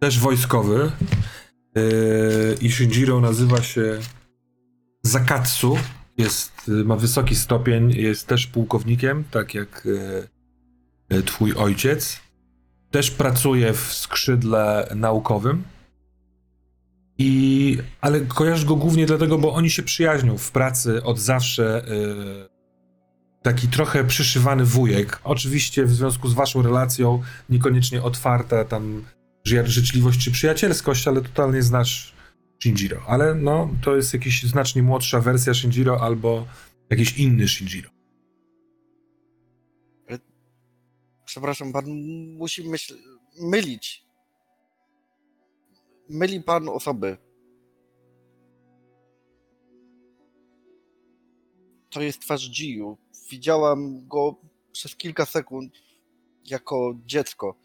[0.00, 0.92] Też wojskowy.
[1.76, 1.80] E,
[2.60, 3.98] I Shinjiro nazywa się
[5.02, 5.78] Zakatsu.
[6.18, 9.88] Jest, y, ma wysoki stopień, jest też pułkownikiem, tak jak
[11.10, 12.20] e, e, twój ojciec.
[12.90, 15.64] Też pracuje w skrzydle naukowym.
[17.18, 21.84] I, ale kojarzysz go głównie dlatego, bo oni się przyjaźnią w pracy od zawsze.
[23.42, 25.20] taki trochę przyszywany wujek.
[25.24, 29.04] Oczywiście w związku z waszą relacją, niekoniecznie otwarta tam
[29.44, 32.14] życzliwość czy przyjacielskość, ale totalnie znasz
[32.62, 33.02] Shinjiro.
[33.06, 36.46] Ale no, to jest jakaś znacznie młodsza wersja Shinjiro albo
[36.90, 37.90] jakiś inny Shinjiro.
[41.24, 41.84] Przepraszam, pan
[42.38, 42.94] musi myśl...
[43.40, 44.06] mylić.
[46.08, 47.16] Myli pan osoby.
[51.90, 52.98] To jest twarz Jiu.
[53.30, 54.36] Widziałam go
[54.72, 55.72] przez kilka sekund
[56.44, 57.58] jako dziecko.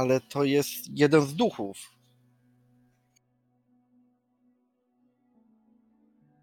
[0.00, 1.76] Ale to jest jeden z duchów.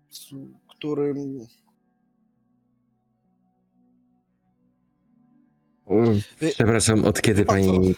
[0.09, 0.33] Z
[0.67, 1.47] którym
[6.49, 7.95] Przepraszam, od kiedy pani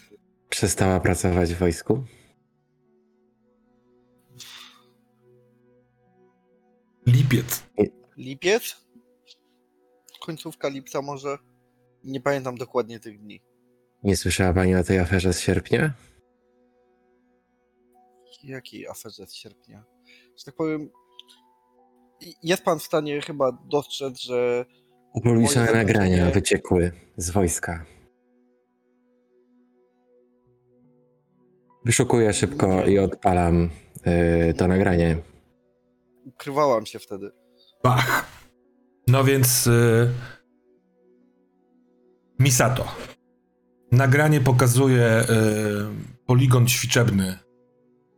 [0.50, 2.04] przestała pracować w wojsku?
[7.08, 7.64] Lipiec.
[8.18, 8.86] lipiec?
[10.20, 11.38] Końcówka lipca może?
[12.04, 13.42] Nie pamiętam dokładnie tych dni.
[14.04, 15.94] Nie słyszała pani o tej aferze z sierpnia?
[18.44, 19.84] Jakiej aferze z sierpnia?
[20.38, 20.90] Że tak powiem,
[22.44, 24.66] Jest pan w stanie chyba dostrzec, że
[25.14, 27.86] Publiczne Moje nagrania wyciekły z wojska.
[31.86, 33.70] Wyszukuję szybko i odpalam
[34.50, 35.18] y, to nagranie.
[36.26, 37.32] ukrywałam się wtedy.
[37.84, 38.26] Bach.
[39.08, 39.68] No więc.
[39.68, 40.10] Y...
[42.40, 42.86] Misato.
[43.92, 46.26] Nagranie pokazuje y...
[46.26, 47.38] poligon ćwiczebny.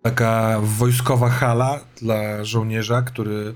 [0.02, 3.54] Taka wojskowa hala dla żołnierza, który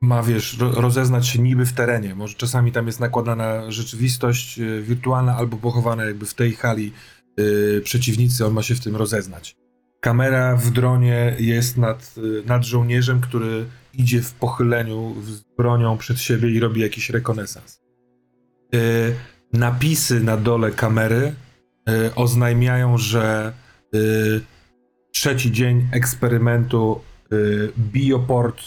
[0.00, 2.14] ma, wiesz, ro- rozeznać się niby w terenie.
[2.14, 6.92] Może czasami tam jest nakładana rzeczywistość y, wirtualna albo pochowana jakby w tej hali
[7.40, 9.56] y, przeciwnicy, on ma się w tym rozeznać.
[10.00, 12.14] Kamera w dronie jest nad,
[12.46, 17.80] nad żołnierzem, który idzie w pochyleniu z bronią przed siebie i robi jakiś rekonesans.
[19.52, 21.34] Napisy na dole kamery
[21.88, 23.52] y, oznajmiają, że
[23.94, 24.40] y,
[25.12, 27.00] trzeci dzień eksperymentu
[27.32, 28.62] y, bioport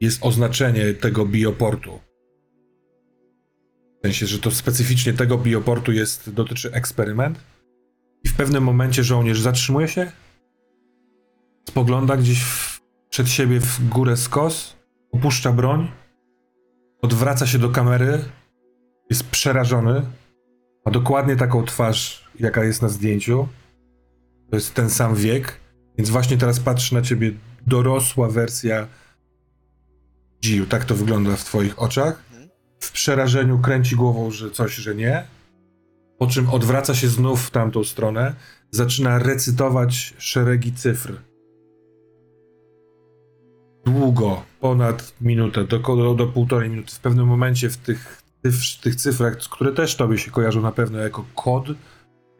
[0.00, 2.00] jest oznaczenie tego bioportu.
[3.98, 7.40] W sensie, że to specyficznie tego bioportu jest, dotyczy eksperyment.
[8.24, 10.12] I w pewnym momencie żołnierz zatrzymuje się,
[11.68, 12.80] spogląda gdzieś w,
[13.10, 14.76] przed siebie w górę skos,
[15.12, 15.90] opuszcza broń,
[17.02, 18.24] odwraca się do kamery,
[19.10, 20.02] jest przerażony,
[20.86, 23.48] ma dokładnie taką twarz, jaka jest na zdjęciu.
[24.50, 25.60] To jest ten sam wiek,
[25.98, 27.32] więc właśnie teraz patrzy na ciebie
[27.66, 28.88] dorosła wersja
[30.44, 30.66] Jiu.
[30.66, 32.22] Tak to wygląda w twoich oczach.
[32.80, 35.24] W przerażeniu kręci głową, że coś, że nie.
[36.18, 38.34] Po czym odwraca się znów w tamtą stronę,
[38.70, 41.12] zaczyna recytować szeregi cyfr.
[43.86, 46.94] Długo, ponad minutę, do, do, do półtorej minuty.
[46.94, 50.98] W pewnym momencie w tych, cyf- tych cyfrach, które też tobie się kojarzą na pewno
[50.98, 51.64] jako kod,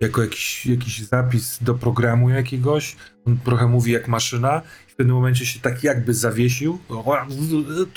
[0.01, 2.97] jako jakiś, jakiś zapis do programu jakiegoś.
[3.27, 4.63] On trochę mówi jak maszyna.
[4.89, 6.79] W pewnym momencie się tak jakby zawiesił.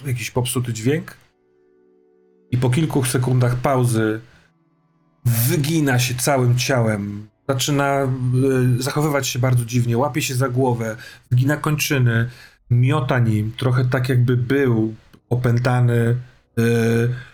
[0.06, 1.18] Jakiś popsuty dźwięk.
[2.52, 4.22] I po kilku sekundach pauzy
[5.26, 7.28] wygina się całym ciałem.
[7.50, 8.08] Zaczyna
[8.80, 9.98] y, zachowywać się bardzo dziwnie.
[9.98, 10.96] Łapie się za głowę,
[11.32, 12.30] wygina kończyny,
[12.70, 14.96] miota nim, trochę tak jakby był
[15.30, 16.16] opętany.
[16.60, 17.31] y,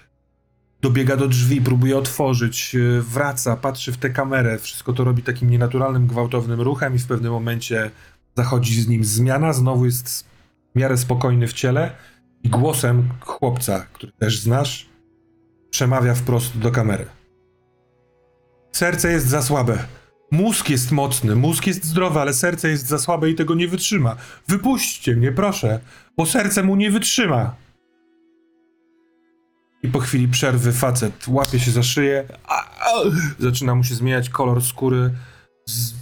[0.82, 4.60] dobiega do drzwi, próbuje otworzyć, y, wraca, patrzy w tę kamerę.
[4.60, 7.92] Wszystko to robi takim nienaturalnym, gwałtownym ruchem i w pewnym momencie
[8.38, 9.54] zachodzi z nim zmiana.
[9.54, 10.28] Znowu jest
[10.76, 11.96] w miarę spokojny w ciele
[12.44, 14.90] i głosem chłopca, który też znasz,
[15.70, 17.06] przemawia wprost do kamery.
[18.72, 19.86] Serce jest za słabe.
[20.32, 24.16] Mózg jest mocny, mózg jest zdrowy, ale serce jest za słabe i tego nie wytrzyma.
[24.48, 25.80] Wypuśćcie mnie, proszę,
[26.18, 27.56] bo serce mu nie wytrzyma.
[29.88, 32.92] I po chwili przerwy facet łapie się za szyję, a, a,
[33.40, 35.12] zaczyna mu się zmieniać kolor skóry,
[35.66, 35.94] z,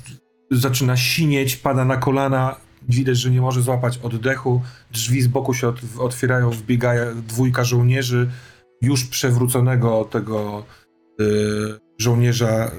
[0.51, 2.55] zaczyna sinieć, pada na kolana,
[2.89, 8.29] widać, że nie może złapać oddechu, drzwi z boku się ot, otwierają, wbiega dwójka żołnierzy,
[8.81, 10.65] już przewróconego tego
[11.21, 11.25] y,
[11.99, 12.71] żołnierza.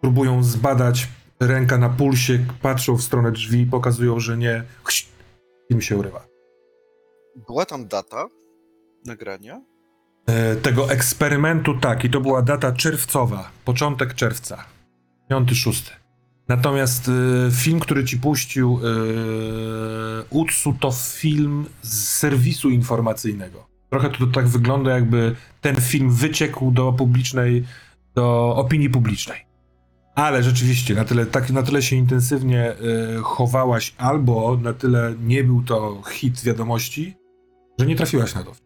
[0.00, 1.08] Próbują zbadać,
[1.40, 4.64] ręka na pulsie, patrzą w stronę drzwi, pokazują, że nie,
[5.70, 6.26] im się urywa.
[7.46, 8.26] Była tam data
[9.06, 9.75] nagrania?
[10.26, 14.64] E, tego eksperymentu tak, i to była data czerwcowa, początek czerwca,
[15.30, 15.90] 5-6.
[16.48, 17.12] Natomiast e,
[17.50, 23.66] film, który ci puścił e, Utsu, to film z serwisu informacyjnego.
[23.90, 27.64] Trochę to tak wygląda, jakby ten film wyciekł do publicznej,
[28.14, 29.46] do opinii publicznej.
[30.14, 32.76] Ale rzeczywiście, na tyle, tak, na tyle się intensywnie e,
[33.22, 37.16] chowałaś, albo na tyle nie był to hit wiadomości,
[37.78, 38.65] że nie trafiłaś na to.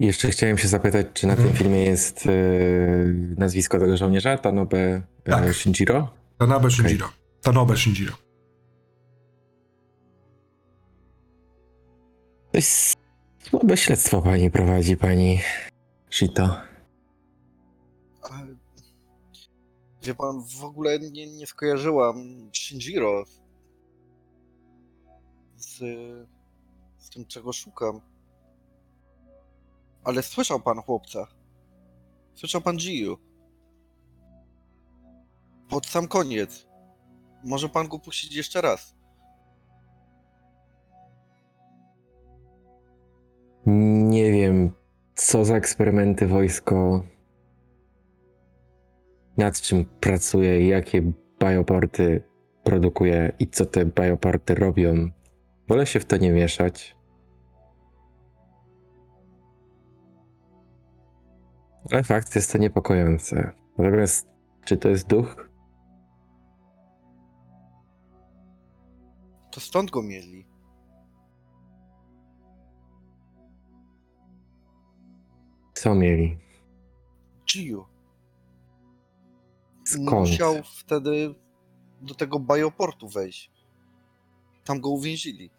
[0.00, 1.48] Jeszcze chciałem się zapytać, czy na Mhm.
[1.48, 5.54] tym filmie jest y, nazwisko tego żołnierza, Tanobe y, Tak.
[5.54, 6.10] Shinjiro?
[6.38, 7.08] Tanabe Shinjiro.
[7.42, 8.12] Tanobe Shinjiro.
[12.52, 12.94] To jest
[13.50, 15.40] słabe śledztwo pani prowadzi, pani
[16.10, 16.56] Shito.
[18.22, 18.46] Ale...
[20.02, 22.16] Wie pan, w ogóle nie, nie skojarzyłam
[22.52, 23.24] Shinjiro
[25.56, 25.76] z,
[26.98, 28.00] z tym, czego szukam.
[30.04, 31.26] Ale słyszał pan chłopca.
[32.34, 33.18] Słyszał pan Jiu.
[35.68, 36.66] Pod sam koniec.
[37.44, 38.94] Może pan go puścić jeszcze raz.
[43.66, 44.70] Nie wiem,
[45.14, 47.02] co za eksperymenty wojsko,
[49.36, 52.22] nad czym pracuje, jakie bioporty
[52.64, 55.10] produkuje i co te bioporty robią.
[55.68, 56.96] Wolę się w to nie mieszać.
[61.92, 63.52] Ale fakt jest to niepokojące.
[63.78, 64.28] Natomiast,
[64.64, 65.48] czy to jest duch?
[69.50, 70.46] To stąd go mieli.
[75.74, 76.38] Co mieli?
[77.50, 77.86] Chiyu.
[79.84, 80.10] Skąd?
[80.10, 81.34] Musiał wtedy
[82.00, 83.50] do tego bioportu wejść.
[84.64, 85.50] Tam go uwięzili.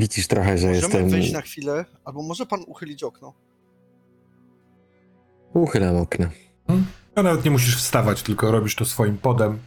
[0.00, 1.10] Widzisz trochę, że Możemy jestem...
[1.10, 3.34] wejść na chwilę, albo może pan uchylić okno.
[5.54, 6.26] Uchylam okno.
[7.14, 9.58] A nawet nie musisz wstawać, tylko robisz to swoim podem.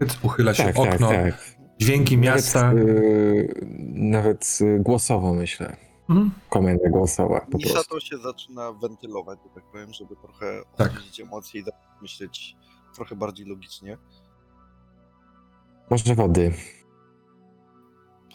[0.00, 1.56] Więc uchyla się Tak, tak, okno, tak.
[1.80, 2.62] dźwięki miasta.
[2.62, 3.54] Nawet, y,
[3.94, 5.76] nawet y, głosowo myślę.
[6.10, 6.30] Mhm.
[6.50, 7.68] Komenda głosowa po prostu.
[7.68, 10.92] Misato się zaczyna wentylować, że tak powiem, żeby trochę Tak.
[11.22, 11.64] emocje i
[12.02, 12.56] myśleć
[12.94, 13.98] trochę bardziej logicznie.
[15.90, 16.52] Może wody.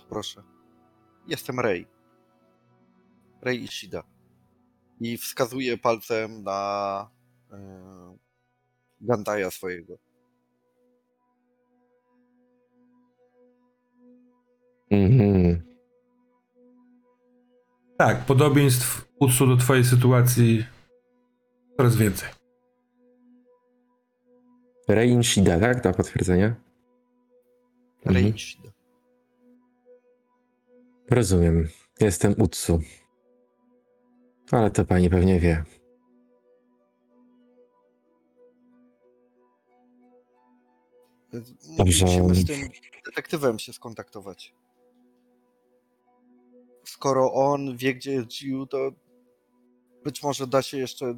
[0.09, 0.56] Proszę.
[1.27, 1.87] Jestem Rey.
[3.41, 4.03] Rey Ishida.
[4.99, 7.09] I wskazuje palcem na
[7.51, 8.17] yy,
[9.01, 9.97] Gandaja swojego.
[14.91, 15.67] Mhm.
[17.97, 20.65] Tak, podobieństw Utsu do twojej sytuacji
[21.77, 22.29] coraz więcej.
[24.87, 25.81] Rein Shida, tak?
[25.81, 26.55] Do potwierdzenia?
[28.05, 28.76] Rey Mhm.
[31.11, 31.67] Rozumiem.
[31.99, 32.79] Jestem Utsu.
[34.51, 35.63] Ale to pani pewnie wie.
[41.77, 42.05] Dobrze.
[42.05, 42.69] Musimy z tym
[43.05, 44.55] detektywem się skontaktować.
[46.85, 48.91] Skoro on wie, gdzie jest Jiu, to
[50.03, 51.17] być może da się jeszcze.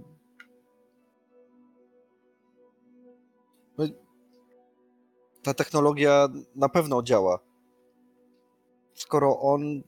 [3.78, 3.86] No,
[5.44, 7.49] ta technologia na pewno działa.
[9.00, 9.84] Skoro on.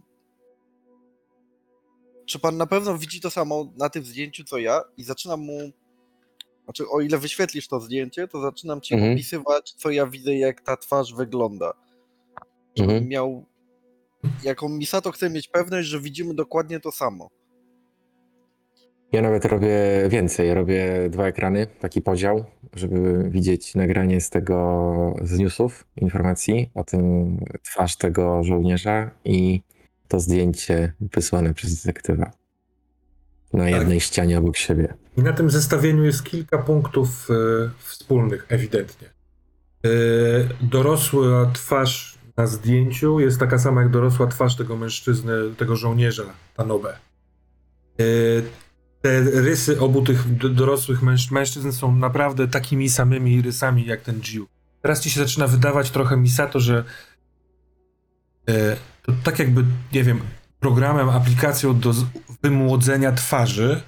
[2.25, 4.81] Czy pan na pewno widzi to samo na tym zdjęciu, co ja?
[4.97, 5.59] I zaczynam mu.
[6.63, 9.13] Znaczy, o ile wyświetlisz to zdjęcie, to zaczynam ci Mhm.
[9.13, 11.73] opisywać, co ja widzę, jak ta twarz wygląda.
[12.75, 13.09] Żebym Mhm.
[13.09, 13.45] miał.
[14.43, 17.29] Jaką Misato chce mieć pewność, że widzimy dokładnie to samo.
[19.11, 19.77] Ja nawet robię
[20.09, 20.53] więcej.
[20.53, 27.37] Robię dwa ekrany, taki podział, żeby widzieć nagranie z tego, z newsów, informacji o tym
[27.63, 29.61] twarz tego żołnierza i
[30.07, 32.31] to zdjęcie wysłane przez detektywa.
[33.53, 34.93] Na jednej ścianie obok siebie.
[35.17, 37.33] I na tym zestawieniu jest kilka punktów e,
[37.77, 39.07] wspólnych, ewidentnie.
[39.85, 39.89] E,
[40.61, 46.23] dorosła twarz na zdjęciu jest taka sama jak dorosła twarz tego mężczyzny, tego żołnierza,
[46.55, 46.89] Tanobe.
[47.99, 48.03] E,
[49.01, 54.47] te rysy obu tych dorosłych męż- mężczyzn są naprawdę takimi samymi rysami jak ten Jiu.
[54.81, 56.83] Teraz ci się zaczyna wydawać trochę Misato, że
[58.49, 59.63] e, to tak jakby,
[59.93, 60.19] nie wiem,
[60.59, 61.93] programem, aplikacją do
[62.43, 63.81] wymłodzenia twarzy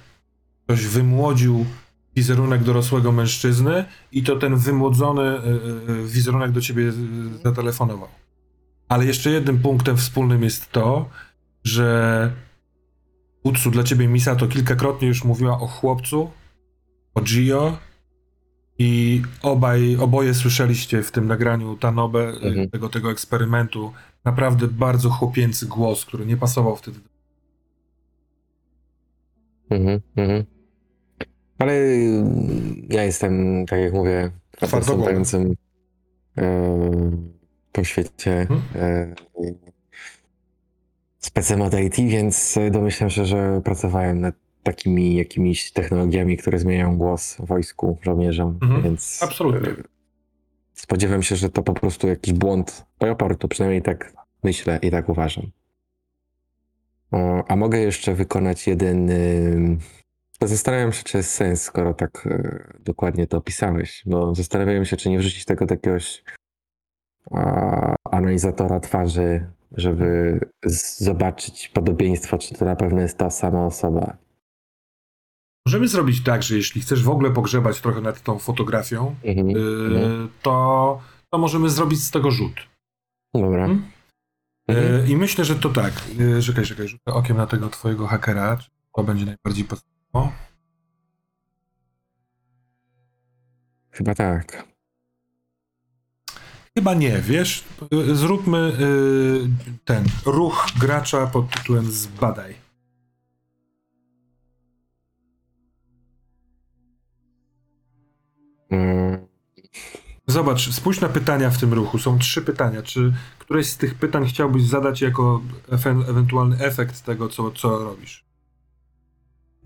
[0.64, 1.66] ktoś wymłodził
[2.16, 5.40] wizerunek dorosłego mężczyzny i to ten wymłodzony e, e,
[6.04, 6.92] wizerunek do ciebie e,
[7.44, 8.08] zatelefonował.
[8.88, 11.08] Ale jeszcze jednym punktem wspólnym jest to,
[11.64, 12.32] że
[13.44, 16.30] Utsu dla ciebie Misato kilkakrotnie już mówiła o chłopcu,
[17.14, 17.78] o Gio
[18.78, 22.70] i obaj, oboje słyszeliście w tym nagraniu Tanobe, e, Mhm.
[22.70, 23.92] tego, tego eksperymentu,
[24.24, 27.00] naprawdę bardzo chłopięcy głos, który nie pasował wtedy
[29.70, 30.44] Mhm, mhm.
[31.58, 34.30] Ale mm, ja jestem, tak jak mówię,
[34.66, 35.54] sprzątającym
[36.38, 36.44] e,
[37.72, 38.62] po świecie Mhm.
[38.74, 39.14] e,
[41.24, 47.36] specem od IT, więc domyślam się, że pracowałem nad takimi jakimiś technologiami, które zmieniają głos
[47.38, 49.70] wojsku, żołnierzom, Mhm, więc absolutnie.
[50.74, 54.12] spodziewam się, że to po prostu jakiś błąd aeroportu, przynajmniej tak
[54.44, 55.50] myślę i tak uważam.
[57.12, 59.10] O, a mogę jeszcze wykonać jeden.
[60.38, 64.96] To zastanawiam się, czy jest sens, skoro tak e, dokładnie to opisałeś, bo zastanawiam się,
[64.96, 66.24] czy nie wrzucić tego do jakiegoś
[67.30, 70.40] a, analizatora twarzy, żeby
[70.98, 74.16] zobaczyć podobieństwo, czy to na pewno jest ta sama osoba.
[75.66, 79.48] Możemy zrobić tak, że jeśli chcesz w ogóle pogrzebać trochę nad tą fotografią, Mhm.
[79.50, 80.28] yy, Mhm.
[80.42, 82.54] to, to możemy zrobić z tego rzut.
[83.34, 83.64] Dobra.
[83.64, 83.90] Mhm.
[84.68, 85.06] Mhm.
[85.06, 85.92] Yy, I myślę, że to tak.
[86.18, 88.56] Yy, czekaj, czekaj, rzucę okiem na tego twojego hakera.
[88.56, 90.32] czy To będzie najbardziej pasowało.
[93.90, 94.64] Chyba tak.
[96.78, 97.64] Chyba nie, wiesz?
[98.12, 99.48] Zróbmy yy,
[99.84, 102.54] ten ruch gracza pod tytułem Zbadaj.
[108.70, 109.26] Mm,
[110.26, 111.98] Zobacz, spójrz na pytania w tym ruchu.
[111.98, 112.82] Są trzy pytania.
[112.82, 115.40] Czy któreś z tych pytań chciałbyś zadać jako
[116.08, 118.24] ewentualny efekt tego, co, co robisz?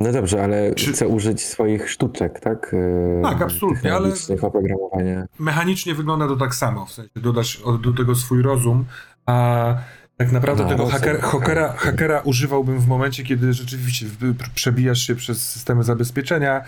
[0.01, 2.75] No dobrze, ale Czy- chcę użyć swoich sztuczek, tak?
[3.19, 4.13] E, Tak, absolutnie, ale-
[4.43, 5.27] oprogramowania.
[5.39, 8.85] Mechanicznie wygląda to tak samo, w sensie dodasz do tego swój rozum,
[9.27, 9.77] a
[10.17, 14.07] tak naprawdę No, tego rozum, haker, hakera, hakera używałbym w momencie, kiedy rzeczywiście
[14.55, 16.65] przebijasz się przez systemy zabezpieczenia,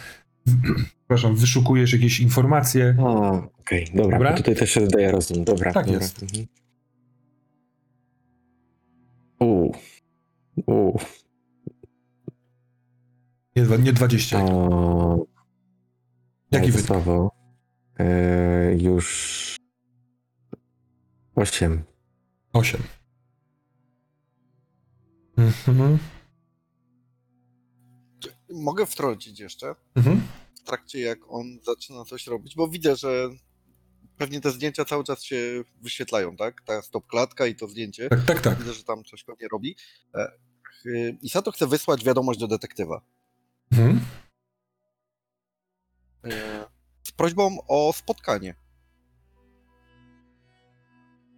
[0.99, 2.97] przepraszam, wyszukujesz jakieś informacje.
[3.61, 4.19] Okej, dobra.
[4.19, 4.33] Dobra.
[4.37, 5.73] Tutaj też się dodaje rozum, dobra.
[5.73, 6.01] Tak dobra.
[6.01, 6.23] jest.
[6.23, 6.47] Mhm.
[10.67, 10.99] U.
[13.57, 14.45] Nie, nie 20.
[14.45, 15.27] O,
[16.51, 16.87] Jaki wynik?
[17.99, 19.57] E, już
[21.35, 21.83] 8.
[22.53, 22.83] 8.
[25.37, 25.99] Mhm.
[28.53, 30.23] Mogę wtrącić jeszcze Mhm.
[30.57, 33.29] w trakcie, jak on zaczyna coś robić, bo widzę, że
[34.17, 36.63] pewnie te zdjęcia cały czas się wyświetlają, tak?
[36.63, 38.09] Ta stop klatka i to zdjęcie.
[38.09, 38.59] Tak, tak, tak.
[38.59, 39.77] Widzę, że tam coś pewnie robi.
[40.15, 40.33] E,
[40.65, 43.01] ch- Isato chce wysłać wiadomość do detektywa
[43.73, 44.01] Mhm.
[46.25, 46.31] e,
[47.03, 48.55] z prośbą o spotkanie.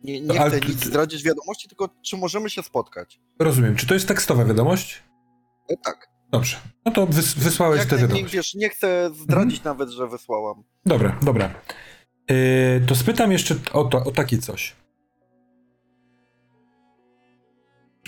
[0.04, 3.20] Nie, nie chcę ty- nic zdradzić wiadomości, tylko czy możemy się spotkać?
[3.38, 3.76] Rozumiem.
[3.76, 5.02] Czy to jest tekstowa wiadomość?
[5.70, 6.08] E, tak.
[6.30, 6.56] Dobrze.
[6.84, 8.34] No to wys wysłałeś Jak tę nie, nie, wiadomość.
[8.34, 10.64] wiesz, nie chcę zdradzić nawet, że wysłałam.
[10.86, 11.54] Dobra, dobra.
[12.30, 12.36] Yy,
[12.88, 14.76] to spytam jeszcze o, to, o takie coś.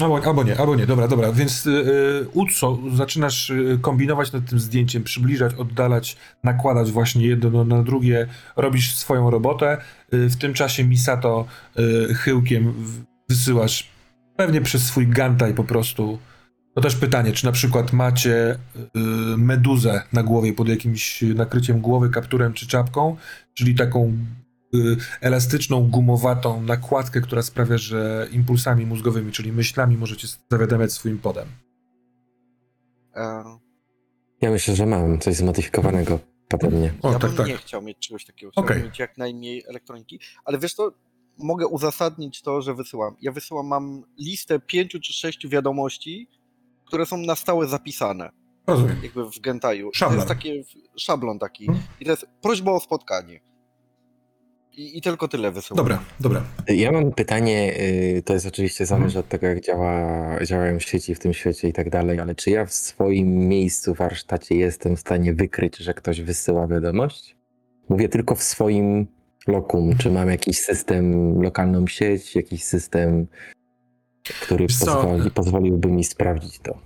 [0.00, 1.32] Albo, albo nie, albo nie, dobra, dobra.
[1.32, 7.82] Więc yy, Utso, zaczynasz yy, kombinować nad tym zdjęciem, przybliżać, oddalać, nakładać właśnie jedno na
[7.82, 8.26] drugie,
[8.56, 9.78] robisz swoją robotę.
[10.12, 11.46] Yy, w tym czasie Misato
[11.76, 12.74] yy, chyłkiem
[13.28, 13.90] wysyłasz
[14.36, 16.18] pewnie przez swój gantaj po prostu.
[16.74, 19.00] To też pytanie, czy na przykład macie yy,
[19.36, 23.16] meduzę na głowie pod jakimś nakryciem głowy, kapturem czy czapką,
[23.54, 24.43] czyli taką y,
[25.20, 31.48] elastyczną, gumowatą nakładkę, która sprawia, że impulsami mózgowymi, czyli myślami możecie zawiadamiać swoim podem.
[33.14, 33.44] E,
[34.40, 36.18] Ja myślę, że mam coś zmodyfikowanego
[36.48, 36.94] pode mnie.
[37.02, 37.46] O, ja tak, bym tak.
[37.46, 38.52] nie chciał mieć czegoś takiego.
[38.52, 38.84] Chciałbym Okej.
[38.84, 40.20] mieć jak najmniej elektroniki.
[40.44, 40.92] Ale wiesz to,
[41.38, 43.16] mogę uzasadnić to, że wysyłam.
[43.20, 46.28] Ja wysyłam, mam listę pięciu czy sześciu wiadomości,
[46.86, 48.30] które są na stałe zapisane,
[48.66, 48.96] Rozumiem.
[49.02, 49.90] jakby w Gentaju.
[49.90, 50.16] To Szablon.
[50.18, 50.64] jest taki
[50.96, 51.66] szablon taki.
[51.66, 51.84] Hmm.
[52.00, 53.40] I to jest prośba o spotkanie.
[54.76, 55.76] I, i tylko tyle wysyłam.
[55.76, 56.42] Dobra, dobra.
[56.68, 61.18] Ja mam pytanie, y, to jest oczywiście zależy od tego, jak działa, działają sieci w
[61.18, 65.34] tym świecie i tak dalej, ale czy ja w swoim miejscu, warsztacie jestem w stanie
[65.34, 67.36] wykryć, że ktoś wysyła wiadomość?
[67.88, 69.06] Mówię tylko w swoim
[69.46, 69.96] lokum.
[69.98, 73.26] Czy mam jakiś system, lokalną sieć, jakiś system,
[74.40, 76.78] który pozwoli, pozwoliłby mi sprawdzić to?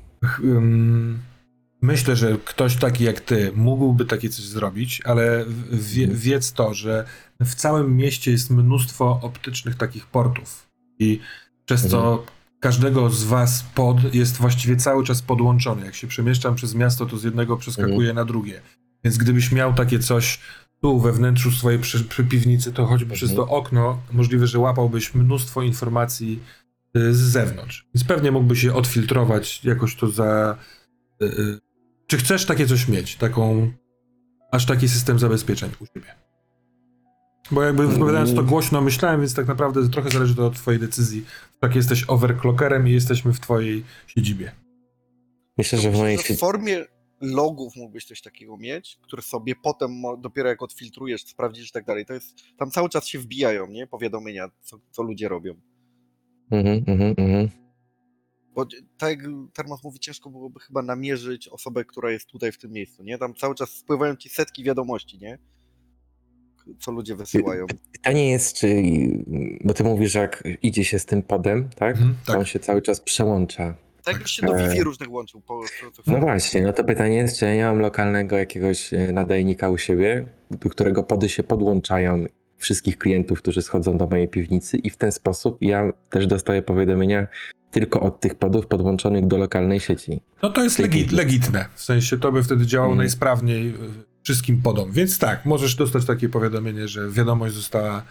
[1.83, 7.05] Myślę, że ktoś taki jak ty mógłby takie coś zrobić, ale wie, wiedz to, że
[7.41, 11.21] w całym mieście jest mnóstwo optycznych takich portów i
[11.65, 12.25] przez co
[12.61, 15.85] każdego z was pod jest właściwie cały czas podłączony.
[15.87, 18.61] Jak się przemieszczam przez miasto, to z jednego przeskakuję na drugie.
[19.05, 20.41] Więc gdybyś miał takie coś
[20.81, 25.15] tu we wnętrzu swojej przy, przy piwnicy, to choćby przez to okno możliwe, że łapałbyś
[25.15, 26.41] mnóstwo informacji
[26.97, 27.87] y, z zewnątrz.
[27.95, 30.59] Więc pewnie mógłbyś je odfiltrować, jakoś to za...
[31.23, 31.59] y, y.
[32.07, 33.17] Czy chcesz takie coś mieć?
[33.17, 33.73] Taką...
[34.53, 36.28] Aż taki system zabezpieczeń u siebie?
[37.51, 41.25] Bo jakby wypowiadając to głośno myślałem, więc tak naprawdę trochę zależy to od twojej decyzji.
[41.61, 44.53] Tak jesteś overclockerem i jesteśmy w twojej siedzibie.
[45.59, 46.85] Myślę, że w mojej w formie
[47.21, 52.07] logów mógłbyś coś takiego mieć, które sobie potem, dopiero jak odfiltrujesz, sprawdzisz i tak dalej,
[52.07, 55.55] to jest, tam cały czas się wbijają, nie, powiadomienia, co, co ludzie robią.
[56.51, 57.49] Mhm, mhm, mhm.
[58.55, 58.67] Bo
[58.99, 63.03] tak jak Termos mówi, ciężko byłoby chyba namierzyć osobę, która jest tutaj w tym miejscu,
[63.03, 63.19] nie?
[63.19, 65.39] Tam cały czas spływają ci setki wiadomości, nie?
[66.79, 67.67] Co ludzie wysyłają.
[67.93, 68.83] Pytanie jest, czy...
[69.65, 71.91] Bo ty mówisz, że jak idzie się z tym podem, tak?
[71.97, 72.41] Mhm, To tak.
[72.41, 73.75] on się cały czas przełącza.
[74.05, 75.41] Tak jakbyś się do e, Wi-Fi różnych łączył.
[75.41, 75.61] Po,
[75.97, 79.13] po, po, No właśnie, no to pytanie jest, czy ja nie mam lokalnego jakiegoś e,
[79.13, 82.25] nadajnika u siebie, do którego pody się podłączają
[82.57, 87.27] wszystkich klientów, którzy schodzą do mojej piwnicy i w ten sposób ja też dostaję powiadomienia
[87.71, 90.21] tylko od tych podów podłączonych do lokalnej sieci.
[90.43, 91.17] No to jest Tej legi- piwnicy.
[91.17, 91.65] legitne.
[91.75, 92.99] W sensie to by wtedy działało Mhm.
[93.07, 93.75] najsprawniej
[94.23, 94.93] wszystkim podom.
[94.93, 98.03] Więc tak, możesz dostać takie powiadomienie, że wiadomość została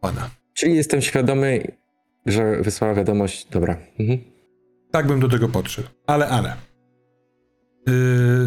[0.00, 0.30] pana.
[0.54, 1.76] Czyli jestem świadomy,
[2.26, 3.76] że wysłała wiadomość, dobra.
[3.98, 4.18] Mhm.
[4.90, 5.88] Tak bym do tego podszedł.
[6.06, 6.56] Ale, ale.
[7.86, 8.46] Yy,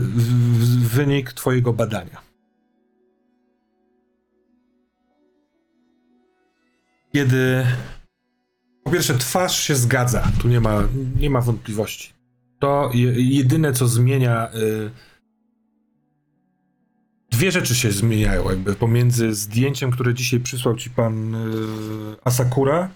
[0.79, 2.21] wynik twojego badania.
[7.13, 7.65] Kiedy
[8.83, 10.83] po pierwsze twarz się zgadza, tu nie ma,
[11.19, 12.13] nie ma wątpliwości.
[12.59, 14.49] To je, jedyne, co zmienia.
[14.55, 14.91] y,
[17.37, 21.39] dwie rzeczy się zmieniają, jakby pomiędzy zdjęciem, które dzisiaj przysłał ci pan y,
[22.23, 22.89] Asakura,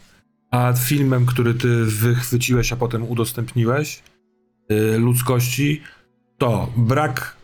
[0.51, 4.03] a filmem, który ty wychwyciłeś, a potem udostępniłeś
[4.71, 5.81] y, ludzkości,
[6.37, 7.37] to brak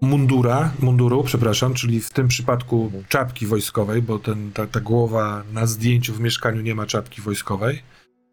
[0.00, 5.66] mundura, munduru, przepraszam, czyli w tym przypadku czapki wojskowej, bo ten, ta, ta głowa na
[5.66, 7.82] zdjęciu w mieszkaniu nie ma czapki wojskowej,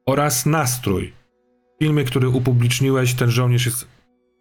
[0.06, 1.14] oraz nastrój.
[1.76, 3.88] W filmie, który upubliczniłeś, ten żołnierz jest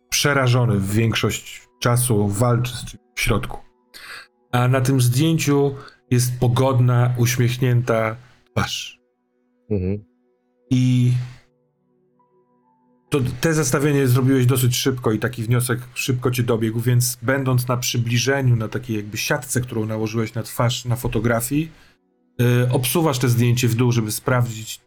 [0.08, 3.58] przerażony w większość czasu, walczy z czymś w środku.
[4.52, 5.74] A na tym zdjęciu
[6.10, 8.16] jest pogodna, uśmiechnięta
[8.50, 9.00] twarz.
[9.70, 10.04] Mhm.
[10.70, 11.12] I
[13.10, 17.76] to, te zestawienie zrobiłeś dosyć szybko i taki wniosek szybko ci dobiegł, więc będąc na
[17.76, 21.70] przybliżeniu, na takiej jakby siatce, którą nałożyłeś na twarz na fotografii,
[22.38, 24.80] yy, obsuwasz te zdjęcie w dół, żeby sprawdzić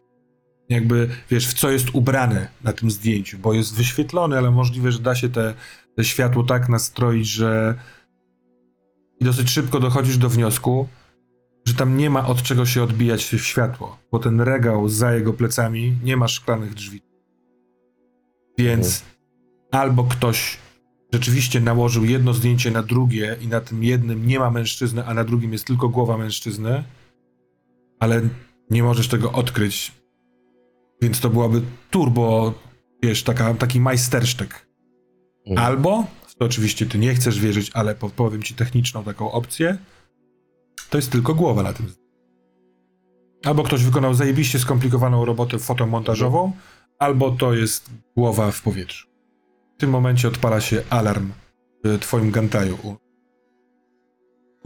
[0.68, 4.98] jakby, wiesz, w co jest ubrane na tym zdjęciu, bo jest wyświetlone, ale możliwe, że
[4.98, 5.54] da się te,
[5.96, 7.74] te światło tak nastroić, że
[9.20, 10.88] i dosyć szybko dochodzisz do wniosku,
[11.64, 15.32] że tam nie ma od czego się odbijać w światło, bo ten regał za jego
[15.32, 17.02] plecami nie ma szklanych drzwi.
[18.58, 19.04] Więc
[19.70, 20.58] albo ktoś
[21.12, 25.24] rzeczywiście nałożył jedno zdjęcie na drugie i na tym jednym nie ma mężczyzny, a na
[25.24, 26.84] drugim jest tylko głowa mężczyzny,
[28.00, 28.22] ale
[28.70, 29.92] nie możesz tego odkryć.
[31.02, 32.54] Więc to byłaby turbo,
[33.02, 34.66] wiesz, taka, taki majstersztyk.
[35.46, 35.66] Mhm.
[35.66, 36.04] Albo,
[36.38, 39.78] to oczywiście ty nie chcesz wierzyć, ale po- powiem ci techniczną taką opcję,
[40.90, 41.86] to jest tylko głowa na tym.
[43.44, 46.52] Albo ktoś wykonał zajebiście skomplikowaną robotę fotomontażową,
[46.98, 49.08] albo to jest głowa w powietrzu.
[49.76, 51.32] W tym momencie odpala się alarm
[51.84, 52.96] w twoim gantaju u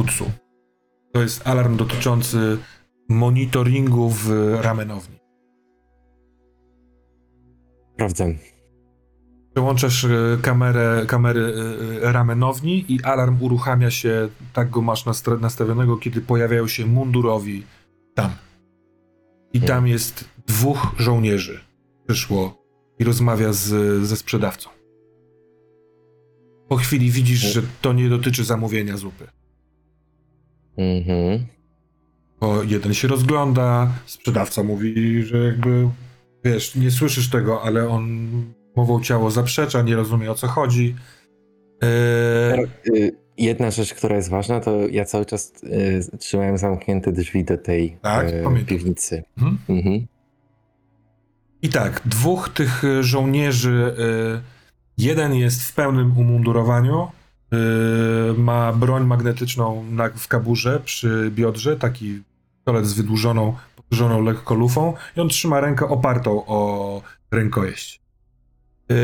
[0.03, 0.31] Utsu.
[1.13, 2.59] To jest alarm dotyczący
[3.09, 4.31] monitoringu w
[4.61, 5.19] ramenowni.
[7.95, 8.35] Sprawdzam.
[9.55, 15.05] Przełączasz e, kamerę, kamery e, e, ramenowni i alarm uruchamia się, tak go masz
[15.41, 17.65] nastawionego, kiedy pojawiają się mundurowi
[18.15, 18.31] tam.
[19.53, 21.61] I tam jest dwóch żołnierzy.
[22.07, 22.63] Przyszło
[22.99, 23.67] i rozmawia z,
[24.07, 24.71] ze sprzedawcą.
[26.69, 29.27] Po chwili widzisz, że to nie dotyczy zamówienia zupy.
[30.77, 31.47] Mhm.
[32.41, 35.89] Bo jeden się rozgląda, sprzedawca mówi, że jakby,
[36.45, 38.29] wiesz, nie słyszysz tego, ale on
[38.77, 40.97] mową ciało zaprzecza, nie rozumie o co chodzi.
[41.83, 45.53] Eee, Y, Jedna rzecz, która jest ważna, to ja cały czas
[46.13, 48.67] y, trzymałem zamknięte drzwi do tej Tak, y, pamiętam.
[48.67, 49.23] piwnicy.
[49.39, 49.59] Mhm.
[49.69, 50.07] Mhm.
[51.63, 54.41] I tak, dwóch tych żołnierzy, e,
[54.99, 57.09] jeden jest w pełnym umundurowaniu,
[57.53, 57.57] e,
[58.39, 62.23] ma broń magnetyczną na, w kaburze przy biodrze, taki
[62.57, 68.01] pistolet z wydłużoną, podłużoną lekko lufą i on trzyma rękę opartą o rękojeść.
[68.91, 68.95] E,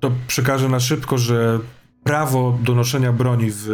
[0.00, 1.58] To przekażę na szybko, że
[2.04, 3.70] prawo do noszenia broni w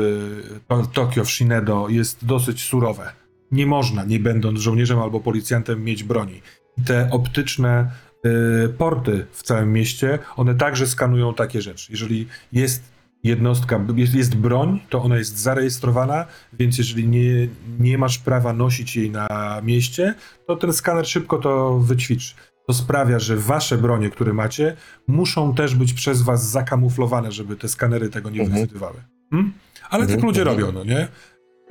[0.68, 3.12] e, Tokio, w Shinedo jest dosyć surowe.
[3.50, 6.42] Nie można, nie będąc żołnierzem albo policjantem, mieć broni
[6.84, 7.90] te optyczne
[8.26, 11.92] y, porty w całym mieście, one także skanują takie rzeczy.
[11.92, 12.92] Jeżeli jest
[13.24, 17.48] jednostka, jest, jest broń, to ona jest zarejestrowana, więc jeżeli nie,
[17.78, 20.14] nie masz prawa nosić jej na mieście,
[20.46, 22.34] to ten skaner szybko to wyćwiczy.
[22.66, 24.76] To sprawia, że wasze bronie, które macie,
[25.06, 28.52] muszą też być przez was zakamuflowane, żeby te skanery tego nie Mhm.
[28.60, 29.02] wychwytywały.
[29.30, 29.52] Hmm?
[29.90, 30.58] Ale Mhm, tak ludzie mhm.
[30.60, 31.08] robią, no nie?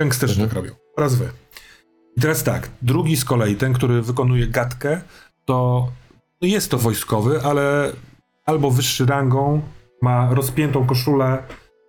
[0.00, 0.48] Gangsterzy Mhm.
[0.48, 0.74] tak robią.
[0.96, 1.28] Oraz wy.
[2.16, 5.00] I teraz tak, drugi z kolei, ten, który wykonuje gadkę,
[5.44, 5.88] to
[6.40, 7.92] jest to wojskowy, ale
[8.46, 9.62] albo wyższy rangą,
[10.02, 11.42] ma rozpiętą koszulę,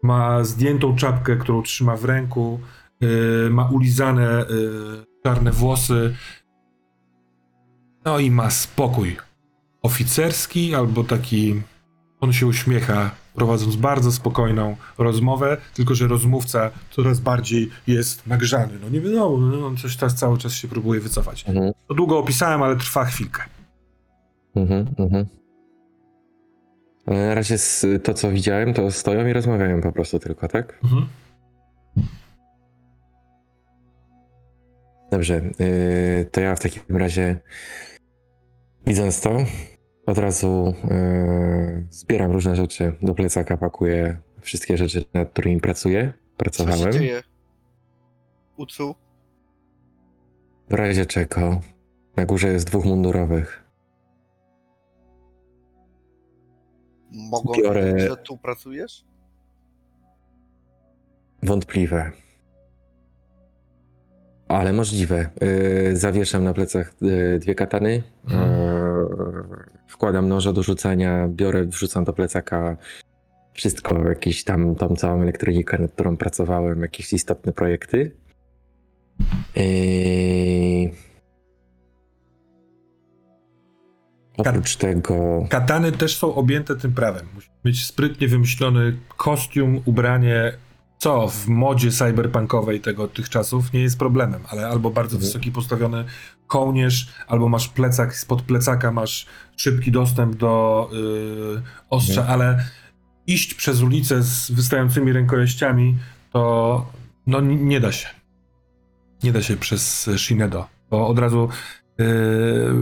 [0.03, 2.59] ma zdjętą czapkę, którą trzyma w ręku,
[3.01, 6.15] yy, ma ulizane yy, czarne włosy,
[8.05, 9.17] no i ma spokój
[9.81, 11.61] oficerski albo taki,
[12.21, 18.73] on się uśmiecha, prowadząc bardzo spokojną rozmowę, tylko że rozmówca coraz bardziej jest nagrzany.
[18.81, 21.45] No nie wiadomo, no, on coś teraz cały czas się próbuje wycofać.
[21.47, 21.73] Mhm.
[21.87, 23.43] To długo opisałem, ale trwa chwilkę.
[24.55, 24.87] Mhm.
[24.97, 25.25] Mhm.
[27.05, 30.79] Ale Na razie z, to, co widziałem, to stoją i rozmawiają po prostu tylko, tak?
[30.83, 31.07] Mhm.
[35.11, 37.39] Dobrze, yy, to ja w takim razie
[38.85, 39.37] widząc to,
[40.05, 46.13] od razu yy, zbieram różne rzeczy do plecaka, pakuję wszystkie rzeczy, nad którymi pracuję, Co
[46.29, 46.93] się pracowałem.
[46.93, 47.23] dzieje?
[48.57, 48.95] Ucu?
[50.69, 51.61] W razie czego
[52.15, 53.63] na górze jest dwóch mundurowych.
[57.11, 59.05] Mogą Biorę- że tu pracujesz?
[61.43, 62.11] Wątpliwe.
[64.53, 65.29] Ale możliwe.
[65.41, 68.03] Yy, zawieszam na plecach yy, dwie katany.
[68.27, 68.35] Yy,
[69.87, 72.77] wkładam noże do rzucania, biorę, wrzucam do plecaka
[73.53, 78.11] wszystko, jakieś tam, tą całą elektronikę, nad którą pracowałem, jakieś istotne projekty.
[84.37, 87.25] Oprócz tego, Katany też są objęte tym prawem.
[87.35, 90.53] Musi mieć sprytnie wymyślony kostium, ubranie,
[91.03, 95.27] co w modzie cyberpunkowej tego tych czasów nie jest problemem, ale albo bardzo Mhm.
[95.27, 96.05] wysoki postawiony
[96.47, 99.25] kołnierz, albo masz plecak, spod plecaka masz
[99.57, 102.41] szybki dostęp do yy, ostrza, Mhm.
[102.41, 102.63] ale
[103.27, 105.97] iść przez ulicę z wystającymi rękojeściami
[106.31, 106.85] to
[107.27, 108.07] no nie da się.
[109.23, 111.49] Nie da się przez Shinedo, bo od razu
[111.97, 112.05] yy,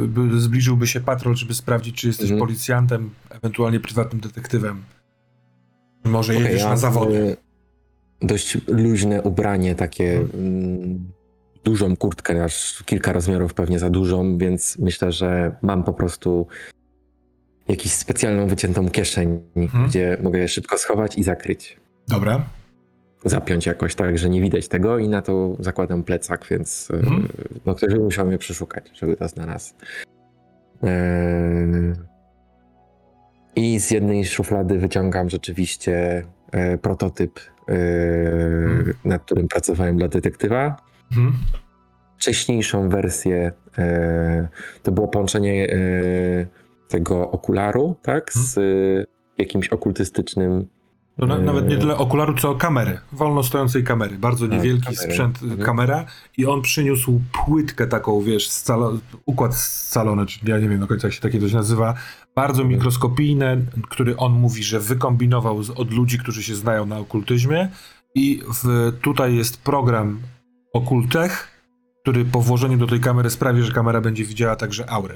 [0.08, 2.40] by- zbliżyłby się patrol, żeby sprawdzić, czy jesteś Mhm.
[2.40, 4.84] policjantem, ewentualnie prywatnym detektywem.
[6.06, 7.38] Może Okej, jedziesz ja na zawody.
[8.22, 10.46] E, Dość luźne ubranie, takie Mhm.
[10.46, 11.12] mm,
[11.64, 16.48] dużą kurtkę, aż kilka rozmiarów pewnie za dużą, więc myślę, że mam po prostu
[17.68, 19.88] jakąś specjalną wyciętą kieszeń, Mhm.
[19.88, 21.78] gdzie mogę je szybko schować i zakryć.
[22.08, 22.46] Dobra.
[23.26, 27.28] Zapiąć jakoś tak, że nie widać tego i na to zakładam plecak, więc e, Mhm.
[27.66, 29.74] no, ktoś by musiał mnie przeszukać, żeby to znalazł.
[30.84, 31.94] Eee,
[33.56, 37.40] I z jednej szuflady wyciągam rzeczywiście e, prototyp,
[37.72, 37.76] e,
[39.06, 40.78] nad którym pracowałem dla detektywa.
[41.12, 41.34] Mhm.
[42.18, 44.48] Wcześniejszą wersję e,
[44.84, 45.78] to było połączenie e,
[46.88, 48.62] tego okularu, tak, z e,
[49.38, 50.68] jakimś okultystycznym.
[51.22, 53.00] To na, nawet nie tyle okularu, co kamery.
[53.12, 54.18] Wolno stojącej kamery.
[54.18, 55.62] Bardzo Tak, niewielki sprzęt, Mhm.
[55.62, 56.06] kamera.
[56.38, 61.08] I on przyniósł płytkę taką, wiesz, scalo, układ scalony, czy ja nie wiem do końca
[61.08, 61.94] jak się takie coś nazywa.
[62.36, 62.70] Bardzo Mhm.
[62.78, 63.58] mikroskopijne,
[63.90, 67.70] który on mówi, że wykombinował z, od ludzi, którzy się znają na okultyzmie.
[68.16, 70.20] I w, tutaj jest program
[70.74, 71.48] Okultech,
[72.02, 75.16] który po włożeniu do tej kamery sprawi, że kamera będzie widziała także aurę.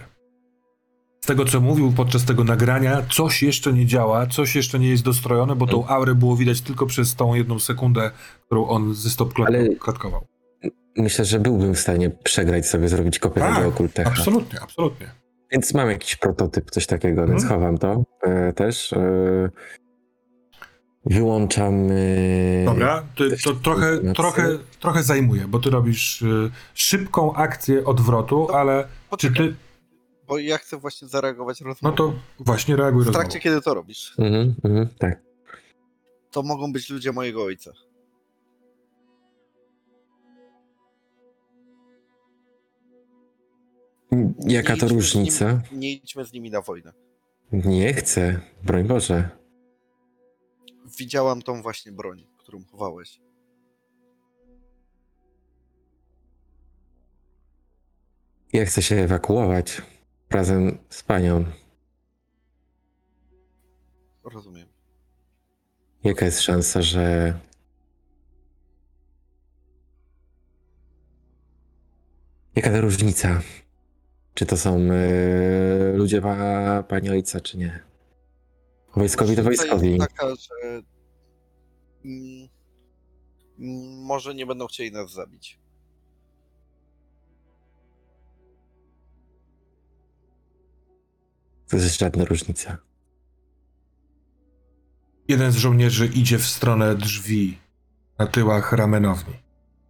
[1.26, 5.04] Z tego, co mówił podczas tego nagrania, coś jeszcze nie działa, coś jeszcze nie jest
[5.04, 8.12] dostrojone, bo tą aurę było widać tylko przez tą jedną sekundę,
[8.46, 9.34] którą on ze stop
[9.80, 10.28] klatkował.
[10.98, 14.10] Myślę, że byłbym w stanie przegrać sobie, zrobić kopię Tak, tego okultecha.
[14.10, 15.12] Absolutnie, absolutnie.
[15.52, 17.30] Więc mam jakiś prototyp, coś takiego, Mhm.
[17.40, 18.94] więc chowam to e, też.
[18.94, 19.50] E,
[21.06, 21.88] wyłączam.
[21.92, 24.50] E, Dobra, też to trochę, trochę,
[24.80, 28.88] trochę zajmuje, bo ty robisz y, szybką akcję odwrotu, ale
[29.18, 29.56] czy ty...
[30.28, 31.96] bo ja chcę właśnie zareagować No rozmową.
[31.96, 33.20] to właśnie reaguj w rozmową.
[33.20, 35.22] trakcie, kiedy to robisz, Mhm, mhm, tak.
[36.32, 37.72] to mogą być ludzie mojego ojca.
[44.48, 45.52] Jaka Nie to idźmy z różnica?
[45.72, 46.94] Nimi, nie idźmy z nimi na wojnę.
[47.52, 49.30] Nie chcę, broń Boże.
[51.00, 53.20] Widziałam tą właśnie broń, którą chowałeś.
[58.54, 59.82] Ja chcę się ewakuować
[60.30, 61.46] razem z panią.
[64.24, 64.68] Rozumiem.
[66.04, 67.34] Jaka jest szansa, że.
[72.56, 73.42] Jaka ta różnica?
[74.34, 77.84] Czy to są e, ludzie pa, pani ojca, czy nie?
[78.96, 79.90] Wojskowi to wojskowi.
[79.90, 80.82] Jest taka, że
[82.06, 82.48] mm,
[83.60, 85.60] mm, może nie będą chcieli nas zabić.
[91.70, 92.78] To jest żadna różnica.
[95.28, 97.58] Jeden z żołnierzy idzie w stronę drzwi
[98.20, 99.34] na tyłach ramenowni.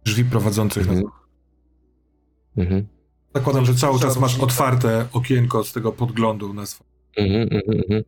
[0.04, 1.10] Drzwi prowadzących na Mhm.
[2.56, 2.86] Mhm.
[3.34, 6.90] Zakładam, że cały czas masz otwarte okienko z tego podglądu na swoje.
[7.16, 8.02] Mhm, mhm, mhm.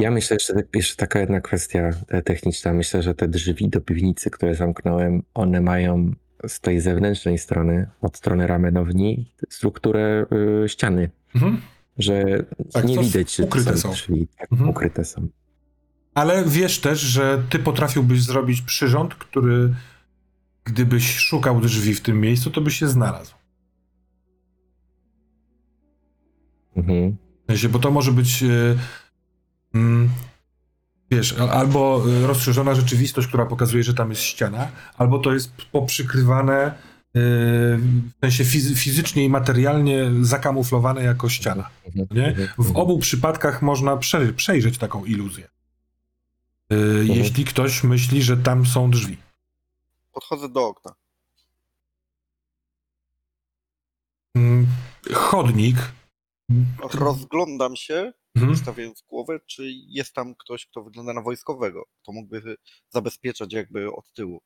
[0.00, 2.72] Ja myślę, że tak- jeszcze taka jedna kwestia e, techniczna.
[2.72, 6.14] Myślę, że te drzwi do piwnicy, które zamknąłem, one mają
[6.48, 10.26] z tej zewnętrznej strony, od strony ramenowni, strukturę
[10.64, 11.60] y, ściany, Mhm.
[12.02, 12.24] Że
[12.72, 13.90] Tak, nie widać, że ukryte są.
[13.92, 14.28] drzwi.
[14.38, 14.70] Tak, Mhm.
[14.70, 15.28] ukryte są.
[16.14, 19.74] Ale wiesz też, że ty potrafiłbyś zrobić przyrząd, który
[20.64, 23.34] gdybyś szukał drzwi w tym miejscu, to byś się znalazł.
[26.76, 27.16] Mhm.
[27.70, 28.48] Bo to może być e,
[29.74, 30.10] mm,
[31.10, 34.68] wiesz, albo e, rozszerzona rzeczywistość, która pokazuje, że tam jest ściana,
[34.98, 36.74] albo to jest poprzykrywane
[37.14, 41.70] w sensie fizy- fizycznie i materialnie zakamuflowane jako ściana.
[42.10, 42.36] Nie?
[42.58, 45.44] W obu przypadkach można prze, przejrzeć taką iluzję.
[46.70, 47.06] E, Mhm.
[47.06, 49.16] Jeśli ktoś myśli, że tam są drzwi.
[50.12, 50.94] Podchodzę do okna.
[54.36, 54.66] Mm,
[55.14, 55.76] Chodnik.
[56.92, 58.56] Rozglądam się, Mhm.
[58.56, 61.84] stawiając głowę, czy jest tam ktoś, kto wygląda na wojskowego.
[62.02, 62.56] To mógłby
[62.90, 64.40] zabezpieczać jakby od tyłu.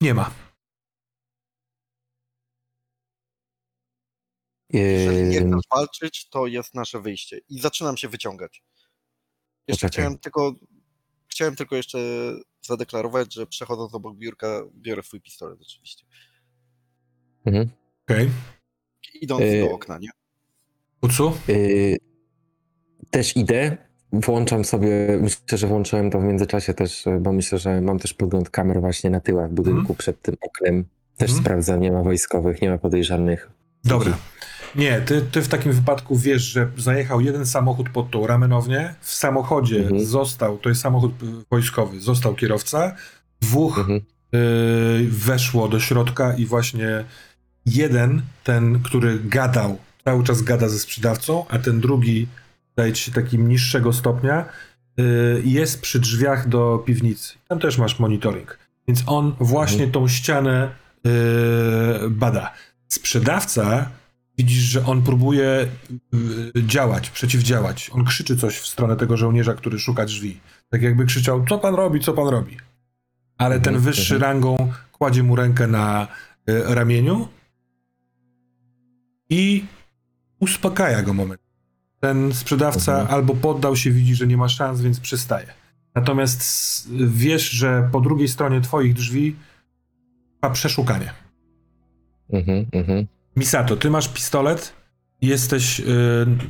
[0.00, 0.30] Nie ma.
[4.78, 7.38] Jeżeli nie chcesz walczyć, to jest nasze wyjście.
[7.48, 8.62] I zaczynam się wyciągać.
[9.68, 9.90] Jeszcze Poczekaj.
[10.04, 10.54] chciałem tylko,
[11.28, 11.98] chciałem tylko jeszcze
[12.62, 16.04] zadeklarować, że przechodząc obok biurka, biorę swój pistolet oczywiście.
[17.46, 17.68] mhm.
[18.08, 18.30] Okej.
[19.20, 19.60] Idąc Yy.
[19.68, 20.08] do okna, nie?
[21.02, 21.32] Ucu?
[21.48, 21.96] Y,
[23.10, 23.76] też idę,
[24.12, 28.50] włączam sobie, myślę, że włączyłem to w międzyczasie też, bo myślę, że mam też podgląd
[28.50, 29.96] kamer właśnie na tyłach budynku Mhm.
[29.96, 30.84] przed tym oknem.
[31.16, 31.44] Też Mhm.
[31.44, 33.50] sprawdzam, nie ma wojskowych, nie ma podejrzanych.
[33.84, 34.18] Dobra.
[34.76, 39.14] Nie, ty, ty w takim wypadku wiesz, że zajechał jeden samochód pod tą ramenownię, w
[39.14, 40.04] samochodzie Mhm.
[40.04, 42.94] został, to jest samochód y, wojskowy, został kierowca,
[43.40, 44.00] dwóch Mhm.
[44.34, 47.04] y, weszło do środka i właśnie
[47.66, 52.26] jeden, ten, który gadał, cały czas gada ze sprzedawcą, a ten drugi,
[52.76, 54.44] daje ci się takim niższego stopnia,
[55.00, 57.34] y, jest przy drzwiach do piwnicy.
[57.48, 58.58] Tam też masz monitoring.
[58.88, 60.70] Więc on właśnie tą ścianę
[61.06, 61.10] y,
[62.10, 62.52] bada.
[62.88, 63.90] Sprzedawca,
[64.38, 65.66] widzisz, że on próbuje
[66.56, 67.90] y, działać, przeciwdziałać.
[67.92, 70.40] On krzyczy coś w stronę tego żołnierza, który szuka drzwi.
[70.70, 72.56] Tak jakby krzyczał, co pan robi, co pan robi.
[73.38, 74.32] Ale ten Mhm, wyższy mhm.
[74.32, 76.08] rangą kładzie mu rękę na
[76.50, 77.28] y, ramieniu
[79.30, 79.64] i
[80.40, 81.40] uspokaja go moment.
[82.00, 83.14] Ten sprzedawca Mhm.
[83.14, 85.46] albo poddał się, widzi, że nie ma szans, więc przestaje.
[85.94, 89.36] Natomiast wiesz, że po drugiej stronie twoich drzwi
[90.42, 91.12] ma przeszukanie.
[92.32, 93.06] Mhm, mhm.
[93.36, 94.72] Misato, ty masz pistolet,
[95.22, 95.84] jesteś y,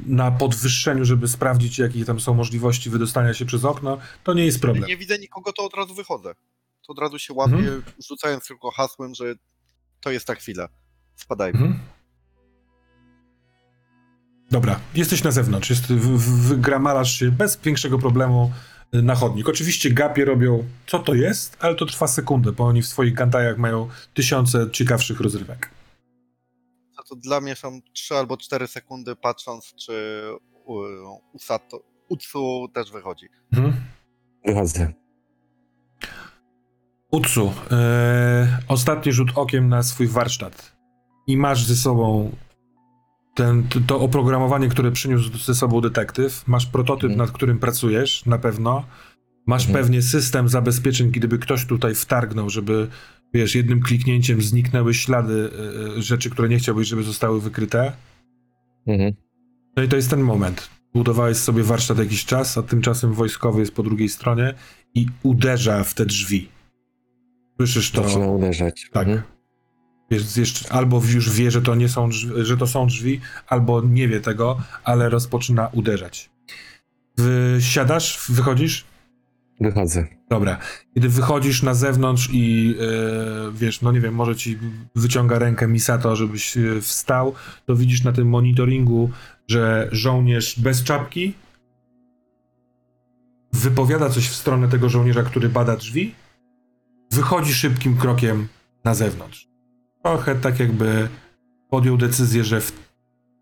[0.06, 4.60] na podwyższeniu, żeby sprawdzić, jakie tam są możliwości wydostania się przez okno, to nie jest
[4.60, 4.84] problem.
[4.88, 6.34] Nie widzę nikogo, to od razu wychodzę.
[6.86, 7.82] To od razu się łapię, Mhm.
[8.08, 9.34] rzucając tylko hasłem, że
[10.00, 10.68] to jest ta chwila.
[11.16, 11.58] Spadajmy.
[11.58, 11.80] Mhm.
[14.50, 15.86] Dobra, jesteś na zewnątrz, jest,
[16.46, 18.52] wygramalasz się bez większego problemu
[18.94, 19.48] y, na chodnik.
[19.48, 23.58] Oczywiście gapie robią, co to jest, ale to trwa sekundę, bo oni w swoich gantajach
[23.58, 25.70] mają tysiące ciekawszych rozrywek.
[27.08, 30.22] To dla mnie są 3 albo 4 sekundy, patrząc, czy
[30.64, 33.26] u- Usato, Utsu też wychodzi.
[33.52, 33.74] Mhm.
[34.46, 34.92] Wychodzę.
[37.10, 40.76] Utsu, e, ostatni rzut okiem na swój warsztat.
[41.26, 42.30] I masz ze sobą
[43.34, 46.46] ten, to- to oprogramowanie, które przyniósł ze sobą detektyw.
[46.48, 47.18] Masz prototyp, Mhm.
[47.18, 48.84] nad którym pracujesz, na pewno.
[49.46, 49.84] Masz Mhm.
[49.84, 52.88] pewnie system zabezpieczeń, gdyby ktoś tutaj wtargnął, żeby,
[53.34, 57.92] wiesz, jednym kliknięciem zniknęły ślady e, e, rzeczy, które nie chciałbyś, żeby zostały wykryte.
[58.86, 59.14] Mhm.
[59.76, 60.70] No i to jest ten moment.
[60.94, 64.54] Budowałeś sobie warsztat jakiś czas, a tymczasem wojskowy jest po drugiej stronie
[64.94, 66.48] i uderza w te drzwi.
[67.56, 68.08] Słyszysz to?
[68.08, 68.90] Zaczyna uderzać.
[68.92, 69.08] Tak.
[69.08, 69.22] Mhm.
[70.10, 73.80] Wiesz, jeszcze, albo już wie, że to nie są drzwi, że to są drzwi, albo
[73.80, 76.30] nie wie tego, ale rozpoczyna uderzać.
[77.16, 78.84] Wysiadasz, wychodzisz?
[79.60, 80.06] Wychodzę.
[80.30, 80.58] Dobra.
[80.94, 84.58] Kiedy wychodzisz na zewnątrz i e, wiesz, no nie wiem, może ci
[84.94, 87.34] wyciąga rękę Misato, żebyś e, wstał,
[87.66, 89.10] to widzisz na tym monitoringu,
[89.48, 91.34] że żołnierz bez czapki
[93.52, 96.14] wypowiada coś w stronę tego żołnierza, który bada drzwi,
[97.12, 98.48] wychodzi szybkim krokiem
[98.84, 99.48] na zewnątrz.
[100.02, 101.08] Trochę tak jakby
[101.70, 102.72] podjął decyzję, że w,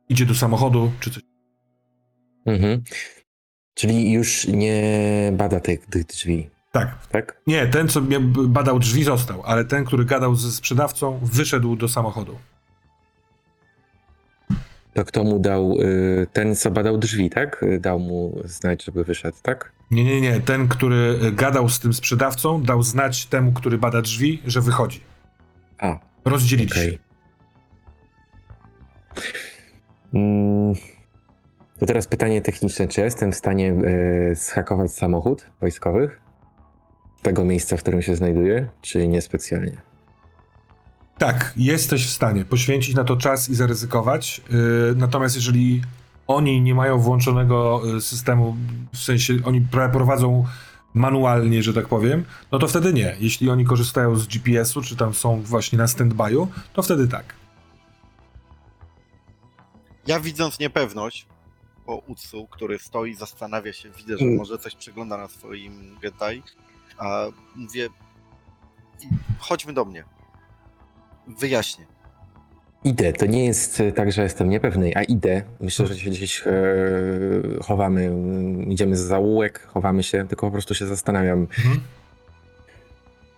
[0.09, 1.23] idzie do samochodu, czy coś.
[2.47, 2.83] Mhm.
[3.75, 4.83] Czyli już nie
[5.33, 7.07] bada tych, tych drzwi, Tak.
[7.07, 7.37] tak?
[7.47, 8.01] Nie, ten, co
[8.49, 12.39] badał drzwi, został, ale ten, który gadał ze sprzedawcą, wyszedł do samochodu.
[14.95, 17.63] To kto mu dał, y, ten co badał drzwi, tak?
[17.63, 19.73] Y, Dał mu znać, żeby wyszedł, tak?
[19.91, 20.41] Nie, nie, nie.
[20.41, 25.01] Ten, który e, gadał z tym sprzedawcą, dał znać temu, który bada drzwi, że wychodzi.
[25.79, 26.91] A, Rozdzielili okej.
[26.91, 26.99] się.
[30.15, 30.75] Mm,
[31.83, 32.89] To teraz pytanie techniczne.
[32.89, 36.21] Czy jestem w stanie y, zhakować samochód wojskowych?
[37.23, 39.77] Tego miejsca, w którym się znajduję, czy niespecjalnie?
[41.19, 44.41] Tak, jesteś w stanie poświęcić na to czas i zaryzykować.
[44.51, 45.83] Yy, natomiast jeżeli
[46.27, 48.57] oni nie mają włączonego y, systemu,
[48.93, 50.45] w sensie oni prowadzą
[50.95, 53.17] manualnie, że tak powiem, no to wtedy nie.
[53.21, 57.35] Jeśli oni korzystają z GPS-u, czy tam są właśnie na stand-by'u, to wtedy tak.
[60.07, 61.32] Ja widząc niepewność
[61.87, 64.37] po Utsu, który stoi, zastanawia się, widzę, że Mm.
[64.37, 66.43] może coś przegląda na swoim Gentai,
[66.99, 67.27] a
[67.57, 67.89] mówię,
[69.03, 69.07] "I
[69.39, 70.05] chodźmy do mnie.
[71.27, 71.87] Wyjaśnię.
[72.85, 73.13] Idę.
[73.13, 75.43] To nie jest tak, że jestem niepewny, a idę.
[75.61, 76.51] Myślę, że się gdzieś e,
[77.65, 78.13] chowamy.
[78.69, 81.39] Idziemy za zaułek, chowamy się, tylko po prostu się zastanawiam.
[81.41, 81.81] Mhm.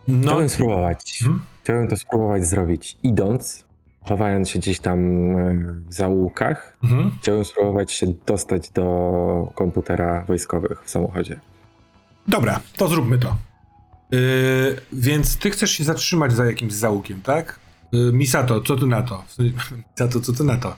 [0.08, 1.18] No, Chciałbym spróbować.
[1.22, 1.42] Mhm.
[1.62, 2.98] Chciałbym to spróbować zrobić.
[3.02, 3.64] Idąc,
[4.08, 5.54] chowając się gdzieś tam e,
[5.88, 7.10] w zaułkach, mhm.
[7.20, 11.40] chciałbym spróbować się dostać do komputera wojskowych w samochodzie.
[12.28, 13.36] Dobra, to zróbmy to.
[14.10, 17.60] Yy, więc ty chcesz się zatrzymać za jakimś załukiem, tak?
[17.92, 19.24] Yy, Misato, co ty na to?
[19.90, 20.76] Misato, co ty na to?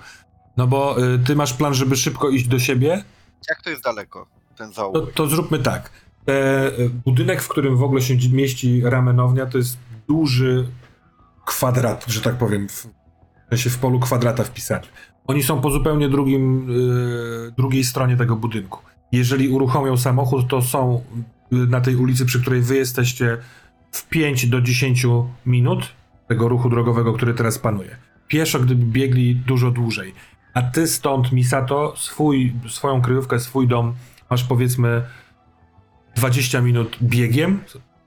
[0.57, 3.05] No bo yy, ty masz plan, żeby szybko iść do siebie,
[3.49, 4.27] Jak to jest daleko,
[4.57, 5.15] ten to, zaułek?
[5.15, 5.91] to zróbmy tak.
[6.29, 6.71] E,
[7.05, 9.79] budynek, w którym w ogóle się mieści ramenownia, to jest
[10.09, 10.69] duży
[11.45, 12.87] kwadrat, że tak powiem, w,
[13.47, 14.87] w sensie w polu kwadrata wpisany.
[15.27, 18.81] Oni są po zupełnie drugim, yy, drugiej stronie tego budynku.
[19.13, 21.03] Jeżeli uruchomią samochód, to są
[21.53, 23.39] y, na tej ulicy, przy której wy jesteście
[23.93, 25.07] w 5 do 10
[25.47, 25.93] minut
[26.29, 27.97] tego ruchu drogowego, który teraz panuje.
[28.29, 30.15] Pieszo, gdyby biegli dużo dłużej.
[30.55, 33.95] A ty stąd, Misato, swój, swoją kryjówkę, swój dom
[34.31, 35.03] masz powiedzmy
[36.17, 37.61] 20 minut biegiem,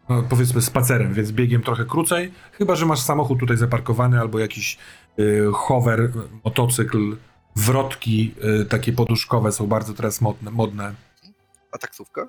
[0.09, 4.77] no, powiedzmy spacerem, więc biegiem trochę krócej, chyba że masz samochód tutaj zaparkowany albo jakiś
[5.53, 6.11] hover, y,
[6.45, 7.17] motocykl,
[7.55, 10.93] wrotki y, takie poduszkowe są bardzo teraz modne, modne.
[11.71, 12.27] A taksówka?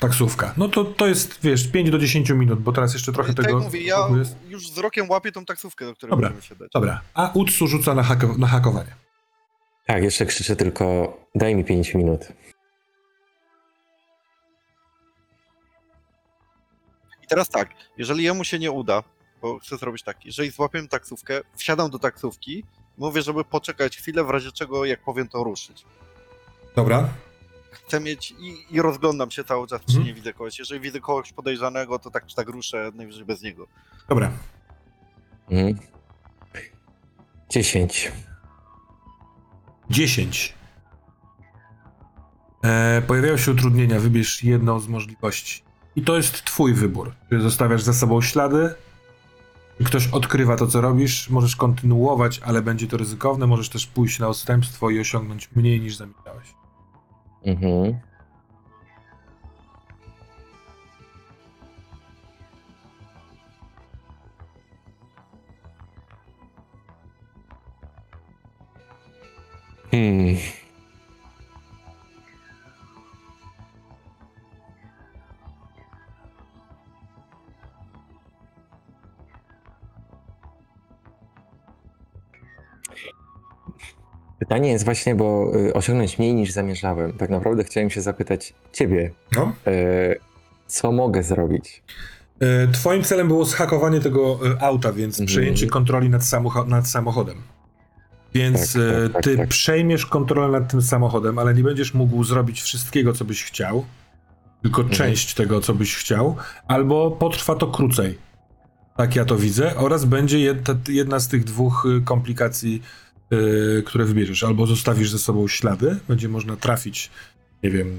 [0.00, 0.54] Taksówka.
[0.56, 3.58] No to, to jest, wiesz, 5 do 10 minut, bo teraz jeszcze trochę tak tego
[3.58, 4.36] jak mówię, ja jest.
[4.48, 6.70] już wzrokiem łapię tą taksówkę, do której Dobra, możemy się dać.
[6.74, 8.94] Dobra, a Utsu rzuca na, hako, na hakowanie.
[9.86, 12.28] Tak, jeszcze krzyczę tylko daj mi 5 minut.
[17.22, 19.02] I teraz tak, jeżeli jemu się nie uda,
[19.44, 22.64] bo chcę zrobić tak, jeżeli złapię taksówkę, wsiadam do taksówki,
[22.98, 25.84] mówię, żeby poczekać chwilę, w razie czego, jak powiem, to ruszyć.
[26.76, 27.08] Dobra,
[27.70, 30.06] Chcę mieć i, i rozglądam się cały czas, czy Mhm.
[30.06, 30.58] nie widzę kogoś.
[30.58, 33.66] Jeżeli widzę kogoś podejrzanego, to tak czy tak ruszę, najwyżej bez niego.
[34.08, 34.30] dobra.
[35.50, 35.78] Mhm.
[37.50, 38.12] 10.
[39.90, 40.54] 10.
[42.64, 45.62] E, pojawiają się utrudnienia, wybierz jedną z możliwości.
[45.96, 47.14] I to jest twój wybór.
[47.30, 48.74] Czy zostawiasz za sobą ślady,
[49.84, 54.28] ktoś odkrywa to, co robisz, możesz kontynuować, ale będzie to ryzykowne, możesz też pójść na
[54.28, 56.54] odstępstwo i osiągnąć mniej niż zamierzałeś.
[57.44, 58.00] Mhm.
[69.90, 70.36] Hmm.
[84.44, 87.12] Pytanie jest właśnie, bo y, osiągnąć mniej niż zamierzałem.
[87.12, 89.52] Tak naprawdę chciałem się zapytać ciebie, No.
[89.66, 90.16] y,
[90.66, 91.82] co mogę zrobić?
[92.40, 95.26] E, twoim celem było zhakowanie tego auta, więc Mhm.
[95.26, 97.36] przejęcie kontroli nad, samocho- nad samochodem.
[98.34, 99.48] Więc Tak, tak, tak, ty tak.
[99.48, 103.84] przejmiesz kontrolę nad tym samochodem, ale nie będziesz mógł zrobić wszystkiego, co byś chciał,
[104.62, 104.98] tylko Mhm.
[104.98, 106.36] część tego, co byś chciał,
[106.68, 108.18] albo potrwa to krócej.
[108.96, 109.76] Tak ja to widzę.
[109.76, 110.54] Oraz będzie
[110.88, 113.03] jedna, z tych dwóch y, komplikacji, y,
[113.86, 114.44] które wybierzesz.
[114.44, 117.10] Albo zostawisz ze sobą ślady, będzie można trafić,
[117.62, 117.98] nie wiem,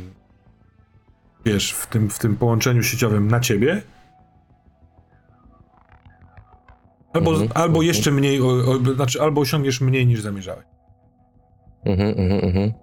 [1.45, 3.81] wiesz, w tym, w tym połączeniu sieciowym na ciebie,
[7.15, 7.87] Albo, Mhm, albo mhm.
[7.87, 10.65] jeszcze mniej, o, o, znaczy albo osiągniesz mniej niż zamierzałeś.
[11.85, 12.73] Mhm, mhm, mhm.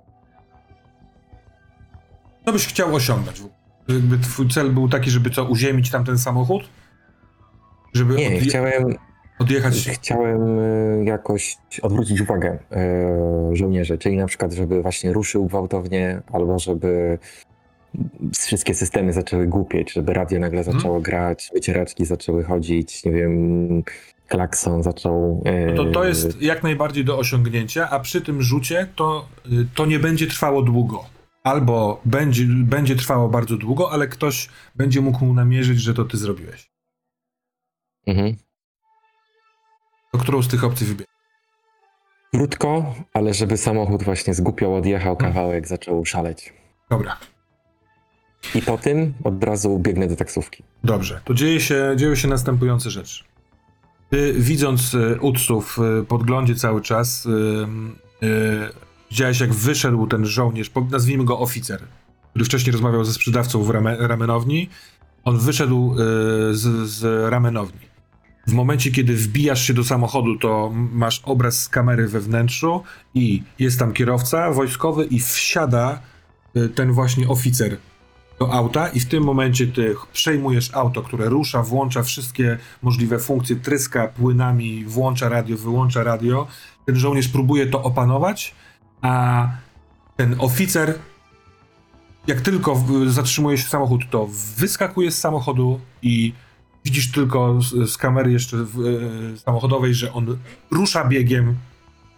[2.44, 3.40] Co byś chciał osiągnąć?
[3.40, 3.56] w ogóle?
[3.88, 6.62] Jakby twój cel był taki, żeby co, uziemić tam ten samochód?
[7.92, 8.94] Żeby Nie, chciałem,
[9.42, 9.88] odjechać...
[9.88, 12.58] chciałem y, jakoś odwrócić uwagę
[13.52, 17.18] y, żołnierzy, czyli na przykład, żeby właśnie ruszył gwałtownie, albo żeby
[18.34, 20.76] wszystkie systemy zaczęły głupieć, żeby radio nagle Mhm.
[20.78, 23.82] zaczęło grać, wycieraczki zaczęły chodzić, nie wiem,
[24.28, 25.42] klakson zaczął...
[25.46, 29.28] y, No to, to jest jak najbardziej do osiągnięcia, a przy tym rzucie to,
[29.74, 31.04] to nie będzie trwało długo.
[31.44, 36.70] Albo będzie, będzie trwało bardzo długo, ale ktoś będzie mógł namierzyć, że to ty zrobiłeś.
[38.06, 38.36] Mhm.
[40.12, 41.12] To którą z tych opcji wybierzesz?
[42.34, 45.32] Krótko, ale żeby samochód właśnie zgłupiał, odjechał Mhm.
[45.32, 46.52] kawałek, zaczął szaleć.
[46.90, 47.16] Dobra.
[48.54, 50.62] I po tym od razu biegnę do taksówki.
[50.84, 53.24] Dobrze, to dzieje się, dzieją się następujące rzeczy.
[54.10, 57.28] Ty, widząc y, Utsu w y, podglądzie cały czas, y,
[58.26, 58.68] y,
[59.10, 61.82] widziałeś jak wyszedł ten żołnierz, po- nazwijmy go oficer,
[62.30, 64.68] który wcześniej rozmawiał ze sprzedawcą w rame, ramenowni.
[65.24, 65.96] On wyszedł y,
[66.56, 67.91] z, z ramenowni.
[68.46, 72.82] W momencie, kiedy wbijasz się do samochodu, to masz obraz z kamery we wnętrzu
[73.14, 76.00] i jest tam kierowca wojskowy i wsiada
[76.56, 77.76] y, ten właśnie oficer
[78.38, 83.56] do auta i w tym momencie ty przejmujesz auto, które rusza, włącza wszystkie możliwe funkcje,
[83.56, 86.46] tryska płynami, włącza radio, wyłącza radio.
[86.86, 88.54] Ten żołnierz próbuje to opanować,
[89.02, 89.48] a
[90.16, 90.98] ten oficer,
[92.26, 96.32] jak tylko zatrzymuje się samochód, to wyskakuje z samochodu i
[96.84, 98.80] widzisz tylko z, z kamery jeszcze w,
[99.34, 100.38] e, samochodowej, że on
[100.70, 101.56] rusza biegiem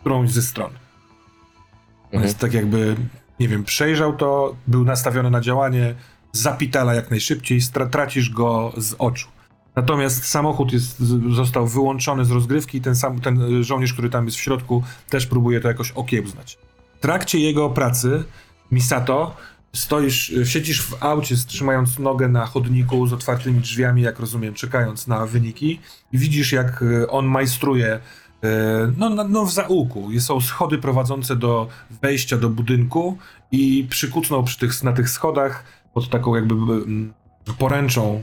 [0.00, 0.70] którąś ze stron.
[0.70, 2.22] On Mhm.
[2.24, 2.96] jest tak jakby,
[3.40, 5.94] nie wiem, przejrzał to, był nastawiony na działanie,
[6.32, 7.60] zapitala jak najszybciej,
[7.90, 9.28] tracisz go z oczu.
[9.76, 10.98] Natomiast samochód jest,
[11.30, 15.26] został wyłączony z rozgrywki i ten, sam, ten żołnierz, który tam jest w środku, też
[15.26, 16.58] próbuje to jakoś okiełznać.
[16.98, 18.24] W trakcie jego pracy,
[18.72, 19.36] Misato,
[19.74, 25.06] stoisz, y, siedzisz w aucie, trzymając nogę na chodniku z otwartymi drzwiami, jak rozumiem, czekając
[25.06, 25.80] na wyniki
[26.12, 28.00] i widzisz, jak y, on majstruje
[28.44, 30.08] e, no, no, w zaułku.
[30.20, 31.68] Są schody prowadzące do
[32.02, 33.18] wejścia do budynku
[33.52, 35.64] i przykucnął przy tych, na tych schodach
[35.94, 37.14] pod taką jakby mm,
[37.58, 38.22] poręczą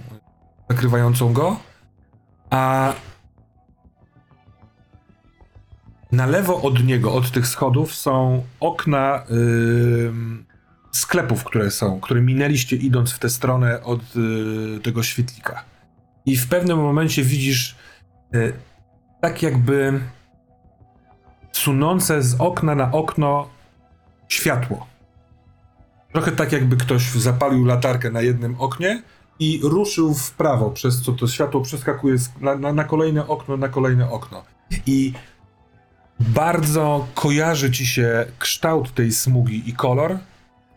[0.69, 1.59] zakrywającą go,
[2.49, 2.93] a
[6.11, 10.45] na lewo od niego, od tych schodów są okna ym,
[10.91, 15.63] sklepów, które są, które minęliście idąc w tę stronę od y, tego świetlika.
[16.25, 17.75] I w pewnym momencie widzisz
[18.35, 18.53] y,
[19.21, 19.99] tak jakby
[21.51, 23.49] sunące z okna na okno
[24.27, 24.87] światło.
[26.11, 29.03] Trochę tak jakby ktoś zapalił latarkę na jednym oknie
[29.39, 33.69] i ruszył w prawo, przez co to światło przeskakuje na, na, na kolejne okno, na
[33.69, 34.43] kolejne okno.
[34.85, 35.13] I
[36.19, 40.17] bardzo kojarzy ci się kształt tej smugi i kolor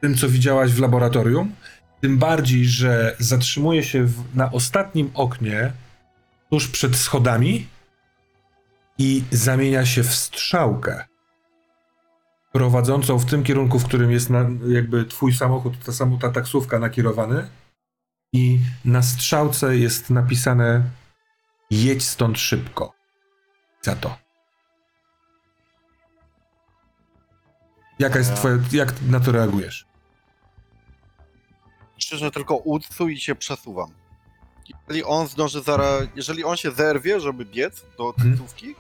[0.05, 1.52] tym, co widziałaś w laboratorium.
[2.01, 5.72] Tym bardziej, że zatrzymuje się w, na ostatnim oknie,
[6.51, 7.66] tuż przed schodami
[8.98, 11.05] i zamienia się w strzałkę
[12.52, 16.78] prowadzącą w tym kierunku, w którym jest na, jakby twój samochód, ta samo ta taksówka
[16.78, 17.48] nakierowany
[18.32, 20.82] i na strzałce jest napisane
[21.70, 22.93] jedź stąd szybko.
[23.82, 24.18] Za to.
[27.98, 29.93] Jaka jest Ja- twoja, jak na to reagujesz?
[31.98, 33.90] Szczerze tylko udcu i się przesuwam.
[34.88, 38.30] Jeżeli on zdąży zaraz, jeżeli on się zerwie, żeby biec do Mhm.
[38.30, 38.74] taksówki,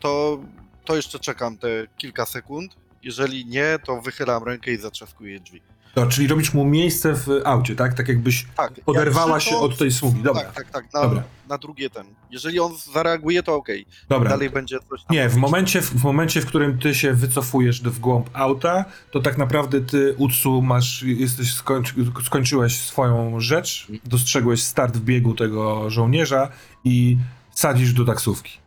[0.00, 0.38] to,
[0.84, 2.76] to jeszcze czekam te kilka sekund.
[3.02, 5.62] Jeżeli nie, to wychylam rękę i zatrzaskuję drzwi.
[5.94, 7.94] To, czyli robisz mu miejsce w aucie, tak?
[7.94, 8.72] Tak jakbyś Tak.
[8.86, 10.42] Oderwała się od tej sługi, dobra.
[10.42, 10.92] Tak, tak, tak.
[10.92, 11.22] Na, Dobra.
[11.48, 12.06] na drugie ten.
[12.30, 13.86] Jeżeli on zareaguje, to okej.
[14.08, 14.30] Dobra.
[14.30, 15.16] Dalej będzie coś tam.
[15.16, 19.38] Nie, w momencie, w momencie, w którym ty się wycofujesz w głąb auta, to tak
[19.38, 21.94] naprawdę ty, Utsu, masz, jesteś, skończy,
[22.24, 26.48] skończyłeś swoją rzecz, dostrzegłeś start w biegu tego żołnierza
[26.84, 27.16] i
[27.50, 28.58] sadzisz do taksówki.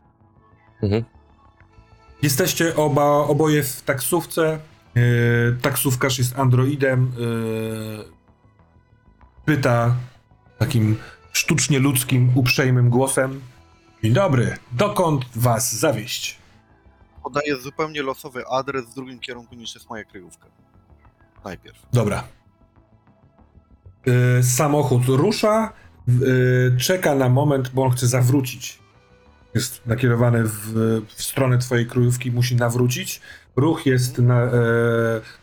[0.83, 1.03] Mhm.
[2.21, 4.59] Jesteście oba, oboje w taksówce.
[4.97, 7.11] Yy, taksówkarz jest androidem.
[7.17, 8.05] Yy,
[9.45, 9.95] pyta
[10.57, 10.97] takim
[11.31, 13.41] sztucznie ludzkim, uprzejmym głosem.
[14.03, 16.37] Dzień dobry, dokąd was zawieść?
[17.23, 20.47] Podaję zupełnie losowy adres w drugim kierunku niż jest moja kryjówka.
[21.45, 21.77] Najpierw.
[21.93, 22.23] Dobra.
[24.05, 25.73] Yy, samochód rusza,
[26.07, 28.79] yy, czeka na moment, bo on chce zawrócić.
[29.55, 30.73] Jest nakierowany w,
[31.15, 33.21] w stronę twojej kryjówki, musi nawrócić.
[33.57, 34.51] Ruch jest na e,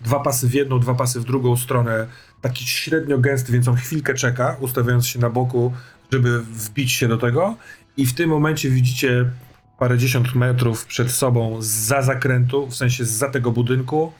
[0.00, 2.06] dwa pasy w jedną, dwa pasy w drugą stronę,
[2.40, 5.72] taki średnio gęsty, więc on chwilkę czeka, ustawiając się na boku,
[6.12, 7.56] żeby wbić się do tego.
[7.96, 9.30] I w tym momencie widzicie
[9.78, 14.12] parędziesiąt metrów przed sobą za zakrętu, w sensie za tego budynku,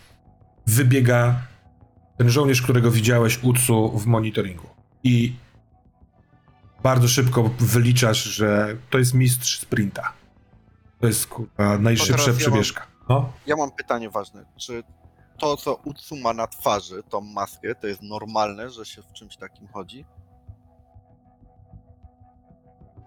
[0.66, 1.40] wybiega
[2.16, 4.66] ten żołnierz, którego widziałeś Utsu w monitoringu.
[5.04, 5.34] I
[6.82, 10.12] bardzo szybko wyliczasz, że to jest mistrz sprinta.
[11.00, 12.93] To jest kurwa, najszybsza przebieżka.
[13.08, 13.32] No.
[13.46, 14.44] Ja mam pytanie ważne.
[14.56, 14.82] Czy
[15.38, 19.36] to, co Utsu ma na twarzy, tą maskę, to jest normalne, że się w czymś
[19.36, 20.04] takim chodzi?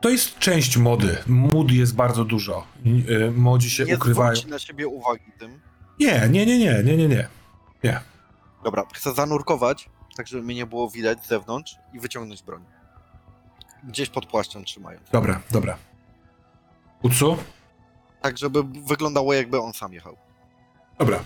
[0.01, 1.17] To jest część mody.
[1.27, 2.65] Mód jest bardzo dużo.
[2.83, 4.35] I, y, Młodzi się nie ukrywają.
[4.35, 5.61] zwróci na siebie uwagi tym.
[5.99, 7.27] Nie, nie, nie, nie, nie, nie,
[7.83, 7.99] nie.
[8.63, 12.63] Dobra, chcę zanurkować, tak żeby mnie nie było widać z zewnątrz i wyciągnąć broń.
[13.83, 15.09] Gdzieś pod płaszczem trzymając.
[15.09, 15.77] Dobra, dobra.
[17.03, 17.37] Utsu?
[18.27, 20.17] Tak, żeby wyglądało jakby on sam jechał.
[20.99, 21.23] Dobra.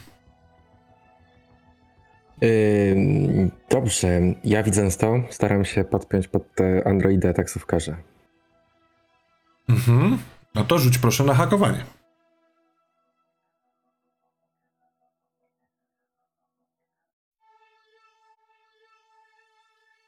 [2.44, 7.98] Ym, dobrze, ja widząc to, staram się podpiąć pod te androidę taksówkarza.
[9.70, 10.18] Mhm.
[10.56, 11.86] No to rzuć proszę na hakowanie.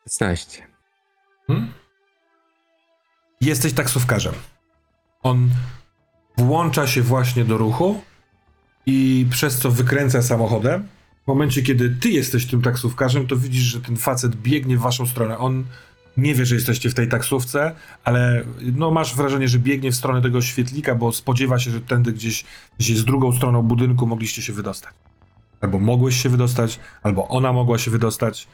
[0.09, 0.67] 16.
[1.47, 1.73] Hmm?
[3.41, 4.33] Jesteś taksówkarzem.
[5.23, 5.49] On
[6.37, 8.01] włącza się właśnie do ruchu
[8.85, 10.87] i przez co wykręca samochodem.
[11.23, 15.05] W momencie, kiedy ty jesteś tym taksówkarzem, to widzisz, że ten facet biegnie w waszą
[15.05, 15.37] stronę.
[15.37, 15.63] On
[16.17, 18.43] nie wie, że jesteście w tej taksówce, ale
[18.75, 22.45] no masz wrażenie, że biegnie w stronę tego świetlika, bo spodziewa się, że tędy gdzieś,
[22.79, 24.93] gdzieś z drugą stroną budynku mogliście się wydostać.
[25.61, 28.47] Albo mogłeś się wydostać, albo ona mogła się wydostać.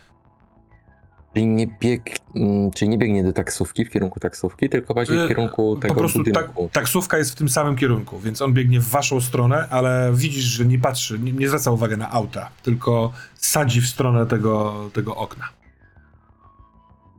[1.34, 5.22] Czyli nie, bieg, mm, czyli nie biegnie do taksówki, w kierunku taksówki, tylko bardziej w
[5.22, 6.70] E, kierunku tego po prostu budynku.
[6.74, 10.66] taksówka jest w tym samym kierunku, więc on biegnie w waszą stronę, ale widzisz, że
[10.66, 15.46] nie patrzy, nie, nie zwraca uwagi na auta, tylko sadzi w stronę tego, tego okna.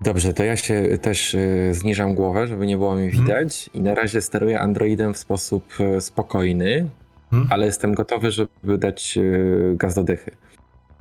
[0.03, 3.25] Dobrze, to ja się też y, zniżam głowę, żeby nie było mi Mhm.
[3.25, 6.89] widać i na razie steruję androidem w sposób y, spokojny,
[7.33, 7.53] Mhm.
[7.53, 10.31] ale jestem gotowy, żeby dać y, gaz do dychy.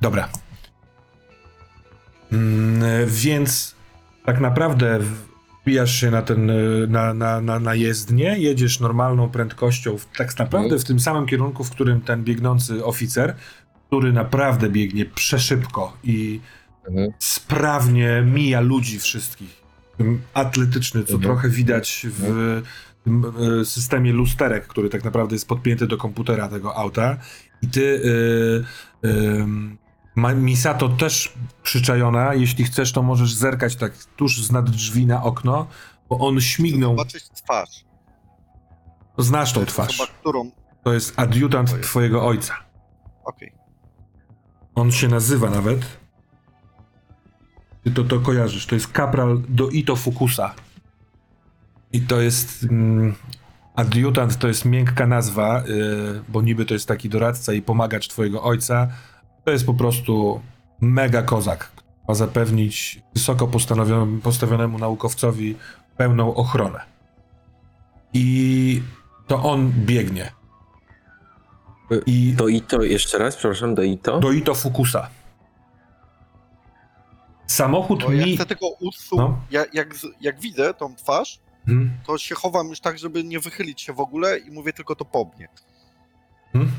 [0.00, 0.28] Dobra.
[2.32, 3.74] Mm, więc
[4.24, 5.00] tak naprawdę
[5.62, 6.50] wbijasz się na ten,
[6.88, 10.80] na, na, na, na jezdnię, jedziesz normalną prędkością, w, tak naprawdę Mhm.
[10.80, 13.34] w tym samym kierunku, w którym ten biegnący oficer,
[13.86, 16.40] który naprawdę biegnie przeszybko i
[16.88, 17.12] Mhm.
[17.18, 19.60] sprawnie mija ludzi wszystkich.
[20.34, 21.22] Atletyczny, co Mhm.
[21.22, 22.24] trochę widać w
[23.06, 27.16] e, systemie lusterek, który tak naprawdę jest podpięty do komputera tego auta.
[27.62, 29.44] I ty, y, y,
[30.16, 31.32] Misato też
[31.62, 32.34] przyczajona.
[32.34, 35.66] Jeśli chcesz, to możesz zerkać tak tuż z nad drzwi na okno,
[36.08, 36.90] bo on śmignął.
[36.92, 37.84] Zobaczyć twarz.
[39.18, 40.00] Znasz tą twarz.
[40.00, 40.50] Osoba, którą...
[40.84, 42.54] To jest adiutant To jest- twojego ojca.
[43.24, 43.52] Okej.
[44.74, 45.80] On się nazywa nawet.
[47.84, 48.66] Ty to, to kojarzysz.
[48.66, 50.54] To jest kapral Doito Fukusa.
[51.92, 52.64] I to jest.
[52.64, 53.14] Mm,
[53.74, 58.42] adiutant to jest miękka nazwa, yy, bo niby to jest taki doradca i pomagacz twojego
[58.42, 58.88] ojca.
[59.50, 60.40] To jest po prostu
[60.80, 61.70] mega kozak.
[61.72, 63.48] który Ma zapewnić wysoko
[64.22, 65.56] postawionemu naukowcowi
[65.96, 66.80] pełną ochronę.
[68.12, 68.82] I
[69.26, 70.32] to on biegnie.
[72.06, 74.20] I Do Ito, jeszcze raz, przepraszam, do Ito?
[74.20, 75.08] do Ito Fukusa.
[77.46, 78.36] Samochód ja mi...
[78.36, 79.30] chcę tylko usunąć...
[79.30, 79.40] No.
[79.50, 81.90] Ja, jak, jak widzę tą twarz, Hmm?
[82.06, 85.04] to się chowam już tak, żeby nie wychylić się w ogóle i mówię tylko to
[85.04, 85.48] po mnie.
[86.52, 86.72] Hmm?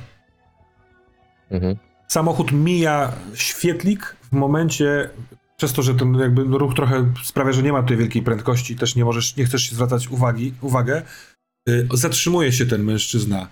[1.52, 1.91] Mhm.
[2.12, 5.10] Samochód mija świetlik w momencie,
[5.58, 8.96] przez to, że ten jakby ruch trochę sprawia, że nie ma tutaj wielkiej prędkości, też
[8.96, 11.02] nie możesz, nie chcesz się zwracać uwagi, uwagę,
[11.70, 13.48] y, zatrzymuje się ten mężczyzna.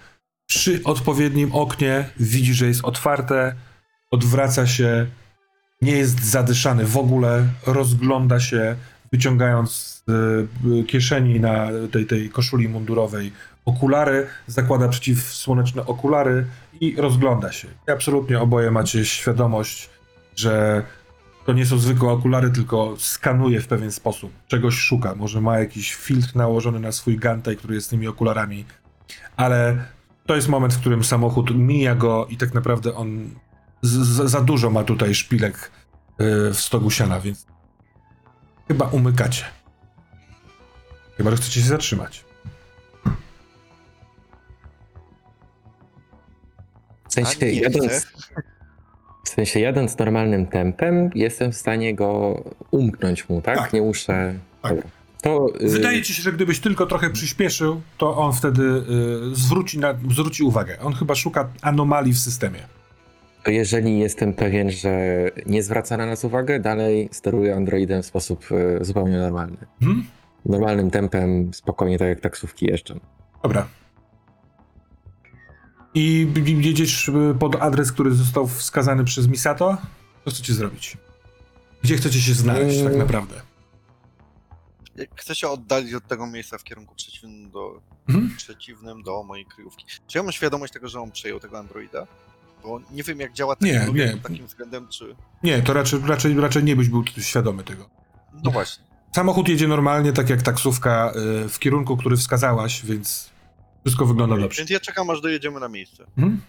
[0.50, 3.56] Przy odpowiednim oknie widzi, że jest otwarte,
[4.12, 5.08] odwraca się,
[5.82, 8.76] nie jest zadyszany w ogóle, rozgląda się,
[9.12, 10.04] wyciągając z
[10.80, 13.32] y, kieszeni na tej, tej koszuli mundurowej
[13.70, 16.46] okulary, zakłada przeciwsłoneczne okulary
[16.82, 17.68] i rozgląda się.
[17.88, 19.90] I absolutnie oboje macie świadomość,
[20.36, 20.84] że
[21.46, 24.32] to nie są zwykłe okulary, tylko skanuje w pewien sposób.
[24.48, 25.16] Czegoś szuka.
[25.16, 28.66] Może ma jakiś filtr nałożony na swój gantej, który jest tymi okularami.
[29.38, 29.86] Ale
[30.26, 33.30] to jest moment, w którym samochód mija go i tak naprawdę on
[34.26, 35.72] za dużo ma tutaj szpilek
[36.20, 37.46] yy, w stogu siana, więc
[38.68, 39.46] chyba umykacie.
[41.18, 42.29] Chyba, że chcecie się zatrzymać.
[47.10, 48.08] W sensie, nie jadąc, chcę.
[49.26, 53.58] w sensie jadąc normalnym tempem, jestem w stanie go umknąć mu, tak?
[53.58, 53.74] Tak.
[53.74, 54.34] Nie muszę...
[54.62, 54.76] Tak.
[54.76, 54.90] Dobra.
[55.22, 59.80] To, y, Wydaje ci się, że gdybyś tylko trochę przyspieszył, to on wtedy y, zwróci,
[59.80, 60.80] na, zwróci uwagę.
[60.80, 62.60] On chyba szuka anomalii w systemie.
[63.44, 64.92] to jeżeli jestem pewien, że
[65.46, 69.58] nie zwraca na nas uwagę, dalej steruję androidem w sposób y, zupełnie normalny.
[69.80, 70.06] Hmm?
[70.46, 73.00] Normalnym tempem, spokojnie, tak jak taksówki jeżdżą.
[73.44, 73.68] Dobra.
[76.00, 76.28] I
[76.62, 79.78] jedziesz y, pod adres, który został wskazany przez Misato?
[80.26, 80.98] Co chcecie zrobić?
[81.84, 83.00] Gdzie chcecie się znaleźć tak Mm.
[83.00, 83.42] naprawdę?
[84.96, 88.36] Jak Chcę się oddalić od tego miejsca w kierunku przeciwnym do, Mhm.
[88.38, 89.86] przeciwnym do mojej kryjówki.
[90.08, 92.08] Czy ja mam świadomość tego, że on przejął tego androida?
[92.64, 94.12] Bo nie wiem, jak działa Nie, technologia nie.
[94.12, 95.16] pod takim względem, czy...
[95.44, 97.90] Nie, to raczej, raczej, raczej nie byś był świadomy tego.
[98.44, 98.84] No właśnie.
[99.16, 101.12] Samochód jedzie normalnie, tak jak taksówka,
[101.46, 103.29] y, w kierunku, który wskazałaś, więc
[103.86, 104.58] wszystko wygląda dobrze.
[104.62, 106.04] Więc ja czekam, aż dojedziemy na miejsce.
[106.18, 106.42] Mhm.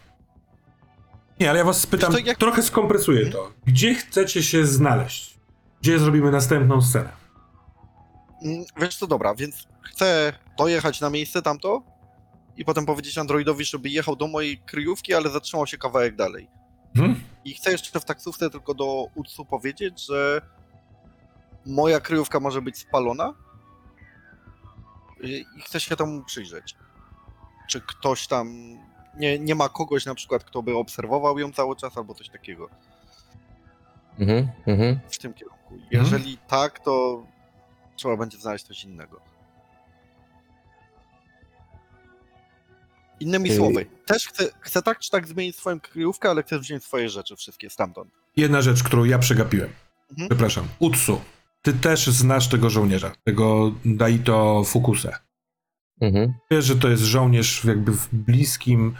[1.40, 3.52] Nie, ale ja was spytam, Wiesz co, jak- trochę skompresuję to.
[3.66, 5.38] Gdzie chcecie się znaleźć?
[5.82, 7.12] Gdzie zrobimy następną scenę?
[8.44, 11.82] Mm, Wiesz co, dobra, więc chcę dojechać na miejsce tamto
[12.56, 16.48] i potem powiedzieć androidowi, żeby jechał do mojej kryjówki, ale zatrzymał się kawałek dalej.
[16.96, 17.20] Mhm.
[17.44, 20.42] I chcę jeszcze w taksówce tylko do Utsu powiedzieć, że
[21.66, 23.34] moja kryjówka może być spalona
[25.20, 26.76] i i chcę się temu przyjrzeć.
[27.70, 28.78] Czy ktoś tam,
[29.16, 32.68] nie, nie ma kogoś na przykład, kto by obserwował ją cały czas albo coś takiego
[34.20, 35.00] Mhm, mhm.
[35.10, 35.78] w tym kierunku.
[35.90, 37.24] Jeżeli tak, to
[37.96, 39.20] trzeba będzie znaleźć coś innego.
[43.20, 47.08] Innymi słowy, też chcę, chcę tak czy tak zmienić swoją kryjówkę, ale chcę wziąć swoje
[47.08, 48.10] rzeczy wszystkie stamtąd.
[48.36, 49.70] Jedna rzecz, którą ja przegapiłem.
[50.10, 50.28] Mhm.
[50.28, 50.68] Przepraszam.
[50.78, 51.20] Utsu,
[51.62, 55.18] ty też znasz tego żołnierza, tego Daito Fukusę.
[56.00, 56.34] Mhm.
[56.50, 58.94] Wiesz, że to jest żołnierz jakby w bliskim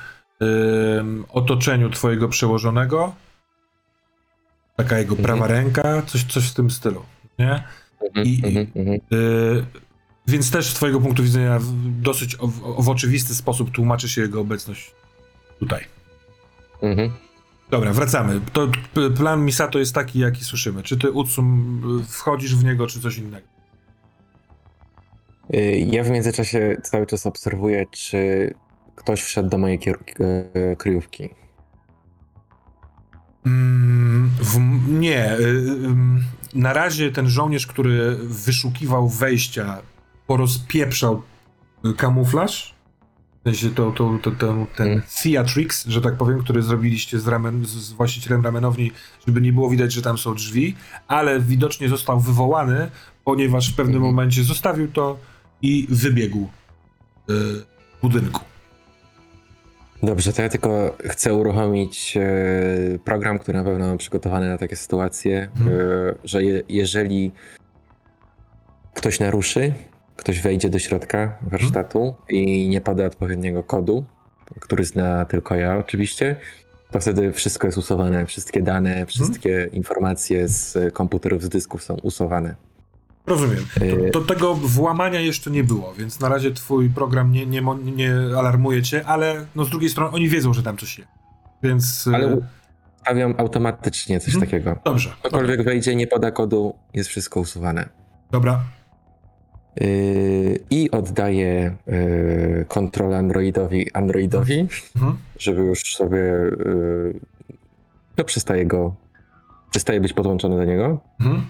[0.99, 3.15] ym, otoczeniu twojego przełożonego.
[4.77, 5.25] Taka jego Mhm.
[5.25, 7.03] prawa ręka, coś, coś w tym stylu,
[7.39, 7.65] nie?
[8.07, 9.01] Mhm, I- mhm, mhm.
[9.13, 9.65] Y,
[10.27, 11.73] więc też z twojego punktu widzenia w
[12.03, 12.47] dosyć o,
[12.83, 14.95] w oczywisty sposób tłumaczy się jego obecność
[15.59, 15.85] tutaj.
[16.83, 17.11] Mhm.
[17.71, 18.41] Dobra, wracamy.
[18.53, 18.69] To
[19.17, 20.83] plan Misato jest taki, jaki słyszymy.
[20.83, 23.47] Czy ty Utsum wchodzisz w niego, czy coś innego?
[25.55, 28.55] Y, Ja w międzyczasie cały czas obserwuję, czy
[28.95, 31.29] ktoś wszedł do mojej e, kryjówki.
[33.47, 34.59] Mm, w,
[34.89, 35.33] nie.
[35.39, 35.57] y,
[36.55, 39.79] na razie ten żołnierz, który wyszukiwał wejścia,
[40.27, 41.23] porozpieprzał
[41.87, 42.75] y, kamuflaż.
[43.41, 45.03] W sensie to, to, to, to, ten Mm.
[45.23, 48.93] theatrix, że tak powiem, który zrobiliście z, ramen, z, z właścicielem ramenowni,
[49.27, 50.77] żeby nie było widać, że tam są drzwi,
[51.09, 52.91] ale widocznie został wywołany,
[53.25, 54.15] ponieważ w pewnym Mhm.
[54.15, 55.19] momencie zostawił to
[55.63, 56.49] i wybiegł
[57.31, 58.41] y, z budynku.
[60.03, 64.77] Dobrze, to ja tylko chcę uruchomić e, program, który na pewno mam przygotowany na takie
[64.77, 65.49] sytuacje, e,
[66.25, 67.33] że je, jeżeli
[68.95, 69.73] ktoś naruszy,
[70.17, 74.05] ktoś wejdzie do środka warsztatu i nie poda odpowiedniego kodu,
[74.61, 76.37] który zna tylko ja oczywiście,
[76.91, 82.55] to wtedy wszystko jest usuwane, wszystkie dane, wszystkie informacje z komputerów, z dysków są usuwane.
[83.31, 83.67] Rozumiem.
[83.81, 87.63] E, To, to tego włamania jeszcze nie było, więc na razie twój program nie, nie,
[87.97, 91.11] nie alarmuje cię, ale no z drugiej strony oni wiedzą, że tam coś jest.
[91.63, 92.07] Więc.
[92.13, 92.37] e, Ale
[92.99, 94.51] ustawiam automatycznie coś Mhm.
[94.51, 94.77] takiego.
[94.85, 95.11] Dobrze.
[95.23, 97.89] Ktokolwiek wejdzie, nie poda kodu, jest wszystko usuwane.
[98.31, 98.61] Dobra.
[99.81, 105.17] Yy, I oddaję yy, kontrolę Androidowi, Androidowi, Mhm.
[105.39, 106.19] żeby już sobie.
[106.19, 107.21] Yy,
[108.17, 108.95] to przestaje go.
[109.71, 111.01] Przestaje być podłączony do niego.
[111.21, 111.47] Mhm.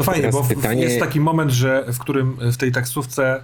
[0.00, 3.42] No fajnie, bo w, pytanie- jest taki moment, że w którym w tej taksówce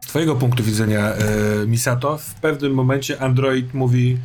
[0.00, 1.16] z twojego punktu widzenia, e,
[1.66, 4.18] Misato, w pewnym momencie Android mówi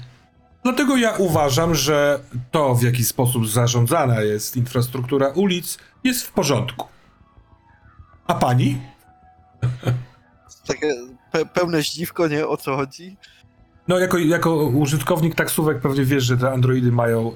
[0.64, 2.19] dlatego ja uważam, że
[2.52, 6.88] to, w jaki sposób zarządzana jest infrastruktura ulic, jest w porządku.
[8.27, 8.82] A pani?
[10.68, 10.94] Takie
[11.32, 12.48] pe pełne zdziwko, nie?
[12.48, 13.18] O co chodzi?
[13.88, 17.32] No, jako, jako użytkownik taksówek pewnie wiesz, że te Androidy mają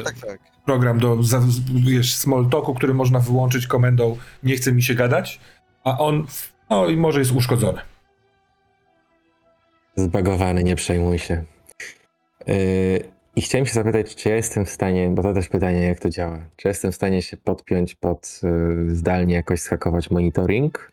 [0.00, 0.40] e, Tak, tak.
[0.66, 1.40] program do za,
[1.74, 5.40] wiesz, small talku, który można wyłączyć komendą nie chce mi się gadać,
[5.84, 6.26] a on,
[6.70, 7.78] no i może jest uszkodzony.
[9.96, 11.44] Zbagowany, nie przejmuj się.
[12.46, 12.54] Yy,
[13.36, 16.10] I chciałem się zapytać, czy ja jestem w stanie, bo to też pytanie, jak to
[16.10, 20.92] działa, czy ja jestem w stanie się podpiąć pod yy, zdalnie jakoś schakować monitoring,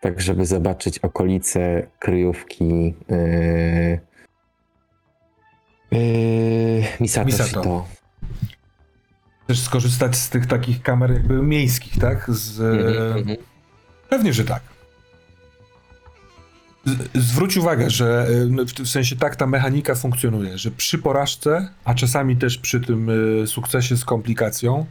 [0.00, 4.00] tak żeby zobaczyć okolice kryjówki yy,
[5.90, 7.46] yy, Misato, Misato.
[7.46, 7.86] Shito.
[9.44, 12.30] Chcesz skorzystać z tych takich kamer jakby miejskich, tak?
[12.30, 13.36] Z, e, mhm.
[14.08, 14.62] Pewnie, że tak.
[16.84, 18.26] Z, zwróć uwagę, że
[18.60, 22.80] e, w, w sensie tak ta mechanika funkcjonuje, że przy porażce, a czasami też przy
[22.80, 23.10] tym
[23.42, 24.86] e, sukcesie z komplikacją,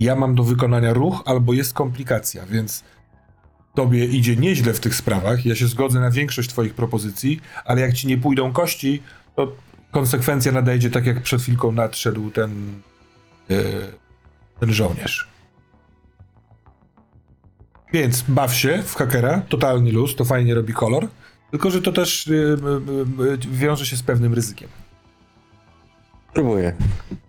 [0.00, 2.84] ja mam do wykonania ruch albo jest komplikacja, więc
[3.74, 5.46] tobie idzie nieźle w tych sprawach.
[5.46, 9.02] Ja się zgodzę na większość twoich propozycji, ale jak ci nie pójdą kości,
[9.36, 9.52] to
[9.90, 12.80] konsekwencja nadejdzie tak, jak przed chwilką nadszedł ten,
[13.50, 13.54] e,
[14.60, 15.32] ten żołnierz.
[17.92, 21.08] Więc baw się w hakera, totalny luz, to fajnie robi kolor,
[21.50, 24.68] tylko że to też y, y, y, wiąże się z pewnym ryzykiem.
[26.32, 26.76] Próbuję.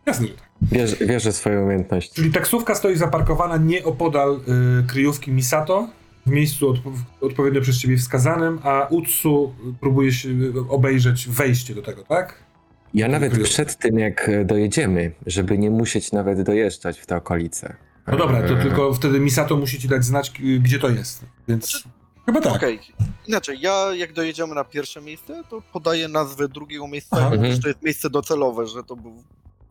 [0.06, 0.50] Jasne, że tak.
[0.62, 2.16] Wierzę, wierzę w swoje umiejętności.
[2.16, 4.40] Czyli taksówka stoi zaparkowana nieopodal
[4.82, 5.88] y, kryjówki Misato,
[6.26, 11.82] w miejscu odpo- odpowiednio przez ciebie wskazanym, a Utsu próbuje się y, obejrzeć wejście do
[11.82, 12.44] tego, tak?
[12.94, 13.50] Ja nawet Dziękuję.
[13.50, 17.76] przed tym, jak e, dojedziemy, żeby nie musieć nawet dojeżdżać w te okolice.
[18.08, 21.26] No dobra, to E, tylko wtedy Misato musi ci dać znać, gdzie to jest.
[21.48, 21.84] Więc
[22.26, 22.54] chyba tak.
[22.56, 22.80] Okej.
[23.28, 27.26] Inaczej, ja jak dojedziemy na pierwsze miejsce, to podaję nazwę drugiego miejsca, Aha.
[27.26, 27.54] mówię, Mhm.
[27.56, 29.24] że to jest miejsce docelowe, że to był...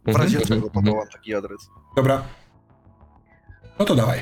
[0.04, 0.72] W mhm, razie czego mhm.
[0.72, 1.68] podałam taki adres.
[1.96, 2.22] Dobra.
[3.78, 4.18] No to dawaj.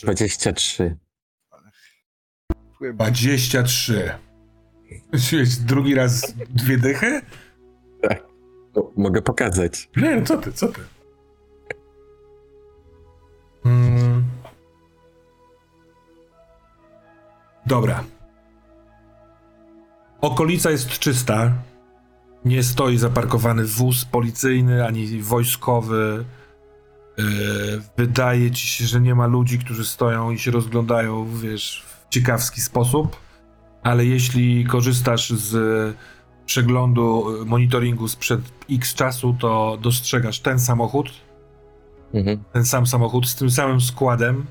[0.00, 0.06] Trzy.
[0.06, 0.96] 23.
[2.64, 3.12] Dziękuję bardzo.
[3.12, 4.10] 23.
[5.12, 7.22] Myślisz, drugi raz dwie dychy?
[8.74, 9.88] O, mogę pokazać.
[9.96, 10.80] Nie, no co ty, co ty?
[13.64, 14.24] Mm.
[17.66, 18.04] Dobra.
[20.20, 21.52] Okolica jest czysta.
[22.44, 26.24] Nie stoi zaparkowany wóz policyjny ani wojskowy.
[27.18, 27.24] Yy,
[27.96, 32.60] wydaje ci się, że nie ma ludzi, którzy stoją i się rozglądają, wiesz, w ciekawski
[32.60, 33.16] sposób.
[33.82, 35.96] Ale jeśli korzystasz z
[36.46, 41.10] przeglądu y, monitoringu sprzed x czasu, to dostrzegasz ten samochód,
[42.14, 42.44] Mhm.
[42.52, 44.46] ten sam samochód z tym samym składem,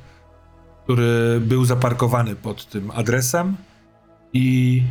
[0.83, 3.55] który był zaparkowany pod tym adresem
[4.33, 4.83] i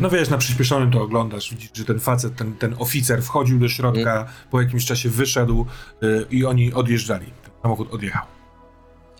[0.00, 3.68] no wiesz, na przyspieszonym to oglądasz, widzisz, że ten facet, ten, ten oficer wchodził do
[3.68, 5.66] środka, po jakimś czasie wyszedł
[6.02, 7.26] y, i oni odjeżdżali.
[7.26, 8.26] Ten samochód odjechał.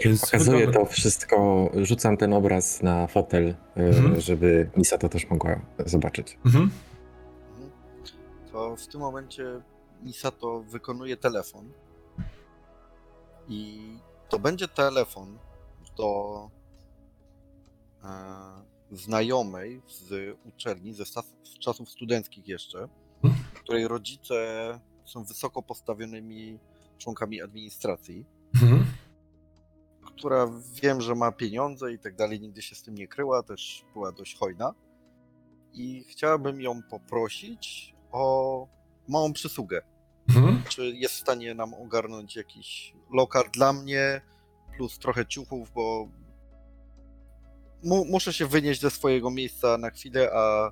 [0.05, 3.55] Więc Pokazuję wygląda- to wszystko, rzucam ten obraz na fotel, e,
[3.87, 4.21] Mhm.
[4.21, 6.39] żeby Misa to też mogła zobaczyć.
[6.47, 6.71] Mhm.
[7.55, 7.71] Mhm.
[8.53, 9.61] To w tym momencie
[10.03, 11.73] Misato wykonuje telefon.
[13.49, 13.81] I
[14.29, 15.39] to będzie telefon
[15.97, 16.51] do
[18.93, 22.89] znajomej z uczelni, ze z czasów studenckich jeszcze,
[23.55, 24.35] której rodzice
[25.05, 26.59] są wysoko postawionymi
[26.99, 28.25] członkami administracji,
[28.55, 28.85] Mhm.
[30.07, 30.51] która
[30.83, 34.13] wiem, że ma pieniądze i tak dalej, nigdy się z tym nie kryła, też była
[34.13, 34.75] dość hojna.
[35.73, 38.67] I chciałabym ją poprosić o
[39.09, 39.83] małą przysługę.
[40.29, 40.63] Mhm.
[40.69, 44.21] Czy jest w stanie nam ogarnąć jakiś lokal dla mnie,
[44.77, 46.09] plus trochę ciuchów, bo
[47.83, 50.71] mu, muszę się wynieść ze swojego miejsca na chwilę, a,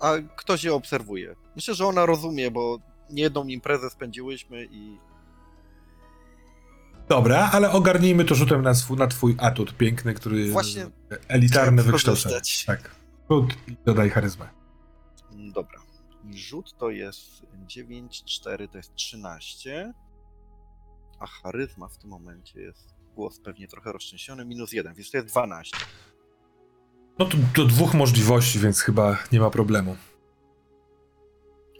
[0.00, 1.36] a ktoś je obserwuje.
[1.56, 2.78] Myślę, że ona rozumie, bo
[3.10, 4.98] niejedną imprezę spędziłyśmy i
[7.08, 10.86] Dobra, ale ogarnijmy to rzutem na, swój, na twój atut piękny, który Właśnie
[11.28, 12.40] elitarne wykształcenie.
[12.66, 12.94] Tak.
[13.30, 14.48] Rzut i dodaj charyzmę.
[15.32, 15.82] Dobra.
[16.30, 19.92] I rzut to jest 9, 4 to jest 13.
[21.18, 22.94] A charyzma w tym momencie jest.
[23.14, 25.76] Głos pewnie trochę roztrzęsiony, minus 1, więc to jest 12.
[27.18, 29.96] No to do dwóch możliwości, więc chyba nie ma problemu.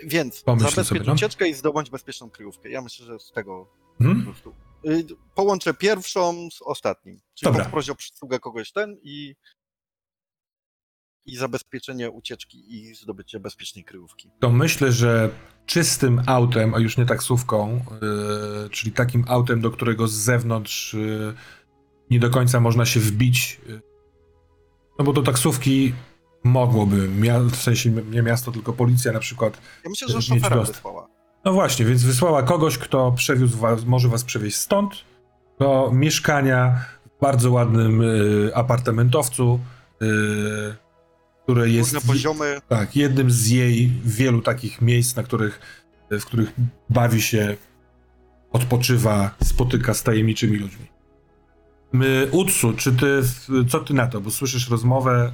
[0.05, 1.13] Więc Pomyśl zabezpiecz sobie, no.
[1.13, 2.71] ucieczkę i zdobądź bezpieczną kryjówkę.
[2.71, 4.25] Ja myślę, że z tego po Mhm.
[4.27, 4.55] prostu.
[4.87, 7.21] Y, Połączę pierwszą z ostatnim.
[7.35, 7.65] Czyli Dobra.
[7.65, 9.35] poproś o przysługę kogoś ten i.
[11.27, 14.31] I zabezpieczenie ucieczki i zdobycie bezpiecznej kryjówki.
[14.41, 15.31] To myślę, że
[15.67, 17.85] czystym autem, a już nie taksówką,
[18.63, 21.35] yy, czyli takim autem, do którego z zewnątrz yy,
[22.11, 23.61] nie do końca można się wbić.
[23.67, 23.83] Yy,
[24.99, 25.93] no bo do taksówki
[26.45, 27.09] mogłoby,
[27.51, 29.61] w sensie nie miasto, tylko policja na przykład.
[29.85, 31.09] Ja myślę, że szofera wysłała.
[31.45, 34.95] No właśnie, więc wysłała kogoś, kto przewiózł was, może was przewieźć stąd
[35.59, 38.03] do mieszkania w bardzo ładnym
[38.55, 39.61] apartamentowcu,
[41.53, 42.61] które jest poziomy.
[42.69, 45.61] tak, jednym z jej wielu takich miejsc, na których,
[46.11, 46.53] w których
[46.91, 47.57] bawi się,
[48.53, 50.87] odpoczywa, spotyka z tajemniczymi ludźmi.
[51.93, 53.23] My, Utsu, czy ty,
[53.69, 54.21] co ty na to?
[54.21, 55.33] Bo słyszysz rozmowę,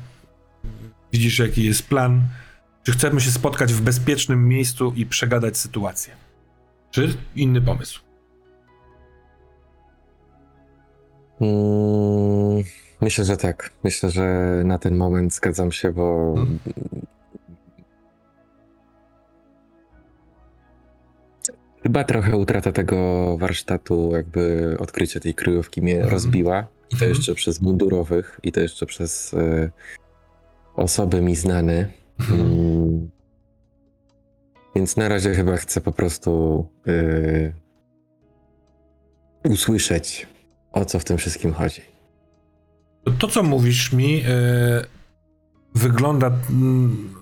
[1.13, 2.23] widzisz jaki jest plan.
[2.83, 6.17] Czy chcemy się spotkać w bezpiecznym miejscu i przegadać sytuację?
[6.91, 8.01] Czy inny pomysł?
[11.41, 12.65] Mm,
[13.01, 13.71] myślę, że tak.
[13.85, 16.59] Myślę, że na ten moment zgadzam się, bo Mhm.
[21.83, 26.13] chyba trochę utrata tego warsztatu, jakby odkrycie tej kryjówki mnie Mhm.
[26.13, 26.67] rozbiła.
[26.91, 27.11] I to Mhm.
[27.11, 29.71] jeszcze przez mundurowych, i to jeszcze przez e,
[30.77, 31.89] osoby mi znane.
[32.31, 33.11] Mm.
[34.77, 37.53] Więc na razie chyba chcę po prostu e,
[39.51, 40.27] usłyszeć,
[40.73, 41.83] o co w tym wszystkim chodzi.
[43.19, 44.85] To, co mówisz mi, e,
[45.75, 46.27] wygląda.
[46.51, 47.15] mm,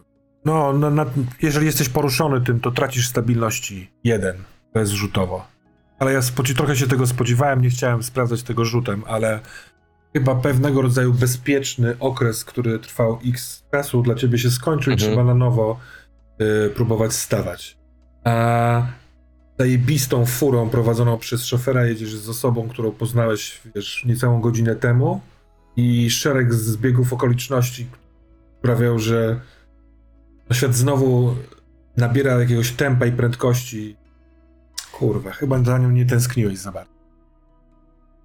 [0.44, 1.06] No, no na,
[1.42, 4.36] jeżeli jesteś poruszony tym, to tracisz stabilności jeden,
[4.74, 5.46] bezrzutowo.
[5.98, 6.20] Ale ja
[6.56, 9.40] trochę się tego spodziewałem, nie chciałem sprawdzać tego rzutem, ale
[10.12, 15.10] chyba pewnego rodzaju bezpieczny okres, który trwał x czasu, dla ciebie się skończył i Mhm.
[15.12, 15.80] trzeba na nowo
[16.38, 17.78] e, próbować stawać.
[18.24, 18.86] A
[19.58, 25.20] zajebistą furą prowadzoną przez szofera jedziesz z osobą, którą poznałeś, wiesz, niecałą godzinę temu
[25.76, 27.86] i szereg zbiegów okoliczności
[28.58, 29.40] sprawiał, że
[30.52, 31.34] świat znowu
[31.96, 33.96] nabiera jakiegoś tempa i prędkości.
[34.92, 36.92] Kurwa, chyba za nią nie tęskniłeś za bardzo.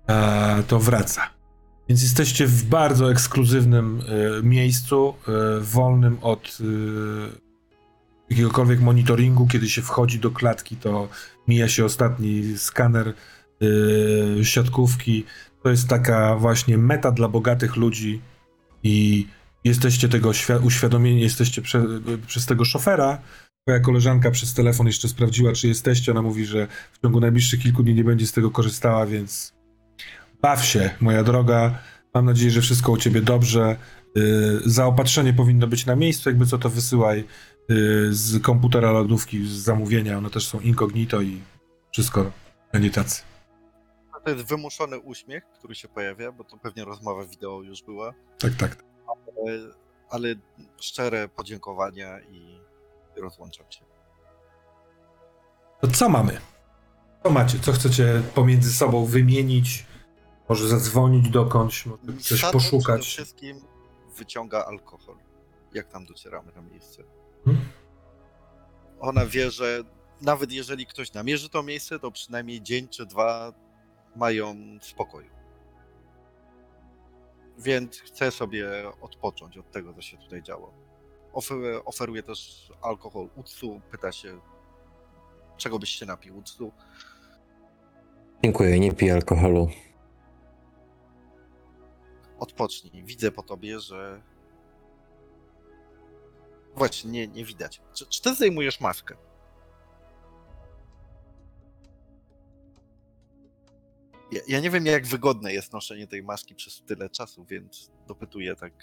[0.08, 1.22] A to wraca.
[1.90, 6.64] Więc jesteście w bardzo ekskluzywnym e, miejscu, e, wolnym od e,
[8.30, 9.48] jakiegokolwiek monitoringu.
[9.48, 11.10] Kiedy się wchodzi do klatki, to
[11.48, 13.14] mija się ostatni skaner
[14.44, 15.26] siatkówki.
[15.64, 18.22] To jest taka właśnie meta dla bogatych ludzi
[18.84, 19.28] i
[19.64, 21.84] jesteście tego świ- uświadomieni, jesteście prze,
[22.28, 23.22] przez tego szofera.
[23.66, 26.12] Twoja koleżanka przez telefon jeszcze sprawdziła, czy jesteście.
[26.12, 29.54] Ona mówi, że w ciągu najbliższych kilku dni nie będzie z tego korzystała, więc
[30.42, 31.80] baw się, moja droga.
[32.14, 33.76] Mam nadzieję, że wszystko u ciebie dobrze.
[34.16, 37.18] Yy, zaopatrzenie powinno być na miejscu, jakby co to wysyłaj
[37.70, 40.18] yy, z komputera lodówki, z zamówienia.
[40.18, 41.42] One też są incognito i
[41.92, 42.32] wszystko
[42.74, 43.31] będzie tacy.
[44.24, 48.14] To jest wymuszony uśmiech, który się pojawia, bo to pewnie rozmowa wideo już była.
[48.40, 48.83] Tak, tak.
[49.08, 49.59] Ale,
[50.09, 50.35] ale
[50.82, 52.59] szczere podziękowania i
[53.17, 53.85] rozłączam się.
[55.82, 56.41] To co mamy?
[57.24, 57.59] Co macie?
[57.59, 59.85] Co chcecie pomiędzy sobą wymienić?
[60.50, 63.01] Może zadzwonić dokądś, może coś Sato Przede poszukać.
[63.01, 63.61] wszystkim
[64.17, 65.16] wyciąga alkohol,
[65.74, 67.03] jak tam docieramy na miejsce.
[67.45, 67.66] Hmm?
[69.00, 69.83] Ona wie, że
[70.22, 73.53] nawet jeżeli ktoś namierzy to miejsce, to przynajmniej dzień czy dwa
[74.16, 75.30] mają spokoju.
[77.58, 78.68] Więc chce sobie
[79.02, 80.74] odpocząć od tego, co się tutaj działo.
[81.34, 84.40] Ofer, oferuje też alkohol Utsu, pyta się,
[85.58, 86.72] czego byś się napił Utsu.
[88.44, 89.70] Dziękuję, nie piję alkoholu.
[92.40, 93.04] odpocznij.
[93.04, 94.22] Widzę po tobie, że.
[96.76, 97.82] Właśnie, nie, nie widać.
[97.94, 99.16] Czy, czy ty zdejmujesz maskę?
[104.32, 108.56] Ja, ja nie wiem, jak wygodne jest noszenie tej maski przez tyle czasu, więc dopytuję
[108.56, 108.74] tak.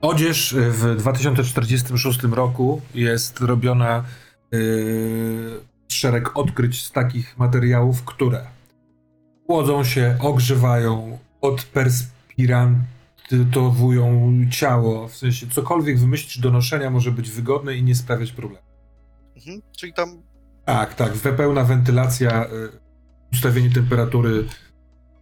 [0.00, 4.04] Odzież w 2046 roku jest robiona
[4.52, 8.46] yy, szereg odkryć z takich materiałów, które
[9.46, 15.08] chłodzą się, ogrzewają, odperspirantowują ciało.
[15.08, 18.66] W sensie cokolwiek wymyślić do noszenia może być wygodne i nie sprawiać problemu.
[19.36, 19.62] Mhm.
[19.76, 20.22] Czyli tam
[20.68, 21.12] Tak, tak.
[21.12, 22.48] we- Pełna wentylacja, y,
[23.32, 24.44] ustawienie temperatury,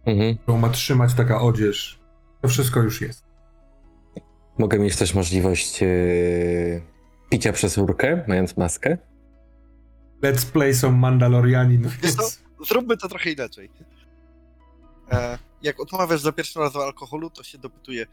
[0.05, 0.37] Mhm.
[0.37, 1.99] którą ma trzymać taka odzież.
[2.41, 3.23] To wszystko już jest.
[4.57, 6.81] Mogę mieć też możliwość yy,
[7.29, 8.97] picia przez rurkę, mając maskę.
[10.23, 11.89] Let's play some Mandalorianin.
[12.03, 12.41] Więc...
[12.69, 13.69] zróbmy to trochę inaczej.
[15.11, 18.05] E, jak odmawiasz za pierwszym razem alkoholu, to się dopytuję.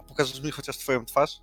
[0.00, 1.40] A pokażesz mi chociaż twoją twarz?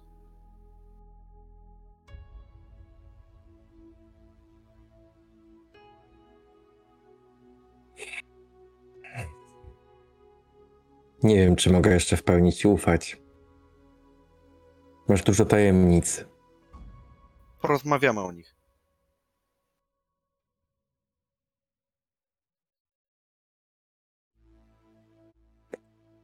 [11.23, 13.21] Nie wiem, czy mogę jeszcze w pełni ci ufać.
[15.07, 16.25] Masz dużo tajemnic.
[17.61, 18.55] Porozmawiamy o nich.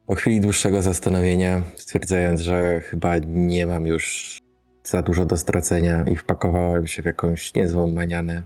[0.06, 4.38] Po chwili dłuższego zastanowienia, stwierdzając, że chyba nie mam już
[4.84, 8.44] za dużo do stracenia i wpakowałem się w jakąś niezłą manianę.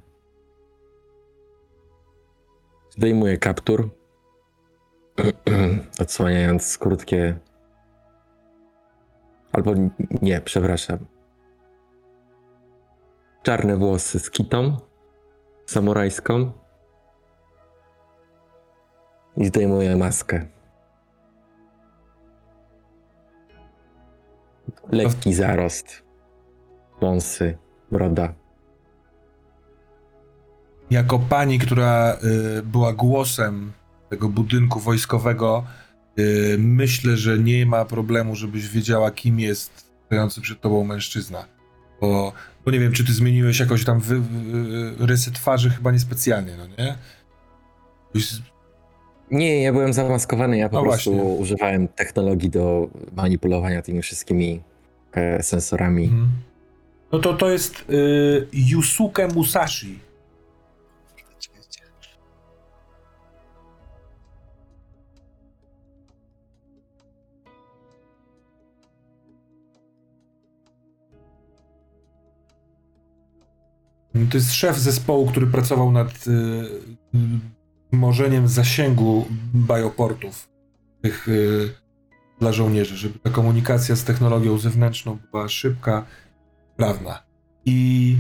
[2.89, 3.89] Zdejmuję kaptur,
[6.01, 7.39] odsłaniając krótkie.
[9.51, 9.73] Albo
[10.21, 10.97] nie, przepraszam.
[13.43, 14.77] Czarne włosy z kitą
[15.65, 16.51] samurajską
[19.37, 20.45] i zdejmuję maskę.
[24.91, 26.03] Lekki zarost.
[27.01, 27.57] Wąsy,
[27.91, 28.33] broda.
[30.89, 32.17] Jako pani, która
[32.57, 33.73] y, była głosem
[34.09, 35.63] tego budynku wojskowego,
[36.19, 41.45] y, myślę, że nie ma problemu, żebyś wiedziała, kim jest stojący przed tobą mężczyzna.
[42.01, 42.33] Bo,
[42.65, 46.67] bo nie wiem, czy ty zmieniłeś jakoś tam wy, wy, rysy twarzy, chyba niespecjalnie, no
[46.67, 46.95] nie?
[49.31, 51.29] Nie, ja byłem zamaskowany, ja po No prostu właśnie.
[51.31, 54.61] używałem technologii do manipulowania tymi wszystkimi
[55.11, 56.03] e, sensorami.
[56.03, 56.29] Mhm.
[57.11, 59.99] No to to jest y, Yusuke Musashi.
[74.13, 76.31] To jest szef zespołu, który pracował nad y,
[78.43, 80.49] y, zasięgu bioportów
[81.01, 81.73] tych y,
[82.39, 86.05] dla żołnierzy, żeby ta komunikacja z technologią zewnętrzną była szybka,
[86.73, 87.23] sprawna.
[87.65, 88.15] I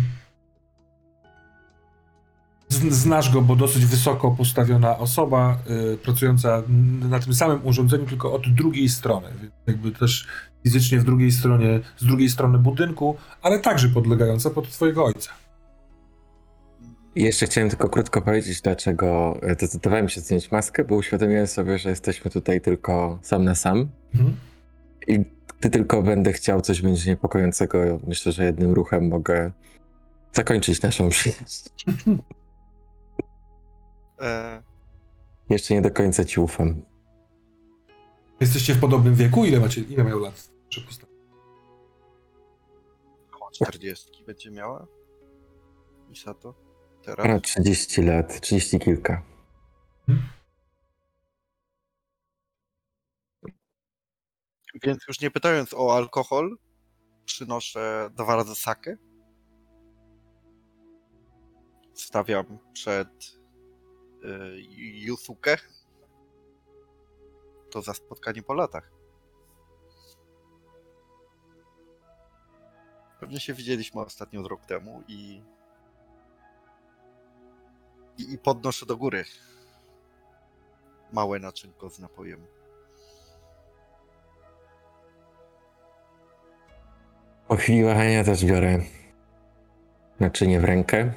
[2.89, 5.57] znasz go, bo dosyć wysoko postawiona osoba,
[5.93, 6.63] y, pracująca
[7.09, 9.27] na tym samym urządzeniu, tylko od drugiej strony.
[9.41, 10.27] Więc jakby też
[10.63, 15.31] fizycznie w drugiej stronie, z drugiej strony budynku, ale także podlegająca pod twojego ojca.
[17.15, 21.89] Jeszcze chciałem tylko krótko powiedzieć, dlaczego e, zdecydowałem się zdjąć maskę, bo uświadomiłem sobie, że
[21.89, 23.89] jesteśmy tutaj tylko sam na sam.
[24.13, 24.35] Mhm.
[25.07, 25.19] I
[25.59, 29.51] gdy tylko będę chciał coś będzie niepokojącego, myślę, że jednym ruchem mogę
[30.33, 31.69] zakończyć naszą przyjaźń.
[34.21, 34.63] E,
[35.49, 36.81] Jeszcze nie do końca ci ufam.
[38.39, 39.45] Jesteście w podobnym wieku?
[39.45, 40.49] Ile macie, ile mają lat?
[43.33, 44.87] Około 40 będzie miała?
[46.09, 46.68] Misato?
[47.15, 47.41] Teraz?
[47.41, 49.21] 30 lat, 30 kilka.
[54.83, 56.57] Więc już nie pytając o alkohol,
[57.25, 58.97] przynoszę dwa razy sakę.
[61.93, 63.39] Stawiam przed
[64.23, 64.61] y,
[65.05, 65.57] Yusuke.
[67.71, 68.91] To za spotkanie po latach.
[73.19, 75.43] Pewnie się widzieliśmy ostatnio z rok temu i,
[78.19, 79.25] i, i podnoszę do góry
[81.11, 82.45] małe naczynko z napojem.
[87.47, 88.79] Po chwili wahania też biorę
[90.19, 91.13] naczynie w rękę.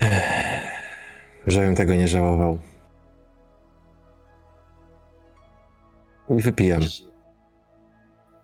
[0.00, 0.62] Ech,
[1.46, 2.58] Żebym tego nie żałował.
[6.30, 6.82] I wypijam.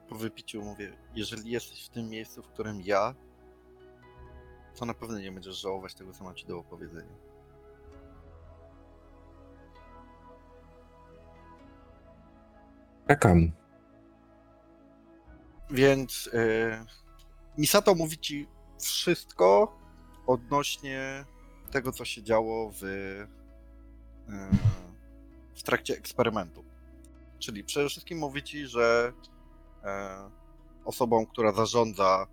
[0.09, 3.15] Po wypiciu mówię, jeżeli jesteś w tym miejscu, w którym ja,
[4.79, 7.15] to na pewno nie będziesz żałować tego, co mam ci do opowiedzenia.
[13.09, 13.53] Czekam.
[15.71, 16.85] Więc e,
[17.59, 18.49] Misato mówi ci
[18.81, 19.79] wszystko
[20.27, 21.25] odnośnie
[21.71, 23.27] tego, co się działo w, e,
[25.55, 26.65] w trakcie eksperymentu.
[27.39, 29.13] Czyli przede wszystkim mówi ci, że
[29.85, 30.31] e,
[30.85, 32.27] osobą, która zarządza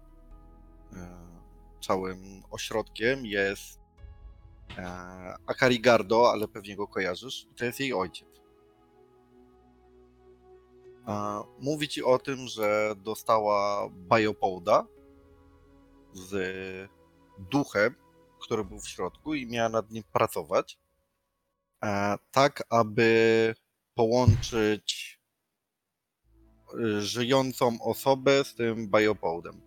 [1.88, 3.80] całym ośrodkiem jest
[4.78, 4.84] e,
[5.48, 7.48] Akari Gardo, ale pewnie go kojarzysz.
[7.58, 8.30] To jest jej ojciec.
[11.08, 14.88] E, Mówi ci o tym, że dostała biopouda
[16.14, 16.36] z
[17.52, 17.96] duchem,
[18.42, 20.78] który był w środku i miała nad nim pracować,
[21.84, 23.56] e, tak aby
[23.96, 25.20] połączyć
[26.74, 29.65] y, żyjącą osobę z tym biopoudem.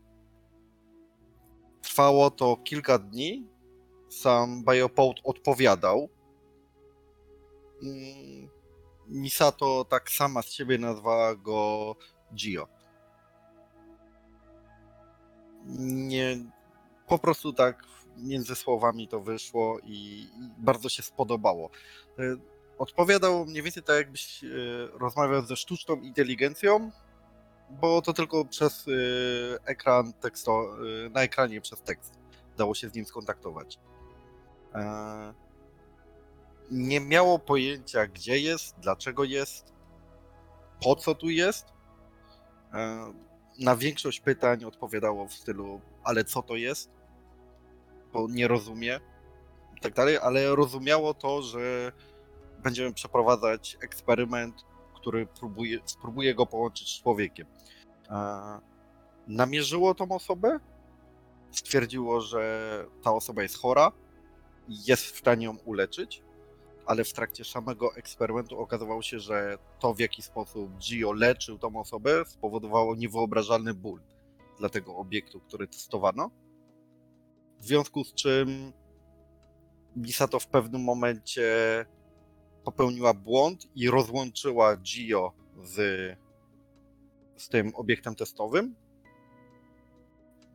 [1.88, 3.46] Trwało to kilka dni.
[4.08, 6.08] Sam biopoud odpowiadał.
[7.82, 8.48] Mm,
[9.08, 11.96] Misato tak sama z siebie nazwała go
[12.34, 12.68] Gio.
[15.88, 16.38] Nie,
[17.06, 17.84] po prostu tak
[18.16, 21.70] między słowami to wyszło i, i bardzo się spodobało.
[22.18, 22.36] E,
[22.78, 24.48] Odpowiadał mniej więcej tak, jakbyś e,
[24.92, 26.90] rozmawiał ze sztuczną inteligencją,
[27.70, 28.92] bo to tylko przez e,
[29.64, 32.18] ekran teksto, e, na ekranie przez tekst
[32.56, 33.78] dało się z nim skontaktować.
[34.74, 35.34] E,
[36.70, 39.72] Nie miało pojęcia, gdzie jest, dlaczego jest,
[40.82, 41.66] po co tu jest.
[42.74, 43.12] E,
[43.58, 46.90] Na większość pytań odpowiadało w stylu, ale co to jest?
[48.12, 49.00] Bo nie rozumie
[49.82, 51.92] tak dalej, ale rozumiało to, że
[52.62, 54.64] będziemy przeprowadzać eksperyment,
[55.08, 57.46] który próbuje, spróbuje go połączyć z człowiekiem.
[59.28, 60.60] Namierzyło tą osobę,
[61.50, 63.92] stwierdziło, że ta osoba jest chora
[64.68, 66.22] i jest w stanie ją uleczyć,
[66.86, 71.80] ale w trakcie samego eksperymentu okazało się, że to w jaki sposób Gio leczył tą
[71.80, 74.00] osobę spowodowało niewyobrażalny ból
[74.58, 76.30] dla tego obiektu, który testowano.
[77.58, 78.72] W związku z czym
[79.96, 81.86] Misato w pewnym momencie
[82.72, 85.32] popełniła błąd i rozłączyła Gio
[85.62, 85.76] z,
[87.36, 88.74] z tym obiektem testowym.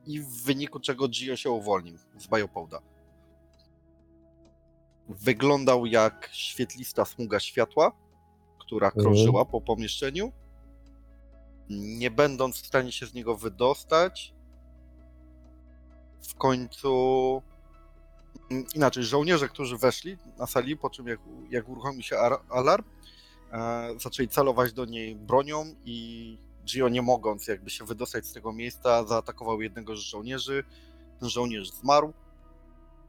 [0.06, 2.80] I w wyniku czego Gio się uwolnił z Biopouda.
[5.10, 7.92] Wyglądał jak świetlista smuga światła,
[8.60, 9.06] która Mhm.
[9.06, 10.32] krążyła po pomieszczeniu.
[11.70, 14.34] Nie będąc w stanie się z niego wydostać,
[16.22, 17.42] w końcu
[18.76, 22.84] inaczej, żołnierze, którzy weszli na sali, po czym jak, jak uruchomił się ar- alarm,
[23.52, 28.54] e, zaczęli celować do niej bronią i Gio nie mogąc jakby się wydostać z tego
[28.54, 30.64] miejsca, zaatakował jednego z żołnierzy.
[31.20, 32.14] Ten żołnierz zmarł,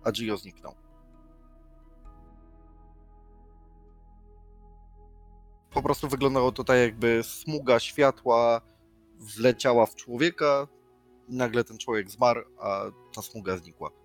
[0.05, 0.75] a Gio zniknął.
[5.71, 8.61] Po prostu wyglądało to tak, jakby smuga światła
[9.19, 10.67] wleciała w człowieka,
[11.29, 14.04] i nagle ten człowiek zmarł, a ta smuga znikła.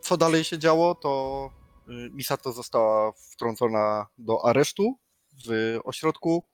[0.00, 1.50] Co dalej się działo, to
[1.88, 4.98] y, Misato została wtrącona do aresztu
[5.46, 6.44] w ośrodku,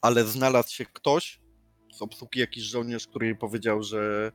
[0.00, 1.40] ale znalazł się ktoś
[1.92, 4.32] z obsługi, jakiś żołnierz, który jej powiedział, że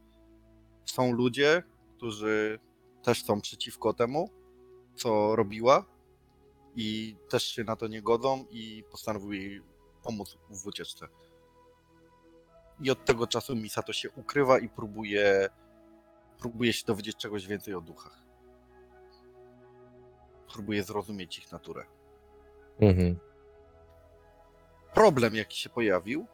[0.86, 1.64] są ludzie,
[1.98, 2.60] którzy
[3.04, 4.30] też są przeciwko temu,
[4.96, 5.86] co robiła
[6.76, 9.62] i też się na to nie godzą i postanowił jej
[10.04, 11.08] pomóc w ucieczce.
[12.82, 15.50] I od tego czasu Misato się ukrywa i próbuje
[16.42, 18.24] próbuje się dowiedzieć czegoś więcej o duchach.
[20.54, 21.86] Próbuje zrozumieć ich naturę.
[22.80, 23.20] Mhm.
[24.94, 26.26] Problem, jaki się pojawił,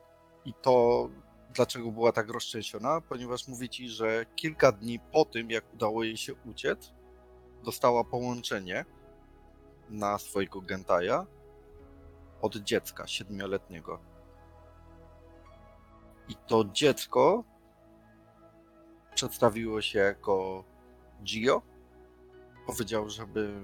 [0.46, 1.10] i to
[1.54, 6.18] dlaczego była tak roztrzęsiona, ponieważ mówi ci, że kilka dni po tym, jak udało jej
[6.18, 6.94] się uciec,
[7.64, 8.86] dostała połączenie
[9.90, 11.26] na swojego gentaja
[12.42, 14.00] od dziecka siedmioletniego.
[16.30, 17.44] I to dziecko
[19.18, 20.64] przedstawiło się jako
[21.24, 21.62] Gio.
[22.68, 23.62] Powiedział, żeby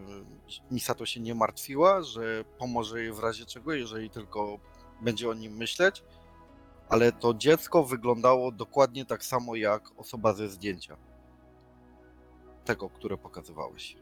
[0.71, 4.59] Misato się nie martwiła, że pomoże jej w razie czego, jeżeli tylko
[5.01, 6.03] będzie o nim myśleć.
[6.89, 10.97] Ale to dziecko wyglądało dokładnie tak samo jak osoba ze zdjęcia.
[12.65, 13.97] Tego, które pokazywałeś.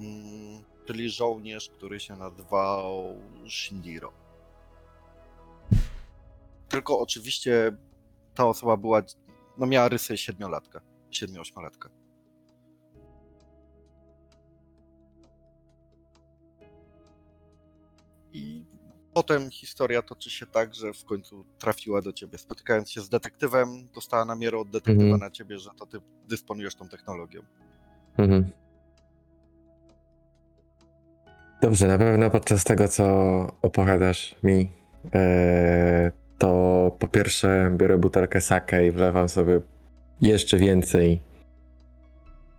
[0.00, 3.16] Mm, czyli żołnierz, który się nazywał
[3.48, 4.12] Shindiro.
[6.68, 7.76] Tylko oczywiście
[8.34, 9.02] ta osoba była
[9.58, 11.88] no miała rysy siedmiolatka, siedmiu-ośmiolatka.
[18.32, 18.64] I
[19.14, 22.38] potem historia toczy się tak, że w końcu trafiła do ciebie.
[22.38, 25.20] Spotykając się z detektywem, dostała namierę od detektywa Mhm.
[25.20, 25.98] na ciebie, że to ty
[26.28, 27.40] dysponujesz tą technologią.
[28.18, 28.50] Mhm.
[31.62, 33.04] Dobrze, na pewno podczas tego, co
[33.62, 34.72] opowiadasz mi,
[35.14, 39.60] e, to po pierwsze biorę butelkę sake i wlewam sobie
[40.20, 41.20] jeszcze więcej.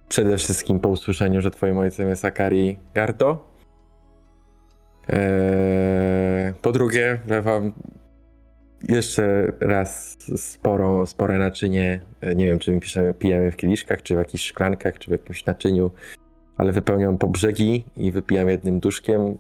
[0.10, 3.48] Przede wszystkim po usłyszeniu, że twoim ojcem jest Akari Gardo.
[5.10, 7.74] E, po drugie, wlewam
[8.90, 12.02] jeszcze raz sporo, spore naczynie.
[12.22, 15.12] E, Nie wiem, czy my piszemy, pijemy w kieliszkach, czy w jakichś szklankach, czy w
[15.12, 15.92] jakimś naczyniu
[16.58, 19.38] ale wypełniam po brzegi i wypijam jednym duszkiem.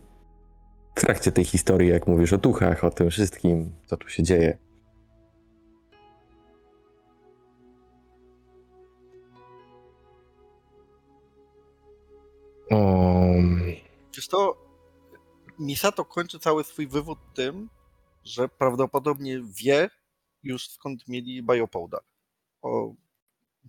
[0.95, 4.57] W trakcie tej historii, jak mówisz o duchach, o tym wszystkim, co tu się dzieje.
[12.71, 13.61] Um,
[14.15, 14.63] Wiesz to,
[15.59, 17.69] Misato kończy cały swój wywód tym,
[18.23, 19.89] że prawdopodobnie wie
[20.43, 21.99] już skąd mieli Biopolda.
[22.61, 22.93] O,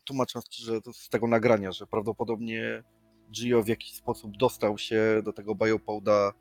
[0.04, 2.84] tłumacząc ci, że to z tego nagrania, że prawdopodobnie
[3.30, 6.32] Gio w jakiś sposób dostał się do tego Biopolda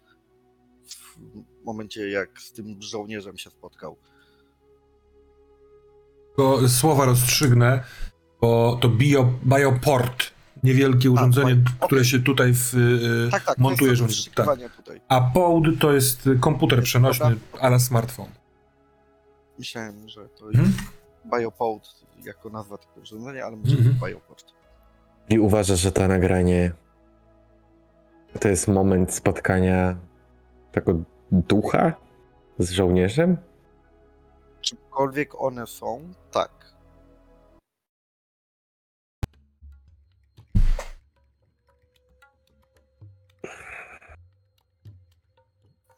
[0.87, 1.17] w
[1.65, 3.97] momencie, jak z tym żołnierzem się spotkał.
[6.27, 7.83] Tylko słowa rozstrzygnę,
[8.41, 10.23] bo to bio, bioport,
[10.63, 12.73] niewielkie urządzenie, bio- które się tutaj w,
[13.27, 14.35] y, Tak, tak, montuje to jest.
[14.35, 14.75] Tak.
[14.75, 15.01] tutaj.
[15.07, 18.27] A POD to jest komputer przenośny ala smartfon.
[19.59, 20.65] Myślałem, że to Mhm.
[20.65, 20.79] jest
[21.37, 23.95] Biopod jako nazwa tego urządzenia, ale może Mhm.
[24.05, 24.45] Bioport.
[25.29, 26.71] I uważasz, że to nagranie
[28.39, 29.95] to jest moment spotkania
[30.73, 30.93] tego
[31.31, 31.93] ducha
[32.59, 33.37] z żołnierzem?
[34.61, 36.73] Czymkolwiek one są, tak.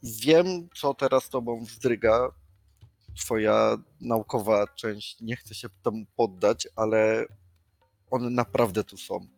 [0.03, 2.29] Wiem, co teraz tobą wzdryga.
[3.17, 7.25] Twoja naukowa część nie chce się temu poddać, ale
[8.11, 9.34] one naprawdę tu są.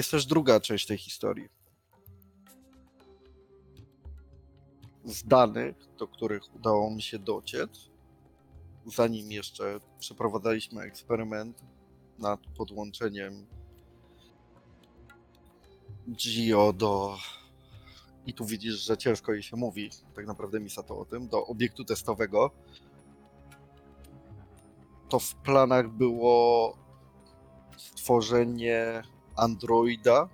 [0.00, 1.48] Jest też druga część tej historii.
[5.04, 7.90] Z danych, do których udało mi się dociec,
[8.86, 11.62] zanim jeszcze przeprowadzaliśmy eksperyment
[12.18, 13.46] nad podłączeniem
[16.10, 17.16] Gio do.
[18.26, 21.84] I tu widzisz, że ciężko jej się mówi, tak naprawdę Misato o tym, do obiektu
[21.84, 22.50] testowego.
[25.08, 26.76] To w planach było
[27.76, 29.02] stworzenie
[29.40, 30.28] androida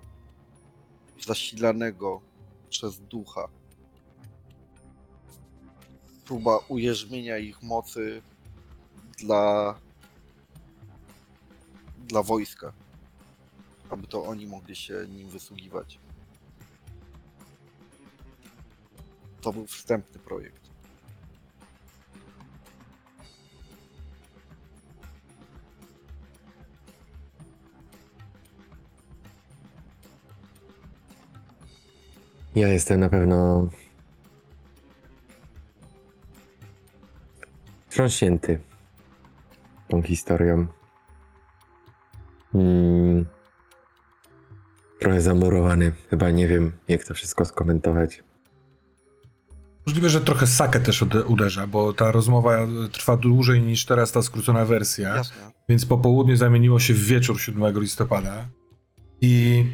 [1.19, 2.21] zasilanego
[2.69, 3.47] przez ducha.
[6.25, 8.21] Próba ujeżdżenia ich mocy
[9.17, 9.75] dla,
[12.07, 12.73] dla wojska,
[13.89, 15.99] aby to oni mogli się nim wysługiwać.
[19.41, 20.66] To był wstępny projekt.
[32.57, 33.69] Ja jestem na pewno
[37.87, 38.59] wstrząśnięty
[39.87, 40.67] tą historią.
[42.53, 43.25] Mm.
[44.99, 45.91] Trochę zamurowany.
[46.09, 48.23] Chyba nie wiem, jak to wszystko skomentować.
[49.85, 54.21] Możliwe, że trochę sakę też ude- uderza, bo ta rozmowa trwa dłużej niż teraz ta
[54.21, 55.15] skrócona wersja.
[55.15, 55.51] Jasne.
[55.69, 58.47] Więc popołudnie zamieniło się w wieczór 7 listopada.
[59.21, 59.65] I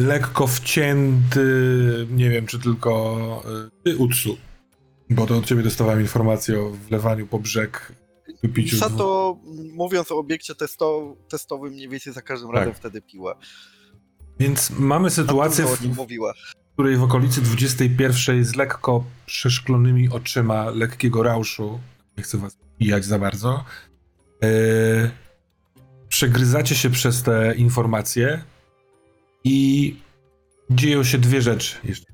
[0.00, 1.46] lekko wcięty,
[2.10, 4.36] nie wiem czy tylko y, ty, Utsu,
[5.10, 7.92] bo to od ciebie dostawałem informację o wlewaniu po brzeg,
[8.42, 8.76] wypiciu.
[8.76, 9.36] Sato,
[9.72, 12.78] mówiąc o obiekcie testo, testowym, mniej więcej za każdym razem Tak.
[12.78, 13.34] wtedy piła.
[14.38, 21.80] Więc mamy sytuację, w, w której w okolicy 21 z lekko przeszklonymi oczyma, lekkiego rauszu,
[22.18, 23.64] nie chcę was pijać za bardzo,
[24.42, 24.50] yy,
[26.08, 28.42] przegryzacie się przez te informacje
[29.44, 29.96] i
[30.70, 32.10] dzieją się dwie rzeczy jeszcze.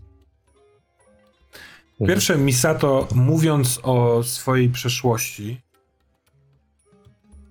[2.07, 5.61] Pierwsze, Misato, mówiąc o swojej przeszłości,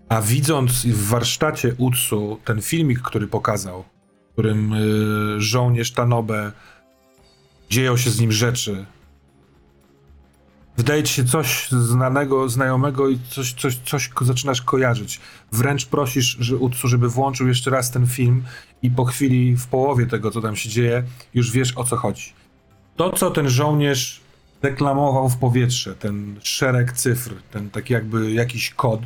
[0.10, 3.84] a widząc w warsztacie Utsu ten filmik, który pokazał,
[4.30, 6.52] w którym y, żołnierz Tanobe
[7.70, 8.86] dzieją się z nim rzeczy,
[10.78, 15.20] wydaje ci się coś znanego, znajomego i coś, coś, coś zaczynasz kojarzyć.
[15.52, 18.44] Wręcz prosisz że Utsu, żeby włączył jeszcze raz ten film
[18.82, 22.34] i po chwili, w połowie tego, co tam się dzieje, już wiesz o co chodzi.
[22.95, 24.22] To, co ten żołnierz
[24.62, 29.02] deklamował w powietrze, ten szereg cyfr, ten taki jakby jakiś kod.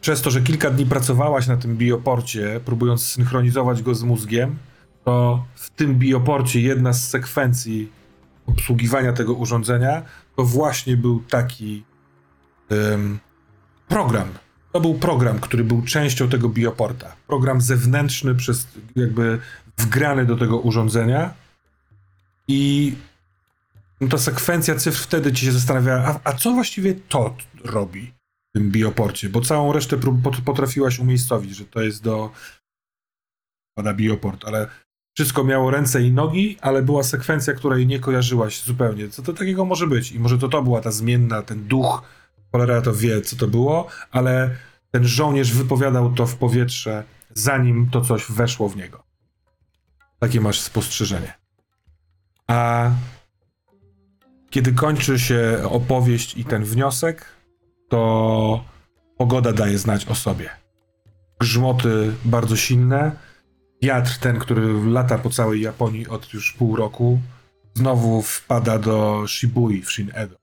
[0.00, 4.56] Przez to, że kilka dni pracowałaś na tym bioporcie, próbując synchronizować go z mózgiem,
[5.04, 7.99] to w tym bioporcie jedna z sekwencji
[8.52, 10.02] obsługiwania tego urządzenia
[10.36, 11.84] to właśnie był taki
[12.70, 13.18] em,
[13.88, 14.28] program.
[14.72, 17.16] To był program, który był częścią tego bioporta.
[17.26, 19.38] Program zewnętrzny, przez jakby
[19.78, 21.34] wgrany do tego urządzenia.
[22.48, 22.94] I
[24.00, 28.12] no ta sekwencja cyfr wtedy ci się zastanawiała, a, a co właściwie to robi
[28.48, 29.28] w tym bioporcie?
[29.28, 29.96] Bo całą resztę
[30.44, 32.30] potrafiłaś umiejscowić, że to jest do
[33.74, 34.68] pada bioport, ale
[35.20, 39.08] wszystko miało ręce i nogi, ale była sekwencja, której nie kojarzyłaś zupełnie.
[39.08, 40.12] Co to takiego może być?
[40.12, 42.02] I może to to była ta zmienna, ten duch,
[42.52, 44.50] cholera to wie, co to było, ale
[44.90, 49.02] ten żołnierz wypowiadał to w powietrze, zanim to coś weszło w niego.
[50.18, 51.34] Takie masz spostrzeżenie.
[52.46, 52.90] A
[54.50, 57.24] kiedy kończy się opowieść i ten wniosek,
[57.88, 58.64] to
[59.18, 60.50] pogoda daje znać o sobie.
[61.40, 63.29] Grzmoty bardzo silne,
[63.82, 67.20] wiatr ten, który lata po całej Japonii od już pół roku,
[67.74, 70.34] znowu wpada do Shibui w Shin-Edo.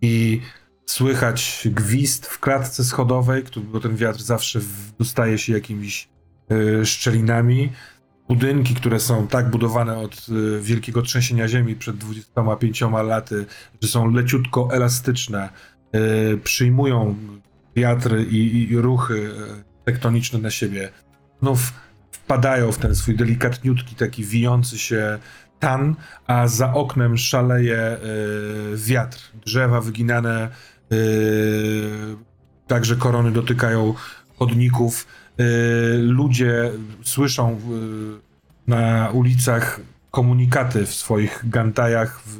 [0.00, 0.40] I
[0.86, 4.60] słychać gwizd w klatce schodowej, bo ten wiatr zawsze
[4.98, 6.08] dostaje się jakimiś
[6.52, 7.72] y, szczelinami.
[8.28, 13.46] Budynki, które są tak budowane od y, wielkiego trzęsienia ziemi przed 25 laty,
[13.82, 15.48] że są leciutko elastyczne,
[15.96, 17.16] y, przyjmują
[17.76, 19.30] wiatry i, i ruchy
[19.84, 20.90] tektoniczne na siebie.
[21.42, 21.72] Znów
[22.24, 25.18] wpadają w ten swój delikatniutki, taki wijący się
[25.60, 25.94] tan,
[26.26, 29.18] a za oknem szaleje y, wiatr.
[29.46, 30.48] Drzewa wyginane,
[30.92, 32.16] y,
[32.66, 33.94] także korony dotykają
[34.38, 35.06] chodników.
[35.40, 36.70] Y, ludzie
[37.02, 37.58] słyszą y,
[38.66, 42.38] na ulicach komunikaty w swoich gantajach w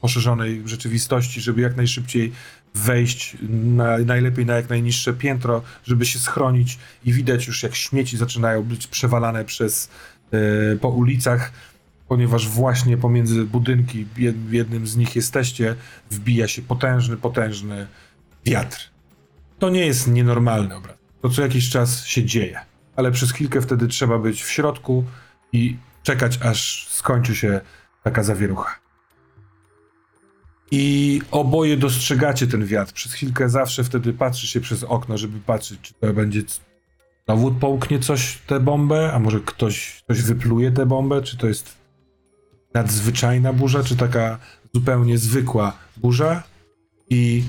[0.00, 2.32] poszerzonej rzeczywistości, żeby jak najszybciej
[2.74, 8.16] wejść, na, najlepiej na jak najniższe piętro, żeby się schronić i widać już jak śmieci
[8.16, 9.88] zaczynają być przewalane przez
[10.34, 11.52] y, po ulicach,
[12.08, 14.06] ponieważ właśnie pomiędzy budynki,
[14.48, 15.74] w jednym z nich jesteście,
[16.10, 17.86] wbija się potężny, potężny
[18.44, 18.90] wiatr.
[19.58, 20.96] To nie jest nienormalny obraz.
[21.22, 22.60] To co jakiś czas się dzieje,
[22.96, 25.04] ale przez chwilkę wtedy trzeba być w środku
[25.52, 27.60] i czekać, aż skończy się
[28.02, 28.83] taka zawierucha.
[30.76, 32.92] I oboje dostrzegacie ten wiatr.
[32.92, 36.42] Przez chwilkę zawsze wtedy patrzy się przez okno, żeby patrzeć, czy to będzie
[37.26, 41.76] znowu połknie coś tę bombę, a może ktoś, ktoś wypluje tę bombę, czy to jest
[42.74, 44.38] nadzwyczajna burza, czy taka
[44.74, 46.42] zupełnie zwykła burza.
[47.10, 47.44] I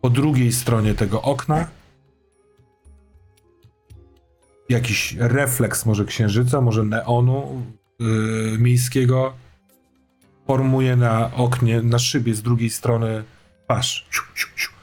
[0.00, 1.68] po drugiej stronie tego okna
[4.68, 7.62] jakiś refleks może księżyca, może neonu
[7.98, 9.32] yy, miejskiego
[10.48, 13.24] formuje na oknie, na szybie z drugiej strony
[13.64, 14.08] twarz.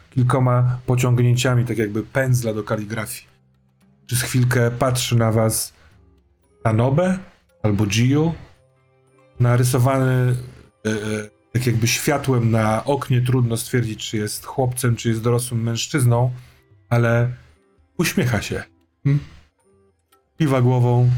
[0.09, 3.27] Kilkoma pociągnięciami, tak jakby pędzla do kaligrafii.
[4.05, 5.73] Przez chwilkę patrzy na was
[6.63, 7.17] Tanobe
[7.63, 8.33] albo Giu,
[9.39, 10.35] narysowany
[10.85, 10.95] e, e,
[11.53, 13.21] tak jakby światłem na oknie.
[13.21, 16.31] Trudno stwierdzić, czy jest chłopcem, czy jest dorosłym mężczyzną,
[16.89, 17.29] ale
[17.97, 18.63] uśmiecha się.
[19.03, 19.23] Hmm?
[20.37, 21.09] Kiwa głową.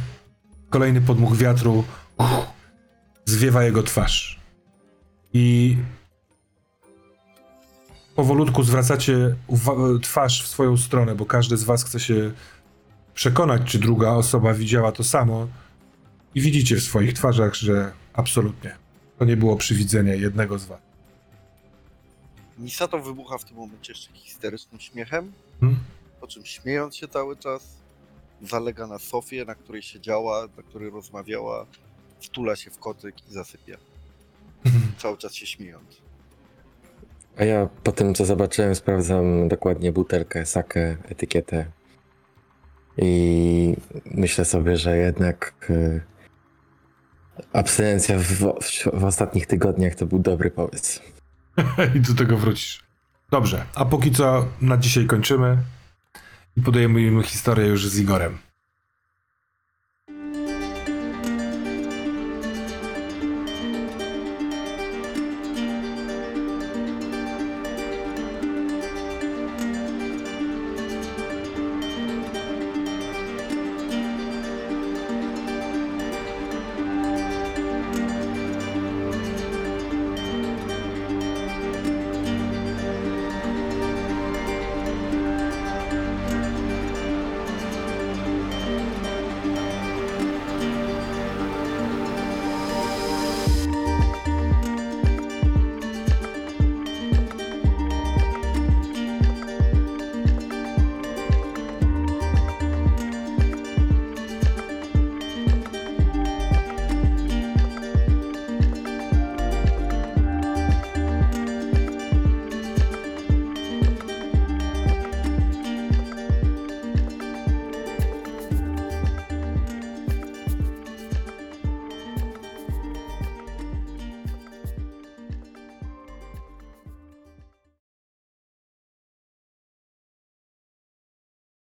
[0.69, 1.83] Kolejny podmuch wiatru
[3.25, 4.36] zwiewa jego twarz.
[5.33, 5.77] I
[8.15, 9.35] powolutku zwracacie
[10.01, 12.31] twarz w swoją stronę, bo każdy z was chce się
[13.13, 15.47] przekonać, czy druga osoba widziała to samo.
[16.35, 18.75] I widzicie w swoich twarzach, że absolutnie
[19.19, 20.79] to nie było przywidzenie jednego z was.
[22.57, 25.79] Misato wybucha w tym momencie jeszcze histerycznym śmiechem, Hmm?
[26.21, 27.77] po czym śmiejąc się cały czas,
[28.41, 31.65] zalega na sofie, na której siedziała, na której rozmawiała,
[32.19, 33.77] wtula się w kocyk i zasypia.
[34.97, 36.01] Cały czas się śmiejąc.
[37.37, 41.65] A ja po tym, co zobaczyłem, sprawdzam dokładnie butelkę, sakę, etykietę.
[42.97, 46.01] I myślę sobie, że jednak y,
[47.53, 51.01] abstynencja w, w, w ostatnich tygodniach to był dobry pomysł.
[51.95, 52.83] I do tego wrócisz.
[53.31, 55.57] Dobrze, a póki co na dzisiaj kończymy
[56.57, 58.37] i podejmujemy historię już z Igorem.